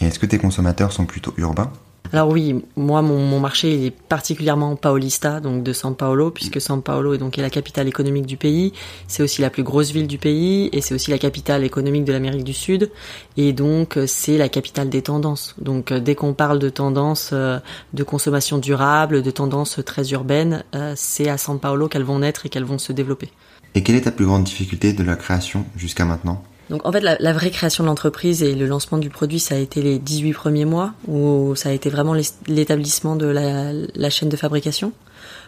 Et 0.00 0.06
est-ce 0.06 0.18
que 0.18 0.26
tes 0.26 0.38
consommateurs 0.38 0.90
sont 0.90 1.04
plutôt 1.04 1.34
urbains? 1.36 1.70
Alors 2.12 2.28
oui, 2.30 2.64
moi 2.76 3.02
mon, 3.02 3.38
marché 3.38 3.86
est 3.86 3.90
particulièrement 3.90 4.76
paulista, 4.76 5.40
donc 5.40 5.62
de 5.62 5.72
São 5.72 5.94
Paulo, 5.94 6.30
puisque 6.30 6.58
São 6.58 6.80
Paulo 6.80 7.14
est 7.14 7.18
donc 7.18 7.36
la 7.36 7.50
capitale 7.50 7.86
économique 7.86 8.26
du 8.26 8.36
pays. 8.36 8.72
C'est 9.08 9.22
aussi 9.22 9.42
la 9.42 9.50
plus 9.50 9.62
grosse 9.62 9.90
ville 9.90 10.06
du 10.06 10.18
pays 10.18 10.70
et 10.72 10.80
c'est 10.80 10.94
aussi 10.94 11.10
la 11.10 11.18
capitale 11.18 11.64
économique 11.64 12.04
de 12.04 12.12
l'Amérique 12.12 12.44
du 12.44 12.54
Sud. 12.54 12.90
Et 13.36 13.52
donc 13.52 13.98
c'est 14.06 14.38
la 14.38 14.48
capitale 14.48 14.88
des 14.88 15.02
tendances. 15.02 15.54
Donc 15.60 15.92
dès 15.92 16.14
qu'on 16.14 16.32
parle 16.32 16.58
de 16.58 16.70
tendances 16.70 17.30
euh, 17.32 17.58
de 17.92 18.02
consommation 18.04 18.58
durable, 18.58 19.22
de 19.22 19.30
tendances 19.30 19.80
très 19.84 20.10
urbaines, 20.10 20.64
euh, 20.74 20.94
c'est 20.96 21.28
à 21.28 21.36
São 21.36 21.58
Paulo 21.58 21.88
qu'elles 21.88 22.04
vont 22.04 22.20
naître 22.20 22.46
et 22.46 22.48
qu'elles 22.48 22.64
vont 22.64 22.78
se 22.78 22.92
développer. 22.92 23.28
Et 23.74 23.82
quelle 23.82 23.96
est 23.96 24.02
ta 24.02 24.12
plus 24.12 24.24
grande 24.24 24.44
difficulté 24.44 24.94
de 24.94 25.02
la 25.02 25.16
création 25.16 25.66
jusqu'à 25.76 26.06
maintenant? 26.06 26.42
Donc 26.70 26.84
en 26.86 26.92
fait, 26.92 27.00
la, 27.00 27.32
vraie 27.32 27.50
création 27.50 27.82
de 27.82 27.88
l'entreprise 27.88 28.42
et 28.42 28.54
le 28.54 28.66
lancement 28.66 28.98
du 28.98 29.08
produit, 29.08 29.40
ça 29.40 29.54
a 29.54 29.58
été 29.58 29.80
les 29.80 29.98
18 29.98 30.34
premiers 30.34 30.66
mois, 30.66 30.92
où 31.06 31.54
ça 31.54 31.70
a 31.70 31.72
été 31.72 31.88
vraiment 31.88 32.14
l'établissement 32.46 33.16
de 33.16 33.26
la, 33.26 34.10
chaîne 34.10 34.28
de 34.28 34.36
fabrication. 34.36 34.92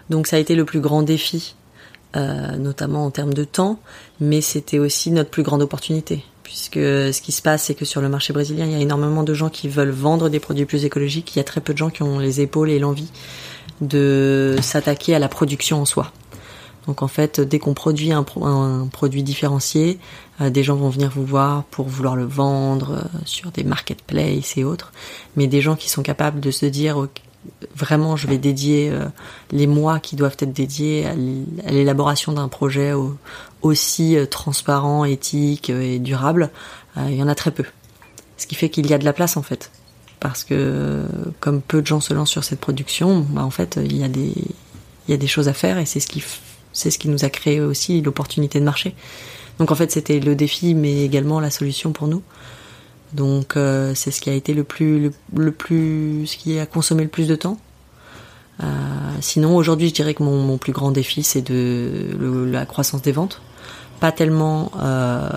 Donc 0.08 0.26
ça 0.26 0.36
a 0.36 0.38
été 0.38 0.54
le 0.54 0.64
plus 0.64 0.80
grand 0.80 1.02
défi, 1.02 1.54
euh, 2.16 2.56
notamment 2.56 3.04
en 3.04 3.10
termes 3.10 3.34
de 3.34 3.44
temps, 3.44 3.80
mais 4.18 4.40
c'était 4.40 4.78
aussi 4.78 5.10
notre 5.10 5.30
plus 5.30 5.42
grande 5.42 5.62
opportunité. 5.62 6.24
Puisque 6.42 6.78
ce 6.78 7.20
qui 7.20 7.32
se 7.32 7.42
passe, 7.42 7.64
c'est 7.64 7.74
que 7.74 7.84
sur 7.84 8.00
le 8.00 8.08
marché 8.08 8.32
brésilien, 8.32 8.64
il 8.64 8.72
y 8.72 8.74
a 8.74 8.80
énormément 8.80 9.22
de 9.22 9.34
gens 9.34 9.50
qui 9.50 9.68
veulent 9.68 9.90
vendre 9.90 10.28
des 10.30 10.40
produits 10.40 10.64
plus 10.64 10.84
écologiques. 10.84 11.36
Il 11.36 11.38
y 11.38 11.40
a 11.40 11.44
très 11.44 11.60
peu 11.60 11.74
de 11.74 11.78
gens 11.78 11.90
qui 11.90 12.02
ont 12.02 12.18
les 12.18 12.40
épaules 12.40 12.70
et 12.70 12.78
l'envie 12.78 13.10
de 13.80 14.56
s'attaquer 14.60 15.14
à 15.14 15.18
la 15.18 15.28
production 15.28 15.80
en 15.80 15.84
soi. 15.84 16.12
Donc 16.86 17.02
en 17.02 17.08
fait, 17.08 17.40
dès 17.40 17.58
qu'on 17.58 17.74
produit 17.74 18.12
un, 18.12 18.22
produit 18.22 19.22
différencié, 19.22 19.98
euh, 20.40 20.50
des 20.50 20.62
gens 20.62 20.76
vont 20.76 20.88
venir 20.88 21.10
vous 21.10 21.24
voir 21.24 21.64
pour 21.64 21.88
vouloir 21.88 22.16
le 22.16 22.24
vendre 22.24 22.92
euh, 22.92 23.18
sur 23.24 23.50
des 23.50 23.64
marketplaces 23.64 24.56
et 24.56 24.64
autres. 24.64 24.92
Mais 25.36 25.46
des 25.46 25.60
gens 25.60 25.76
qui 25.76 25.90
sont 25.90 26.02
capables 26.02 26.40
de 26.40 26.50
se 26.50 26.66
dire 26.66 27.06
vraiment, 27.74 28.16
je 28.16 28.26
vais 28.26 28.38
dédier 28.38 28.90
euh, 28.90 29.06
les 29.50 29.66
mois 29.66 30.00
qui 30.00 30.16
doivent 30.16 30.36
être 30.38 30.52
dédiés 30.52 31.06
à 31.06 31.70
l'élaboration 31.70 32.32
d'un 32.32 32.48
projet 32.48 32.92
aussi 33.62 34.16
transparent, 34.30 35.04
éthique 35.04 35.70
et 35.70 35.98
durable, 35.98 36.50
il 36.96 37.14
y 37.14 37.22
en 37.22 37.28
a 37.28 37.34
très 37.34 37.50
peu. 37.50 37.64
Ce 38.36 38.46
qui 38.46 38.54
fait 38.54 38.70
qu'il 38.70 38.86
y 38.86 38.94
a 38.94 38.98
de 38.98 39.04
la 39.04 39.12
place 39.12 39.36
en 39.36 39.42
fait. 39.42 39.70
Parce 40.18 40.44
que 40.44 41.04
comme 41.40 41.62
peu 41.62 41.80
de 41.80 41.86
gens 41.86 42.00
se 42.00 42.12
lancent 42.12 42.30
sur 42.30 42.44
cette 42.44 42.60
production, 42.60 43.20
bah, 43.20 43.42
en 43.42 43.50
fait, 43.50 43.78
il 43.82 43.96
y 43.96 44.04
a 44.04 45.16
des 45.16 45.26
choses 45.26 45.48
à 45.48 45.54
faire 45.54 45.78
et 45.78 45.86
c'est 45.86 46.00
ce 46.00 46.06
qui 46.06 46.22
c'est 46.72 46.90
ce 46.90 46.98
qui 46.98 47.08
nous 47.08 47.24
a 47.24 47.30
créé 47.30 47.60
aussi 47.60 48.00
l'opportunité 48.00 48.60
de 48.60 48.64
marché. 48.64 48.94
Donc 49.58 49.70
en 49.70 49.74
fait, 49.74 49.90
c'était 49.90 50.20
le 50.20 50.34
défi, 50.34 50.74
mais 50.74 51.04
également 51.04 51.40
la 51.40 51.50
solution 51.50 51.92
pour 51.92 52.08
nous. 52.08 52.22
Donc 53.12 53.56
euh, 53.56 53.92
c'est 53.94 54.10
ce 54.10 54.20
qui 54.20 54.30
a 54.30 54.34
été 54.34 54.54
le 54.54 54.64
plus, 54.64 55.10
le, 55.34 55.52
plus, 55.52 56.26
ce 56.26 56.36
qui 56.36 56.58
a 56.58 56.66
consommé 56.66 57.02
le 57.02 57.08
plus 57.08 57.26
de 57.28 57.34
temps. 57.34 57.58
Euh, 58.62 58.66
sinon 59.20 59.56
aujourd'hui 59.56 59.88
je 59.88 59.94
dirais 59.94 60.12
que 60.12 60.22
mon, 60.22 60.36
mon 60.42 60.58
plus 60.58 60.72
grand 60.72 60.90
défi 60.90 61.22
c'est 61.22 61.40
de 61.40 62.46
la 62.50 62.66
croissance 62.66 63.02
des 63.02 63.12
ventes. 63.12 63.40
Pas 64.00 64.12
tellement 64.12 64.72
euh, 64.80 65.28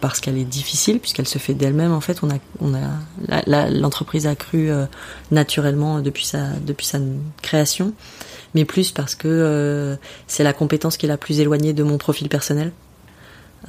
parce 0.00 0.20
qu'elle 0.20 0.38
est 0.38 0.44
difficile 0.44 0.98
puisqu'elle 0.98 1.28
se 1.28 1.38
fait 1.38 1.54
d'elle-même. 1.54 1.92
En 1.92 2.00
fait 2.00 2.22
on 2.22 2.30
a, 2.30 2.38
on 2.60 2.72
a 2.74 3.68
l'entreprise 3.68 4.26
a 4.26 4.34
cru 4.34 4.70
euh, 4.70 4.86
naturellement 5.30 6.00
depuis 6.00 6.24
sa, 6.24 6.48
depuis 6.64 6.86
sa 6.86 6.98
création, 7.42 7.92
mais 8.54 8.64
plus 8.64 8.92
parce 8.92 9.14
que 9.14 9.28
euh, 9.28 9.96
c'est 10.26 10.44
la 10.44 10.52
compétence 10.52 10.96
qui 10.96 11.06
est 11.06 11.08
la 11.08 11.16
plus 11.16 11.40
éloignée 11.40 11.72
de 11.72 11.82
mon 11.82 11.98
profil 11.98 12.28
personnel. 12.28 12.72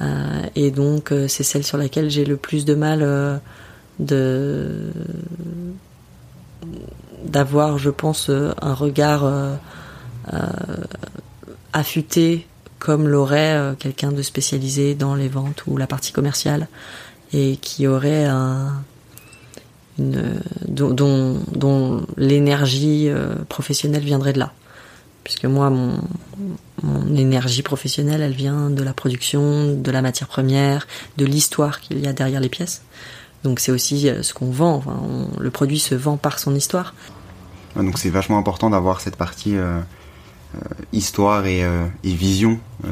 Euh, 0.00 0.42
et 0.54 0.70
donc 0.70 1.12
euh, 1.12 1.28
c'est 1.28 1.42
celle 1.42 1.64
sur 1.64 1.76
laquelle 1.76 2.10
j'ai 2.10 2.24
le 2.24 2.36
plus 2.36 2.64
de 2.64 2.74
mal 2.74 3.40
de 3.98 4.90
d'avoir, 7.24 7.78
je 7.78 7.90
pense, 7.90 8.30
un 8.30 8.74
regard 8.74 9.30
affûté 11.72 12.46
comme 12.78 13.08
l'aurait 13.08 13.74
quelqu'un 13.78 14.12
de 14.12 14.22
spécialisé 14.22 14.94
dans 14.94 15.14
les 15.14 15.28
ventes 15.28 15.64
ou 15.66 15.76
la 15.76 15.86
partie 15.86 16.12
commerciale 16.12 16.68
et 17.32 17.56
qui 17.56 17.86
aurait 17.86 18.24
un, 18.24 18.82
une, 19.98 20.40
dont, 20.66 21.38
dont 21.52 22.06
l'énergie 22.16 23.10
professionnelle 23.48 24.02
viendrait 24.02 24.32
de 24.32 24.38
là 24.38 24.52
puisque 25.24 25.44
moi, 25.44 25.70
mon, 25.70 26.00
mon, 26.82 27.14
énergie 27.16 27.62
professionnelle, 27.62 28.20
elle 28.20 28.32
vient 28.32 28.70
de 28.70 28.82
la 28.82 28.92
production, 28.92 29.74
de 29.74 29.90
la 29.90 30.02
matière 30.02 30.28
première, 30.28 30.86
de 31.16 31.24
l'histoire 31.24 31.80
qu'il 31.80 32.00
y 32.00 32.06
a 32.06 32.12
derrière 32.12 32.40
les 32.40 32.48
pièces. 32.48 32.82
Donc 33.44 33.60
c'est 33.60 33.72
aussi 33.72 34.08
euh, 34.08 34.22
ce 34.22 34.34
qu'on 34.34 34.50
vend. 34.50 34.74
Enfin, 34.74 35.00
le 35.38 35.50
produit 35.50 35.78
se 35.78 35.94
vend 35.94 36.16
par 36.16 36.38
son 36.38 36.54
histoire. 36.54 36.94
Donc 37.76 37.98
c'est 37.98 38.10
vachement 38.10 38.38
important 38.38 38.70
d'avoir 38.70 39.00
cette 39.00 39.16
partie 39.16 39.56
euh, 39.56 39.80
euh, 40.56 40.58
histoire 40.92 41.46
et, 41.46 41.62
euh, 41.62 41.86
et 42.02 42.12
vision 42.12 42.58
euh, 42.84 42.88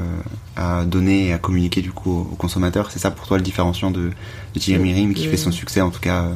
à 0.55 0.85
donner 0.85 1.27
et 1.27 1.33
à 1.33 1.39
communiquer 1.39 1.81
du 1.81 1.91
coup 1.91 2.29
aux, 2.33 2.37
consommateurs. 2.37 2.93
C'est 2.93 3.01
ça 3.01 3.11
pour 3.11 3.27
toi 3.27 3.37
le 3.37 3.43
différenciant 3.43 3.91
de, 3.91 4.13
de 4.55 4.61
Thierry 4.61 4.81
Mirim 4.81 5.13
qui 5.13 5.27
fait 5.27 5.37
son 5.37 5.51
succès 5.51 5.81
en 5.81 5.91
tout 5.91 5.99
cas. 5.99 6.29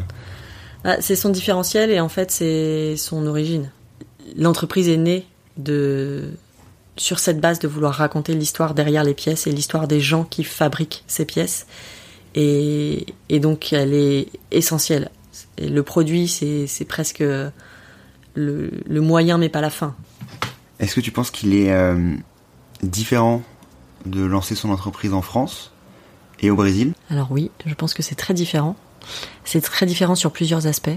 Ah, 0.82 0.96
c'est 1.00 1.14
son 1.14 1.28
différentiel 1.28 1.92
et 1.92 2.00
en 2.00 2.08
fait 2.08 2.32
c'est 2.32 2.96
son 2.96 3.24
origine. 3.28 3.70
L'entreprise 4.36 4.88
est 4.88 4.96
née 4.96 5.24
de 5.56 6.30
sur 6.96 7.18
cette 7.18 7.40
base 7.40 7.58
de 7.58 7.68
vouloir 7.68 7.94
raconter 7.94 8.34
l'histoire 8.34 8.74
derrière 8.74 9.02
les 9.02 9.14
pièces 9.14 9.46
et 9.46 9.52
l'histoire 9.52 9.88
des 9.88 10.00
gens 10.00 10.24
qui 10.24 10.44
fabriquent 10.44 11.04
ces 11.06 11.24
pièces. 11.24 11.66
Et, 12.34 13.06
et 13.28 13.40
donc 13.40 13.72
elle 13.72 13.94
est 13.94 14.28
essentielle. 14.50 15.10
Et 15.56 15.68
le 15.68 15.82
produit, 15.82 16.28
c'est 16.28 16.84
presque 16.86 17.20
le, 17.20 17.50
le, 18.34 19.00
moyen 19.00 19.38
mais 19.38 19.48
pas 19.48 19.60
la 19.60 19.70
fin. 19.70 19.94
Est-ce 20.80 20.94
que 20.94 21.00
tu 21.00 21.12
penses 21.12 21.30
qu'il 21.30 21.54
est, 21.54 21.72
euh, 21.72 22.14
différent 22.82 23.42
de 24.06 24.22
lancer 24.22 24.54
son 24.54 24.70
entreprise 24.70 25.14
en 25.14 25.22
France 25.22 25.72
et 26.40 26.50
au 26.50 26.56
Brésil? 26.56 26.92
Alors 27.10 27.30
oui, 27.30 27.50
je 27.66 27.74
pense 27.74 27.94
que 27.94 28.02
c'est 28.02 28.14
très 28.14 28.34
différent. 28.34 28.76
C'est 29.44 29.60
très 29.60 29.86
différent 29.86 30.14
sur 30.14 30.32
plusieurs 30.32 30.66
aspects. 30.66 30.88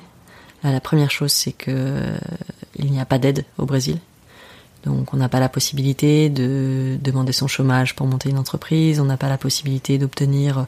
Euh, 0.63 0.71
la 0.71 0.79
première 0.79 1.11
chose, 1.11 1.31
c'est 1.31 1.51
que 1.51 1.71
euh, 1.71 2.17
il 2.77 2.91
n'y 2.91 2.99
a 2.99 3.05
pas 3.05 3.19
d'aide 3.19 3.45
au 3.57 3.65
Brésil. 3.65 3.99
Donc 4.85 5.13
on 5.13 5.17
n'a 5.17 5.29
pas 5.29 5.39
la 5.39 5.49
possibilité 5.49 6.29
de 6.29 6.97
demander 7.01 7.31
son 7.31 7.47
chômage 7.47 7.95
pour 7.95 8.05
monter 8.07 8.29
une 8.29 8.37
entreprise, 8.37 8.99
on 8.99 9.05
n'a 9.05 9.17
pas 9.17 9.29
la 9.29 9.37
possibilité 9.37 9.97
d'obtenir 9.97 10.67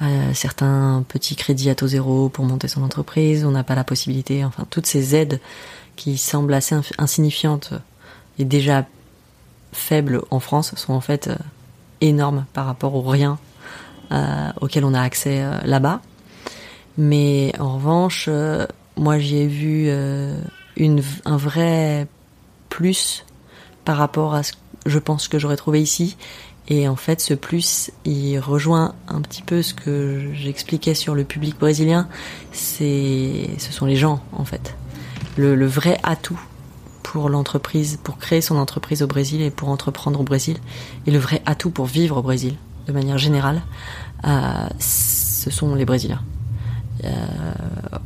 euh, 0.00 0.30
certains 0.34 1.04
petits 1.06 1.36
crédits 1.36 1.68
à 1.68 1.74
taux 1.74 1.88
zéro 1.88 2.30
pour 2.30 2.44
monter 2.46 2.68
son 2.68 2.82
entreprise, 2.82 3.44
on 3.44 3.50
n'a 3.50 3.64
pas 3.64 3.74
la 3.74 3.84
possibilité, 3.84 4.44
enfin 4.44 4.64
toutes 4.70 4.86
ces 4.86 5.14
aides 5.14 5.40
qui 5.96 6.16
semblent 6.16 6.54
assez 6.54 6.74
insignifiantes 6.96 7.74
et 8.38 8.44
déjà 8.44 8.86
faibles 9.72 10.22
en 10.30 10.40
France 10.40 10.74
sont 10.76 10.94
en 10.94 11.02
fait 11.02 11.28
euh, 11.28 11.36
énormes 12.00 12.46
par 12.54 12.64
rapport 12.64 12.94
au 12.94 13.02
rien 13.02 13.38
euh, 14.10 14.50
auquel 14.62 14.86
on 14.86 14.94
a 14.94 15.02
accès 15.02 15.44
là-bas. 15.64 16.00
Mais 16.96 17.52
en 17.58 17.74
revanche, 17.74 18.28
moi 18.96 19.18
j'y 19.18 19.36
ai 19.36 19.46
vu 19.46 19.90
un 21.24 21.36
vrai 21.36 22.08
plus 22.68 23.24
par 23.90 23.96
rapport 23.96 24.34
à 24.34 24.44
ce 24.44 24.52
je 24.86 25.00
pense 25.00 25.26
que 25.26 25.40
j'aurais 25.40 25.56
trouvé 25.56 25.82
ici. 25.82 26.16
Et 26.68 26.86
en 26.86 26.94
fait, 26.94 27.20
ce 27.20 27.34
plus, 27.34 27.90
il 28.04 28.38
rejoint 28.38 28.94
un 29.08 29.20
petit 29.20 29.42
peu 29.42 29.62
ce 29.62 29.74
que 29.74 30.30
j'expliquais 30.32 30.94
sur 30.94 31.16
le 31.16 31.24
public 31.24 31.58
brésilien. 31.58 32.06
C'est, 32.52 33.50
ce 33.58 33.72
sont 33.72 33.86
les 33.86 33.96
gens, 33.96 34.22
en 34.32 34.44
fait. 34.44 34.76
Le, 35.36 35.56
le 35.56 35.66
vrai 35.66 35.98
atout 36.04 36.40
pour 37.02 37.28
l'entreprise, 37.28 37.98
pour 38.00 38.16
créer 38.18 38.40
son 38.40 38.56
entreprise 38.58 39.02
au 39.02 39.08
Brésil 39.08 39.42
et 39.42 39.50
pour 39.50 39.70
entreprendre 39.70 40.20
au 40.20 40.24
Brésil, 40.24 40.58
et 41.08 41.10
le 41.10 41.18
vrai 41.18 41.42
atout 41.44 41.70
pour 41.70 41.86
vivre 41.86 42.18
au 42.18 42.22
Brésil, 42.22 42.54
de 42.86 42.92
manière 42.92 43.18
générale, 43.18 43.60
euh, 44.24 44.68
ce 44.78 45.50
sont 45.50 45.74
les 45.74 45.84
Brésiliens. 45.84 46.22
Euh, 47.04 47.08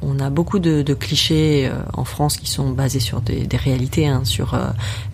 on 0.02 0.20
a 0.20 0.30
beaucoup 0.30 0.58
de, 0.58 0.94
clichés 0.94 1.66
euh, 1.66 1.78
en 1.94 2.04
France 2.04 2.36
qui 2.36 2.48
sont 2.48 2.70
basés 2.70 3.00
sur 3.00 3.20
des, 3.20 3.46
réalités, 3.56 4.06
hein, 4.06 4.24
sur 4.24 4.54
euh, 4.54 4.68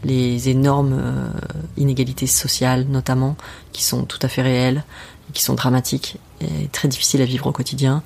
les 0.05 0.49
énormes 0.49 1.33
inégalités 1.77 2.27
sociales 2.27 2.87
notamment, 2.89 3.37
qui 3.73 3.83
sont 3.83 4.05
tout 4.05 4.19
à 4.23 4.29
fait 4.29 4.43
réelles, 4.43 4.85
qui 5.33 5.43
sont 5.43 5.55
dramatiques 5.55 6.19
et 6.41 6.69
très 6.69 6.89
difficiles 6.89 7.23
à 7.23 7.25
vivre 7.25 7.47
au 7.47 7.53
quotidien 7.53 8.03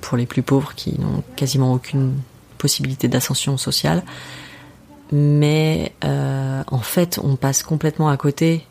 pour 0.00 0.16
les 0.16 0.24
plus 0.24 0.42
pauvres 0.42 0.72
qui 0.74 0.98
n'ont 0.98 1.22
quasiment 1.36 1.74
aucune 1.74 2.14
possibilité 2.56 3.06
d'ascension 3.06 3.58
sociale. 3.58 4.02
Mais 5.12 5.92
en 6.02 6.80
fait, 6.80 7.20
on 7.22 7.36
passe 7.36 7.62
complètement 7.62 8.08
à 8.08 8.16
côté 8.16 8.66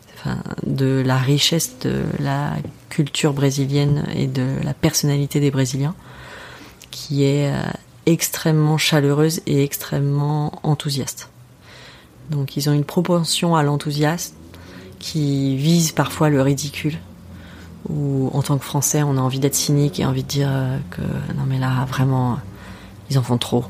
de 0.65 1.03
la 1.05 1.17
richesse 1.17 1.77
de 1.79 2.03
la 2.19 2.53
culture 2.95 3.33
brésilienne 3.33 4.05
et 4.15 4.25
de 4.25 4.47
la 4.63 4.73
personnalité 4.73 5.41
des 5.41 5.51
Brésiliens, 5.51 5.95
qui 6.91 7.25
est 7.25 7.51
euh, 7.51 7.61
extrêmement 8.05 8.77
chaleureuse 8.77 9.41
et 9.47 9.65
extrêmement 9.65 10.61
enthousiaste. 10.63 11.29
Donc 12.29 12.55
ils 12.55 12.69
ont 12.69 12.73
une 12.73 12.85
propension 12.85 13.53
à 13.53 13.63
l'enthousiasme 13.63 14.33
qui 14.97 15.57
vise 15.57 15.91
parfois 15.91 16.29
le 16.29 16.41
ridicule, 16.41 16.97
où 17.89 18.29
en 18.33 18.41
tant 18.41 18.57
que 18.57 18.63
Français 18.63 19.03
on 19.03 19.17
a 19.17 19.19
envie 19.19 19.39
d'être 19.39 19.55
cynique 19.55 19.99
et 19.99 20.05
envie 20.05 20.23
de 20.23 20.29
dire 20.29 20.49
euh, 20.49 20.77
que 20.91 21.01
non 21.33 21.43
mais 21.45 21.59
là 21.59 21.85
vraiment 21.89 22.39
ils 23.09 23.19
en 23.19 23.23
font 23.23 23.37
trop, 23.37 23.65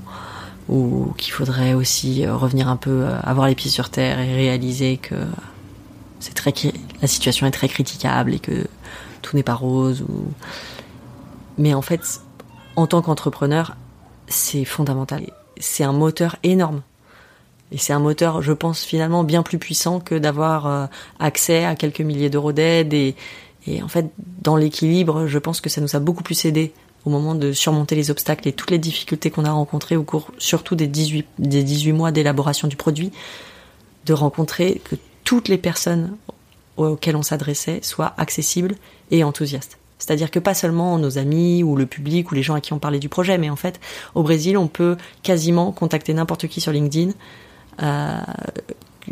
ou 0.69 1.15
qu'il 1.17 1.33
faudrait 1.33 1.73
aussi 1.73 2.27
euh, 2.27 2.35
revenir 2.35 2.69
un 2.69 2.77
peu, 2.77 3.07
avoir 3.23 3.47
les 3.47 3.55
pieds 3.55 3.71
sur 3.71 3.89
terre 3.89 4.19
et 4.19 4.35
réaliser 4.35 4.97
que 4.97 5.15
très 6.35 6.53
la 7.01 7.07
situation 7.07 7.47
est 7.47 7.51
très 7.51 7.67
critiquable 7.67 8.35
et 8.35 8.39
que 8.39 8.67
tout 9.25 9.35
n'est 9.35 9.43
pas 9.43 9.55
rose 9.55 10.05
mais 11.57 11.73
en 11.73 11.81
fait 11.81 12.21
en 12.75 12.87
tant 12.87 13.01
qu'entrepreneur 13.01 13.75
c'est 14.27 14.65
fondamental. 14.65 15.23
C'est 15.59 15.83
un 15.83 15.93
moteur 15.93 16.35
énorme. 16.43 16.81
Et 17.71 17.77
c'est 17.77 17.93
un 17.93 17.99
moteur 17.99 18.41
je 18.41 18.53
pense 18.53 18.83
finalement 18.83 19.23
bien 19.23 19.43
plus 19.43 19.57
puissant 19.57 19.99
que 19.99 20.15
d'avoir 20.15 20.67
euh, 20.67 20.85
accès 21.19 21.65
à 21.65 21.75
quelques 21.75 22.01
milliers 22.01 22.29
d'euros 22.29 22.51
d'aide 22.51 22.93
et, 22.93 23.15
et 23.65 23.81
en 23.81 23.87
fait 23.87 24.11
dans 24.41 24.55
l'équilibre 24.55 25.25
je 25.25 25.39
pense 25.39 25.61
que 25.61 25.69
ça 25.69 25.81
nous 25.81 25.95
a 25.95 25.99
beaucoup 25.99 26.21
plus 26.21 26.45
aidé 26.45 26.73
au 27.05 27.09
moment 27.09 27.33
de 27.33 27.51
surmonter 27.51 27.95
les 27.95 28.11
obstacles 28.11 28.47
et 28.47 28.53
toutes 28.53 28.69
les 28.69 28.77
difficultés 28.77 29.31
qu'on 29.31 29.45
a 29.45 29.51
rencontrées 29.51 29.95
au 29.95 30.03
cours 30.03 30.31
surtout 30.37 30.75
des 30.75 30.85
18 30.85 31.25
des 31.39 31.63
18 31.63 31.93
mois 31.93 32.11
d'élaboration 32.11 32.67
du 32.67 32.75
produit 32.75 33.11
de 34.05 34.13
rencontrer 34.13 34.79
que 34.83 34.95
toutes 35.23 35.47
les 35.47 35.57
personnes 35.57 36.15
auxquelles 36.77 37.15
on 37.15 37.23
s'adressait 37.23 37.79
soient 37.81 38.13
accessibles 38.17 38.75
et 39.11 39.23
enthousiastes. 39.23 39.77
C'est-à-dire 39.97 40.29
que 40.29 40.39
pas 40.39 40.53
seulement 40.53 40.97
nos 40.97 41.17
amis 41.17 41.63
ou 41.63 41.75
le 41.75 41.85
public 41.85 42.31
ou 42.31 42.35
les 42.35 42.43
gens 42.43 42.53
à 42.53 42.61
qui 42.61 42.73
on 42.73 42.79
parlait 42.79 42.99
du 42.99 43.09
projet, 43.09 43.37
mais 43.37 43.49
en 43.49 43.55
fait, 43.55 43.79
au 44.13 44.23
Brésil, 44.23 44.57
on 44.57 44.67
peut 44.67 44.97
quasiment 45.23 45.71
contacter 45.71 46.13
n'importe 46.13 46.47
qui 46.47 46.59
sur 46.61 46.71
LinkedIn 46.71 47.11
euh, 47.81 48.19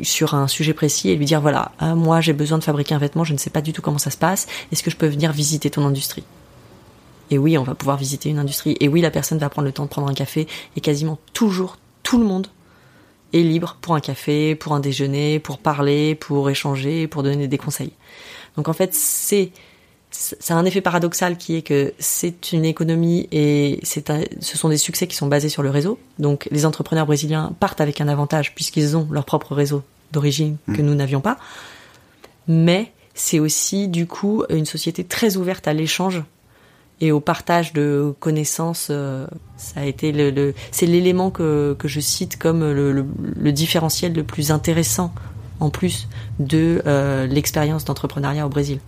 sur 0.01 0.33
un 0.33 0.47
sujet 0.47 0.73
précis 0.73 1.09
et 1.09 1.15
lui 1.15 1.25
dire 1.25 1.39
voilà, 1.39 1.71
euh, 1.81 1.95
moi 1.95 2.19
j'ai 2.19 2.33
besoin 2.33 2.57
de 2.57 2.63
fabriquer 2.63 2.95
un 2.95 2.97
vêtement, 2.97 3.23
je 3.23 3.33
ne 3.33 3.37
sais 3.37 3.49
pas 3.49 3.61
du 3.61 3.73
tout 3.73 3.81
comment 3.81 3.99
ça 3.99 4.09
se 4.09 4.17
passe, 4.17 4.47
est-ce 4.71 4.81
que 4.81 4.89
je 4.89 4.97
peux 4.97 5.07
venir 5.07 5.31
visiter 5.31 5.69
ton 5.69 5.85
industrie? 5.85 6.23
Et 7.29 7.37
oui, 7.37 7.57
on 7.57 7.63
va 7.63 7.75
pouvoir 7.75 7.97
visiter 7.97 8.29
une 8.29 8.39
industrie. 8.39 8.75
Et 8.79 8.87
oui, 8.87 9.01
la 9.01 9.09
personne 9.09 9.37
va 9.37 9.49
prendre 9.49 9.65
le 9.65 9.71
temps 9.71 9.85
de 9.85 9.89
prendre 9.89 10.09
un 10.09 10.13
café 10.13 10.47
et 10.75 10.81
quasiment 10.81 11.17
toujours 11.33 11.77
tout 12.03 12.17
le 12.17 12.25
monde 12.25 12.47
est 13.33 13.41
libre 13.41 13.77
pour 13.81 13.95
un 13.95 13.99
café, 13.99 14.55
pour 14.55 14.73
un 14.73 14.79
déjeuner, 14.79 15.39
pour 15.39 15.57
parler, 15.57 16.15
pour 16.15 16.49
échanger, 16.49 17.07
pour 17.07 17.23
donner 17.23 17.47
des 17.47 17.57
conseils. 17.57 17.91
Donc 18.55 18.67
en 18.67 18.73
fait, 18.73 18.93
c'est 18.93 19.51
ça 20.11 20.55
a 20.55 20.57
un 20.57 20.65
effet 20.65 20.81
paradoxal 20.81 21.37
qui 21.37 21.55
est 21.55 21.63
que 21.63 21.93
c'est 21.97 22.51
une 22.51 22.65
économie 22.65 23.27
et 23.31 23.79
c'est 23.81 24.11
ce 24.41 24.57
sont 24.57 24.69
des 24.69 24.77
succès 24.77 25.07
qui 25.07 25.15
sont 25.15 25.25
basés 25.25 25.49
sur 25.49 25.63
le 25.63 25.71
réseau. 25.71 25.97
Donc 26.19 26.47
les 26.51 26.65
entrepreneurs 26.65 27.07
brésiliens 27.07 27.55
partent 27.59 27.81
avec 27.81 27.99
un 27.99 28.07
avantage 28.07 28.53
puisqu'ils 28.53 28.95
ont 28.95 29.07
leur 29.11 29.25
propre 29.25 29.55
réseau 29.55 29.81
d'origine 30.11 30.57
que 30.67 30.81
mmh. 30.81 30.85
nous 30.85 30.95
n'avions 30.95 31.21
pas. 31.21 31.37
Mais 32.47 32.91
c'est 33.15 33.39
aussi 33.39 33.87
du 33.87 34.05
coup 34.05 34.43
une 34.49 34.65
société 34.65 35.03
très 35.03 35.35
ouverte 35.37 35.67
à 35.67 35.73
l'échange 35.73 36.23
et 37.01 37.11
au 37.11 37.19
partage 37.19 37.73
de 37.73 38.13
connaissances. 38.19 38.87
Euh, 38.89 39.27
ça 39.57 39.81
a 39.81 39.85
été 39.85 40.11
le, 40.11 40.53
c'est 40.71 40.85
l'élément 40.85 41.31
que, 41.31 41.75
que 41.77 41.87
je 41.87 41.99
cite 41.99 42.37
comme 42.37 42.61
le, 42.71 43.51
différentiel 43.51 44.13
le 44.13 44.23
plus 44.23 44.51
intéressant 44.51 45.13
en 45.59 45.69
plus 45.69 46.07
de 46.39 46.81
euh, 46.85 47.27
l'expérience 47.27 47.85
d'entrepreneuriat 47.85 48.45
au 48.45 48.49
Brésil. 48.49 48.79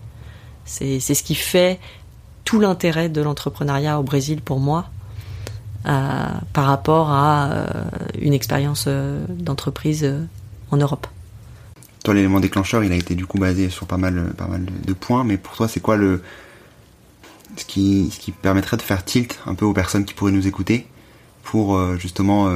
C'est 0.65 0.99
ce 0.99 1.23
qui 1.23 1.35
fait 1.35 1.79
tout 2.43 2.59
l'intérêt 2.59 3.07
de 3.07 3.21
l'entrepreneuriat 3.21 3.99
au 3.99 4.03
Brésil 4.03 4.41
pour 4.41 4.59
moi 4.59 4.89
euh, 5.85 6.25
par 6.53 6.65
rapport 6.65 7.11
à 7.11 7.49
une 8.19 8.33
expérience 8.33 8.87
d'entreprise 9.29 10.11
en 10.71 10.77
Europe. 10.77 11.05
Toi, 12.03 12.13
l'élément 12.13 12.39
déclencheur, 12.39 12.83
il 12.83 12.91
a 12.91 12.95
été 12.95 13.15
du 13.15 13.25
coup 13.25 13.37
basé 13.37 13.69
sur 13.69 13.85
pas 13.85 13.97
mal, 13.97 14.33
pas 14.37 14.47
mal 14.47 14.65
de 14.65 14.93
points, 14.93 15.23
mais 15.23 15.37
pour 15.37 15.55
toi, 15.55 15.67
c'est 15.67 15.79
quoi 15.79 15.97
le 15.97 16.21
ce 17.57 17.65
qui, 17.65 18.33
permettrait 18.41 18.77
de 18.77 18.81
faire 18.81 19.03
tilt 19.05 19.39
un 19.45 19.55
peu 19.55 19.65
aux 19.65 19.73
personnes 19.73 20.05
qui 20.05 20.13
pourraient 20.13 20.31
nous 20.31 20.47
écouter 20.47 20.87
pour 21.43 21.79
justement 21.97 22.49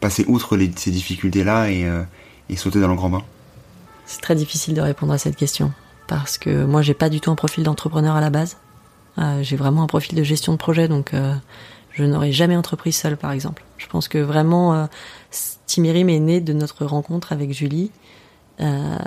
passer 0.00 0.24
outre 0.26 0.58
ces 0.76 0.90
difficultés-là 0.90 1.70
et, 1.70 1.88
et 2.48 2.56
sauter 2.56 2.80
dans 2.80 2.88
le 2.88 2.94
grand 2.94 3.10
bain 3.10 3.22
C'est 4.06 4.20
très 4.20 4.34
difficile 4.34 4.74
de 4.74 4.80
répondre 4.80 5.12
à 5.12 5.18
cette 5.18 5.36
question 5.36 5.72
parce 6.06 6.38
que 6.38 6.64
moi, 6.64 6.82
j'ai 6.82 6.94
pas 6.94 7.08
du 7.08 7.20
tout 7.20 7.30
un 7.30 7.34
profil 7.34 7.64
d'entrepreneur 7.64 8.16
à 8.16 8.20
la 8.20 8.30
base. 8.30 8.56
Euh, 9.18 9.42
j'ai 9.42 9.56
vraiment 9.56 9.82
un 9.82 9.86
profil 9.86 10.16
de 10.16 10.22
gestion 10.22 10.52
de 10.52 10.58
projet, 10.58 10.88
donc 10.88 11.14
euh, 11.14 11.34
je 11.92 12.04
n'aurais 12.04 12.32
jamais 12.32 12.56
entrepris 12.56 12.92
seul, 12.92 13.16
par 13.16 13.32
exemple. 13.32 13.64
Je 13.78 13.86
pense 13.86 14.08
que 14.08 14.18
vraiment, 14.18 14.74
euh, 14.74 14.86
Timirim 15.66 16.08
est 16.08 16.20
né 16.20 16.40
de 16.40 16.52
notre 16.52 16.84
rencontre 16.84 17.32
avec 17.32 17.52
Julie 17.52 17.90
euh, 18.60 18.98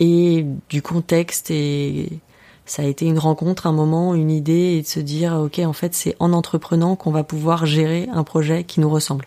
et 0.00 0.46
du 0.68 0.82
contexte 0.82 1.50
et 1.50 2.20
ça 2.66 2.82
a 2.82 2.86
été 2.86 3.06
une 3.06 3.18
rencontre, 3.18 3.66
un 3.66 3.72
moment, 3.72 4.14
une 4.14 4.30
idée 4.30 4.76
et 4.78 4.82
de 4.82 4.86
se 4.86 5.00
dire 5.00 5.34
ok 5.34 5.60
en 5.60 5.72
fait 5.72 5.94
c'est 5.94 6.16
en 6.18 6.32
entreprenant 6.32 6.96
qu'on 6.96 7.10
va 7.10 7.24
pouvoir 7.24 7.66
gérer 7.66 8.08
un 8.12 8.24
projet 8.24 8.64
qui 8.64 8.80
nous 8.80 8.90
ressemble. 8.90 9.26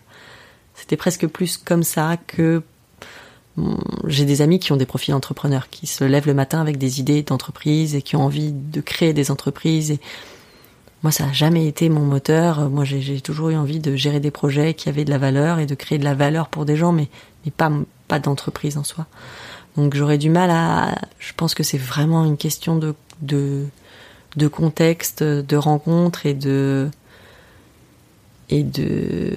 C'était 0.74 0.96
presque 0.96 1.26
plus 1.26 1.56
comme 1.56 1.82
ça 1.82 2.16
que 2.16 2.62
j'ai 4.06 4.24
des 4.24 4.42
amis 4.42 4.58
qui 4.58 4.72
ont 4.72 4.76
des 4.76 4.86
profils 4.86 5.14
entrepreneurs, 5.14 5.68
qui 5.70 5.86
se 5.86 6.04
lèvent 6.04 6.26
le 6.26 6.34
matin 6.34 6.60
avec 6.60 6.78
des 6.78 7.00
idées 7.00 7.22
d'entreprise 7.22 7.94
et 7.94 8.02
qui 8.02 8.16
ont 8.16 8.22
envie 8.22 8.52
de 8.52 8.80
créer 8.80 9.12
des 9.12 9.30
entreprises. 9.30 9.98
Moi, 11.02 11.12
ça 11.12 11.26
n'a 11.26 11.32
jamais 11.32 11.66
été 11.66 11.88
mon 11.88 12.00
moteur. 12.00 12.70
Moi, 12.70 12.84
j'ai 12.84 13.20
toujours 13.20 13.50
eu 13.50 13.56
envie 13.56 13.78
de 13.78 13.94
gérer 13.96 14.20
des 14.20 14.30
projets 14.30 14.74
qui 14.74 14.88
avaient 14.88 15.04
de 15.04 15.10
la 15.10 15.18
valeur 15.18 15.58
et 15.58 15.66
de 15.66 15.74
créer 15.74 15.98
de 15.98 16.04
la 16.04 16.14
valeur 16.14 16.48
pour 16.48 16.64
des 16.64 16.76
gens, 16.76 16.92
mais, 16.92 17.08
mais 17.44 17.50
pas, 17.50 17.70
pas 18.08 18.18
d'entreprise 18.18 18.76
en 18.78 18.84
soi. 18.84 19.06
Donc 19.76 19.94
j'aurais 19.94 20.18
du 20.18 20.30
mal 20.30 20.50
à... 20.50 20.96
Je 21.18 21.32
pense 21.36 21.54
que 21.54 21.62
c'est 21.62 21.78
vraiment 21.78 22.24
une 22.24 22.36
question 22.36 22.76
de, 22.76 22.94
de, 23.22 23.66
de 24.36 24.48
contexte, 24.48 25.22
de 25.22 25.56
rencontre 25.56 26.26
et 26.26 26.34
de 26.34 26.88
et 28.50 28.62
de 28.62 29.32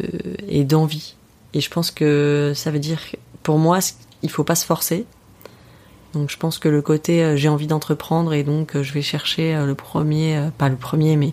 et 0.47 0.63
d'envie. 0.63 1.15
Et 1.53 1.61
je 1.61 1.69
pense 1.69 1.91
que 1.91 2.53
ça 2.55 2.71
veut 2.71 2.79
dire 2.79 2.99
pour 3.43 3.57
moi 3.57 3.79
il 4.23 4.29
faut 4.29 4.43
pas 4.43 4.55
se 4.55 4.65
forcer. 4.65 5.05
Donc 6.13 6.29
je 6.29 6.37
pense 6.37 6.59
que 6.59 6.67
le 6.67 6.81
côté 6.81 7.23
euh, 7.23 7.35
j'ai 7.37 7.47
envie 7.47 7.67
d'entreprendre 7.67 8.33
et 8.33 8.43
donc 8.43 8.75
euh, 8.75 8.83
je 8.83 8.91
vais 8.93 9.01
chercher 9.01 9.55
euh, 9.55 9.65
le 9.65 9.75
premier, 9.75 10.49
pas 10.57 10.67
le 10.67 10.75
premier, 10.75 11.15
mais 11.15 11.31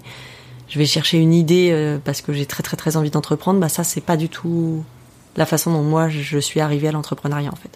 je 0.68 0.78
vais 0.78 0.86
chercher 0.86 1.18
une 1.18 1.32
idée 1.32 1.98
parce 2.04 2.20
que 2.20 2.32
j'ai 2.32 2.44
très 2.46 2.62
très 2.62 2.76
très 2.76 2.96
envie 2.96 3.10
d'entreprendre. 3.10 3.58
Bah 3.58 3.68
ça 3.68 3.84
c'est 3.84 4.02
pas 4.02 4.16
du 4.16 4.28
tout 4.28 4.84
la 5.36 5.46
façon 5.46 5.72
dont 5.72 5.82
moi 5.82 6.08
je 6.08 6.38
suis 6.38 6.60
arrivée 6.60 6.88
à 6.88 6.92
l'entrepreneuriat 6.92 7.50
en 7.50 7.56
fait. 7.56 7.70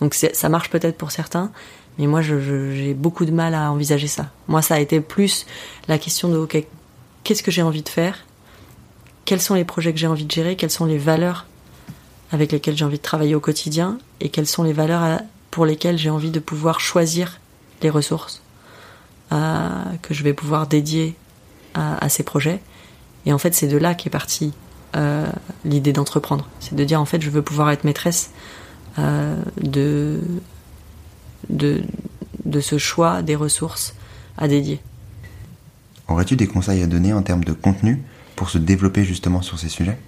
Donc 0.00 0.14
ça 0.14 0.48
marche 0.48 0.70
peut-être 0.70 0.96
pour 0.96 1.10
certains, 1.10 1.50
mais 1.98 2.06
moi 2.06 2.22
j'ai 2.22 2.94
beaucoup 2.94 3.24
de 3.24 3.32
mal 3.32 3.54
à 3.54 3.70
envisager 3.72 4.08
ça. 4.08 4.30
Moi 4.46 4.62
ça 4.62 4.74
a 4.74 4.78
été 4.78 5.00
plus 5.00 5.46
la 5.88 5.98
question 5.98 6.28
de 6.28 6.46
qu'est-ce 7.24 7.42
que 7.42 7.50
j'ai 7.50 7.62
envie 7.62 7.82
de 7.82 7.88
faire, 7.88 8.24
quels 9.24 9.42
sont 9.42 9.54
les 9.54 9.64
projets 9.64 9.92
que 9.92 9.98
j'ai 9.98 10.06
envie 10.06 10.24
de 10.24 10.30
gérer, 10.30 10.56
quelles 10.56 10.70
sont 10.70 10.86
les 10.86 10.96
valeurs 10.96 11.44
avec 12.32 12.52
lesquelles 12.52 12.76
j'ai 12.76 12.84
envie 12.84 12.96
de 12.96 13.02
travailler 13.02 13.34
au 13.34 13.40
quotidien? 13.40 13.98
Et 14.20 14.28
quelles 14.28 14.46
sont 14.46 14.62
les 14.62 14.72
valeurs 14.72 15.20
pour 15.50 15.66
lesquelles 15.66 15.98
j'ai 15.98 16.10
envie 16.10 16.30
de 16.30 16.40
pouvoir 16.40 16.80
choisir 16.80 17.38
les 17.82 17.90
ressources 17.90 18.42
euh, 19.32 19.68
que 20.02 20.14
je 20.14 20.22
vais 20.22 20.32
pouvoir 20.32 20.66
dédier 20.66 21.14
à, 21.74 22.08
ces 22.08 22.22
projets? 22.22 22.60
Et 23.26 23.32
en 23.32 23.38
fait, 23.38 23.54
c'est 23.54 23.68
de 23.68 23.76
là 23.76 23.94
qu'est 23.94 24.10
partie 24.10 24.52
euh, 24.96 25.26
l'idée 25.64 25.92
d'entreprendre. 25.92 26.48
C'est 26.60 26.74
de 26.74 26.84
dire, 26.84 27.00
en 27.00 27.04
fait, 27.04 27.20
je 27.20 27.30
veux 27.30 27.42
pouvoir 27.42 27.70
être 27.70 27.84
maîtresse 27.84 28.30
euh, 28.98 29.36
de, 29.60 30.20
de, 31.50 31.82
de 32.44 32.60
ce 32.60 32.78
choix 32.78 33.22
des 33.22 33.36
ressources 33.36 33.94
à 34.36 34.48
dédier. 34.48 34.80
Aurais-tu 36.08 36.36
des 36.36 36.46
conseils 36.46 36.82
à 36.82 36.86
donner 36.86 37.12
en 37.12 37.22
termes 37.22 37.44
de 37.44 37.52
contenu 37.52 38.02
pour 38.36 38.50
se 38.50 38.58
développer 38.58 39.04
justement 39.04 39.42
sur 39.42 39.58
ces 39.58 39.68
sujets? 39.68 39.98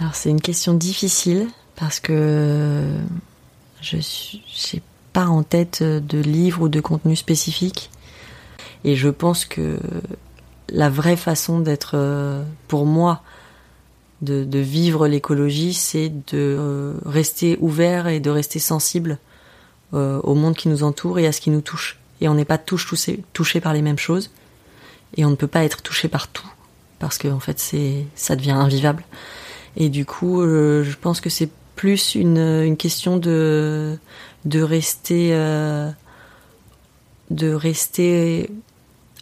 Alors 0.00 0.14
c'est 0.14 0.30
une 0.30 0.40
question 0.40 0.74
difficile 0.74 1.48
parce 1.76 2.00
que 2.00 2.94
je 3.80 3.96
n'ai 3.96 4.82
pas 5.12 5.26
en 5.26 5.42
tête 5.42 5.82
de 5.82 6.18
livre 6.18 6.62
ou 6.62 6.68
de 6.68 6.80
contenu 6.80 7.16
spécifique 7.16 7.90
et 8.84 8.94
je 8.94 9.08
pense 9.08 9.44
que 9.44 9.78
la 10.68 10.88
vraie 10.88 11.16
façon 11.16 11.58
d'être 11.58 12.44
pour 12.68 12.86
moi 12.86 13.22
de, 14.22 14.58
vivre 14.58 15.06
l'écologie, 15.06 15.74
c'est 15.74 16.08
de 16.08 16.16
euh, 16.34 16.94
rester 17.06 17.56
ouvert 17.60 18.08
et 18.08 18.20
de 18.20 18.30
rester 18.30 18.58
sensible 18.58 19.18
euh, 19.94 20.20
au 20.22 20.34
monde 20.34 20.54
qui 20.56 20.68
nous 20.68 20.82
entoure 20.82 21.18
et 21.18 21.26
à 21.26 21.32
ce 21.32 21.40
qui 21.40 21.50
nous 21.50 21.60
touche. 21.60 21.98
Et 22.20 22.28
on 22.28 22.34
n'est 22.34 22.44
pas 22.44 22.58
tous 22.58 22.84
touché, 22.84 23.22
touché 23.32 23.60
par 23.60 23.72
les 23.72 23.82
mêmes 23.82 23.98
choses 23.98 24.30
et 25.16 25.24
on 25.24 25.30
ne 25.30 25.36
peut 25.36 25.46
pas 25.46 25.64
être 25.64 25.82
touché 25.82 26.08
par 26.08 26.28
tout 26.28 26.46
parce 26.98 27.18
que 27.18 27.28
en 27.28 27.40
fait 27.40 27.58
c'est 27.58 28.04
ça 28.14 28.36
devient 28.36 28.50
invivable. 28.52 29.04
Et 29.76 29.88
du 29.88 30.04
coup, 30.04 30.42
euh, 30.42 30.82
je 30.82 30.96
pense 30.96 31.20
que 31.20 31.30
c'est 31.30 31.50
plus 31.76 32.14
une, 32.14 32.38
une, 32.38 32.76
question 32.76 33.16
de 33.16 33.96
de 34.44 34.60
rester 34.60 35.30
euh, 35.32 35.90
de 37.30 37.52
rester 37.52 38.50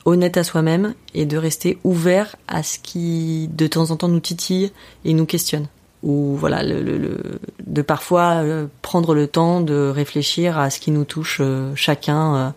honnête 0.05 0.37
à 0.37 0.45
soi-même 0.45 0.95
et 1.15 1.27
de 1.27 1.37
rester 1.37 1.79
ouvert 1.85 2.37
à 2.49 2.63
ce 2.63 2.79
qui 2.79 3.49
de 3.53 3.67
temps 3.67 3.91
en 3.91 3.97
temps 3.97 4.09
nous 4.09 4.21
titille 4.21 4.73
et 5.05 5.13
nous 5.13 5.27
questionne 5.27 5.67
ou 6.07 6.37
voilà 6.37 6.63
de 6.65 7.83
parfois 7.83 8.37
euh, 8.37 8.67
prendre 8.83 9.15
le 9.15 9.27
temps 9.27 9.61
de 9.61 9.89
réfléchir 9.89 10.59
à 10.59 10.71
ce 10.71 10.81
qui 10.81 10.91
nous 10.91 11.05
touche 11.05 11.41
chacun 11.75 12.55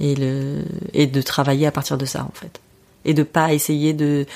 et 0.00 0.14
le 0.14 0.62
et 0.92 1.06
de 1.06 1.22
travailler 1.22 1.66
à 1.66 1.72
partir 1.72 1.98
de 1.98 2.04
ça 2.04 2.22
en 2.22 2.32
fait 2.34 2.60
et 3.04 3.14
de 3.14 3.22
pas 3.22 3.52
essayer 3.52 3.92
de 3.94 4.26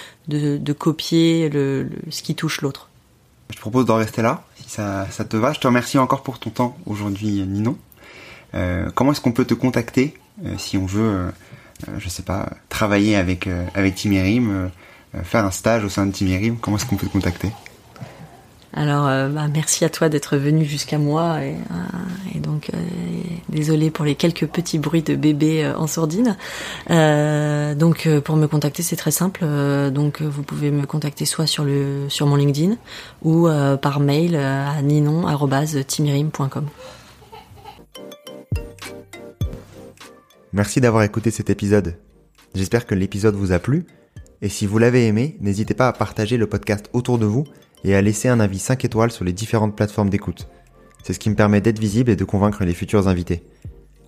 copier 0.73 1.51
ce 2.11 2.23
qui 2.23 2.35
touche 2.35 2.61
l'autre 2.63 2.89
je 3.55 3.59
propose 3.59 3.87
d'en 3.87 3.97
rester 3.97 4.23
là, 4.23 4.45
si 4.57 4.69
ça, 4.69 5.07
te 5.29 5.37
va. 5.37 5.53
Je 5.53 5.61
te 5.61 5.67
remercie 5.67 5.99
encore 5.99 6.23
pour 6.23 6.39
ton 6.39 6.51
temps 6.51 6.77
aujourd'hui, 6.87 7.43
Nino. 7.47 7.79
Euh, 8.55 8.91
comment 8.95 9.13
est-ce 9.13 9.21
qu'on 9.21 9.33
peut 9.33 9.45
te 9.45 9.55
contacter 9.55 10.15
euh, 10.45 10.55
si 10.59 10.77
on 10.77 10.87
veut, 10.87 11.03
euh, 11.03 11.31
euh 11.89 11.99
je 11.99 12.09
sais 12.09 12.23
pas, 12.23 12.51
travailler 12.69 13.17
avec 13.17 13.49
avec 13.75 13.95
Timirim, 13.95 14.71
faire 15.23 15.45
un 15.45 15.51
stage 15.51 15.85
au 15.85 15.89
sein 15.89 16.07
de 16.07 16.13
Timirim 16.13 16.57
Comment 16.59 16.77
est-ce 16.77 16.87
qu'on 16.87 16.97
peut 16.97 17.07
te 17.07 17.13
contacter? 17.13 17.51
Alors, 18.77 19.09
euh, 19.09 19.29
bah, 19.31 19.49
merci 19.53 19.87
à 19.87 19.89
toi 19.89 20.11
d'être 20.11 20.37
venu 20.37 20.67
jusqu'à 20.67 20.99
moi 20.99 21.43
et, 21.43 21.55
euh, 21.55 22.41
donc 22.41 22.71
euh, 22.75 22.77
désolé 23.49 23.91
pour 23.91 24.05
les 24.05 24.15
quelques 24.15 24.47
petits 24.47 24.79
bruits 24.79 25.03
de 25.03 25.17
bébé 25.17 25.67
en 25.77 25.87
sourdine. 25.87 26.37
donc, 26.87 28.07
pour 28.25 28.37
me 28.37 28.47
contacter, 28.47 28.83
c'est 28.83 28.97
très 28.97 29.11
simple. 29.11 29.47
donc, 29.91 30.21
vous 30.21 30.43
pouvez 30.43 30.71
me 30.71 30.85
contacter 30.85 31.25
soit 31.25 31.47
sur 31.47 31.65
le 31.65 32.11
sur 32.11 32.27
mon 32.27 32.37
LinkedIn 32.37 32.77
ou 33.23 33.49
par 33.81 34.01
mail 34.01 34.37
à 34.37 34.83
ninon@timirim.com. 34.83 36.67
Merci 40.53 40.83
d'avoir 40.83 41.03
écouté 41.03 41.31
cet 41.31 41.49
épisode. 41.49 41.97
J'espère 42.55 42.85
que 42.87 42.95
l'épisode 42.95 43.35
vous 43.37 43.53
a 43.53 43.59
plu. 43.59 43.87
Et 44.43 44.51
si 44.51 44.67
vous 44.67 44.79
l'avez 44.79 45.07
aimé, 45.07 45.39
n'hésitez 45.41 45.73
pas 45.73 45.89
à 45.89 45.93
partager 45.95 46.37
le 46.37 46.47
podcast 46.47 46.91
autour 46.93 47.19
de 47.19 47.25
vous 47.25 47.45
et 47.85 47.95
à 47.95 48.03
laisser 48.03 48.29
un 48.29 48.41
avis 48.41 48.59
5 48.59 48.85
étoiles 48.85 49.13
sur 49.13 49.25
les 49.25 49.33
différentes 49.33 49.77
plateformes 49.77 50.11
d'écoute. 50.11 50.49
C'est 51.03 51.13
ce 51.13 51.19
qui 51.19 51.31
me 51.31 51.37
permet 51.37 51.61
d'être 51.61 51.79
visible 51.79 52.11
et 52.11 52.17
de 52.17 52.25
convaincre 52.25 52.65
les 52.65 52.75
futurs 52.75 53.09
invités. 53.09 53.45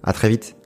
À 0.03 0.13
très 0.13 0.29
vite 0.29 0.57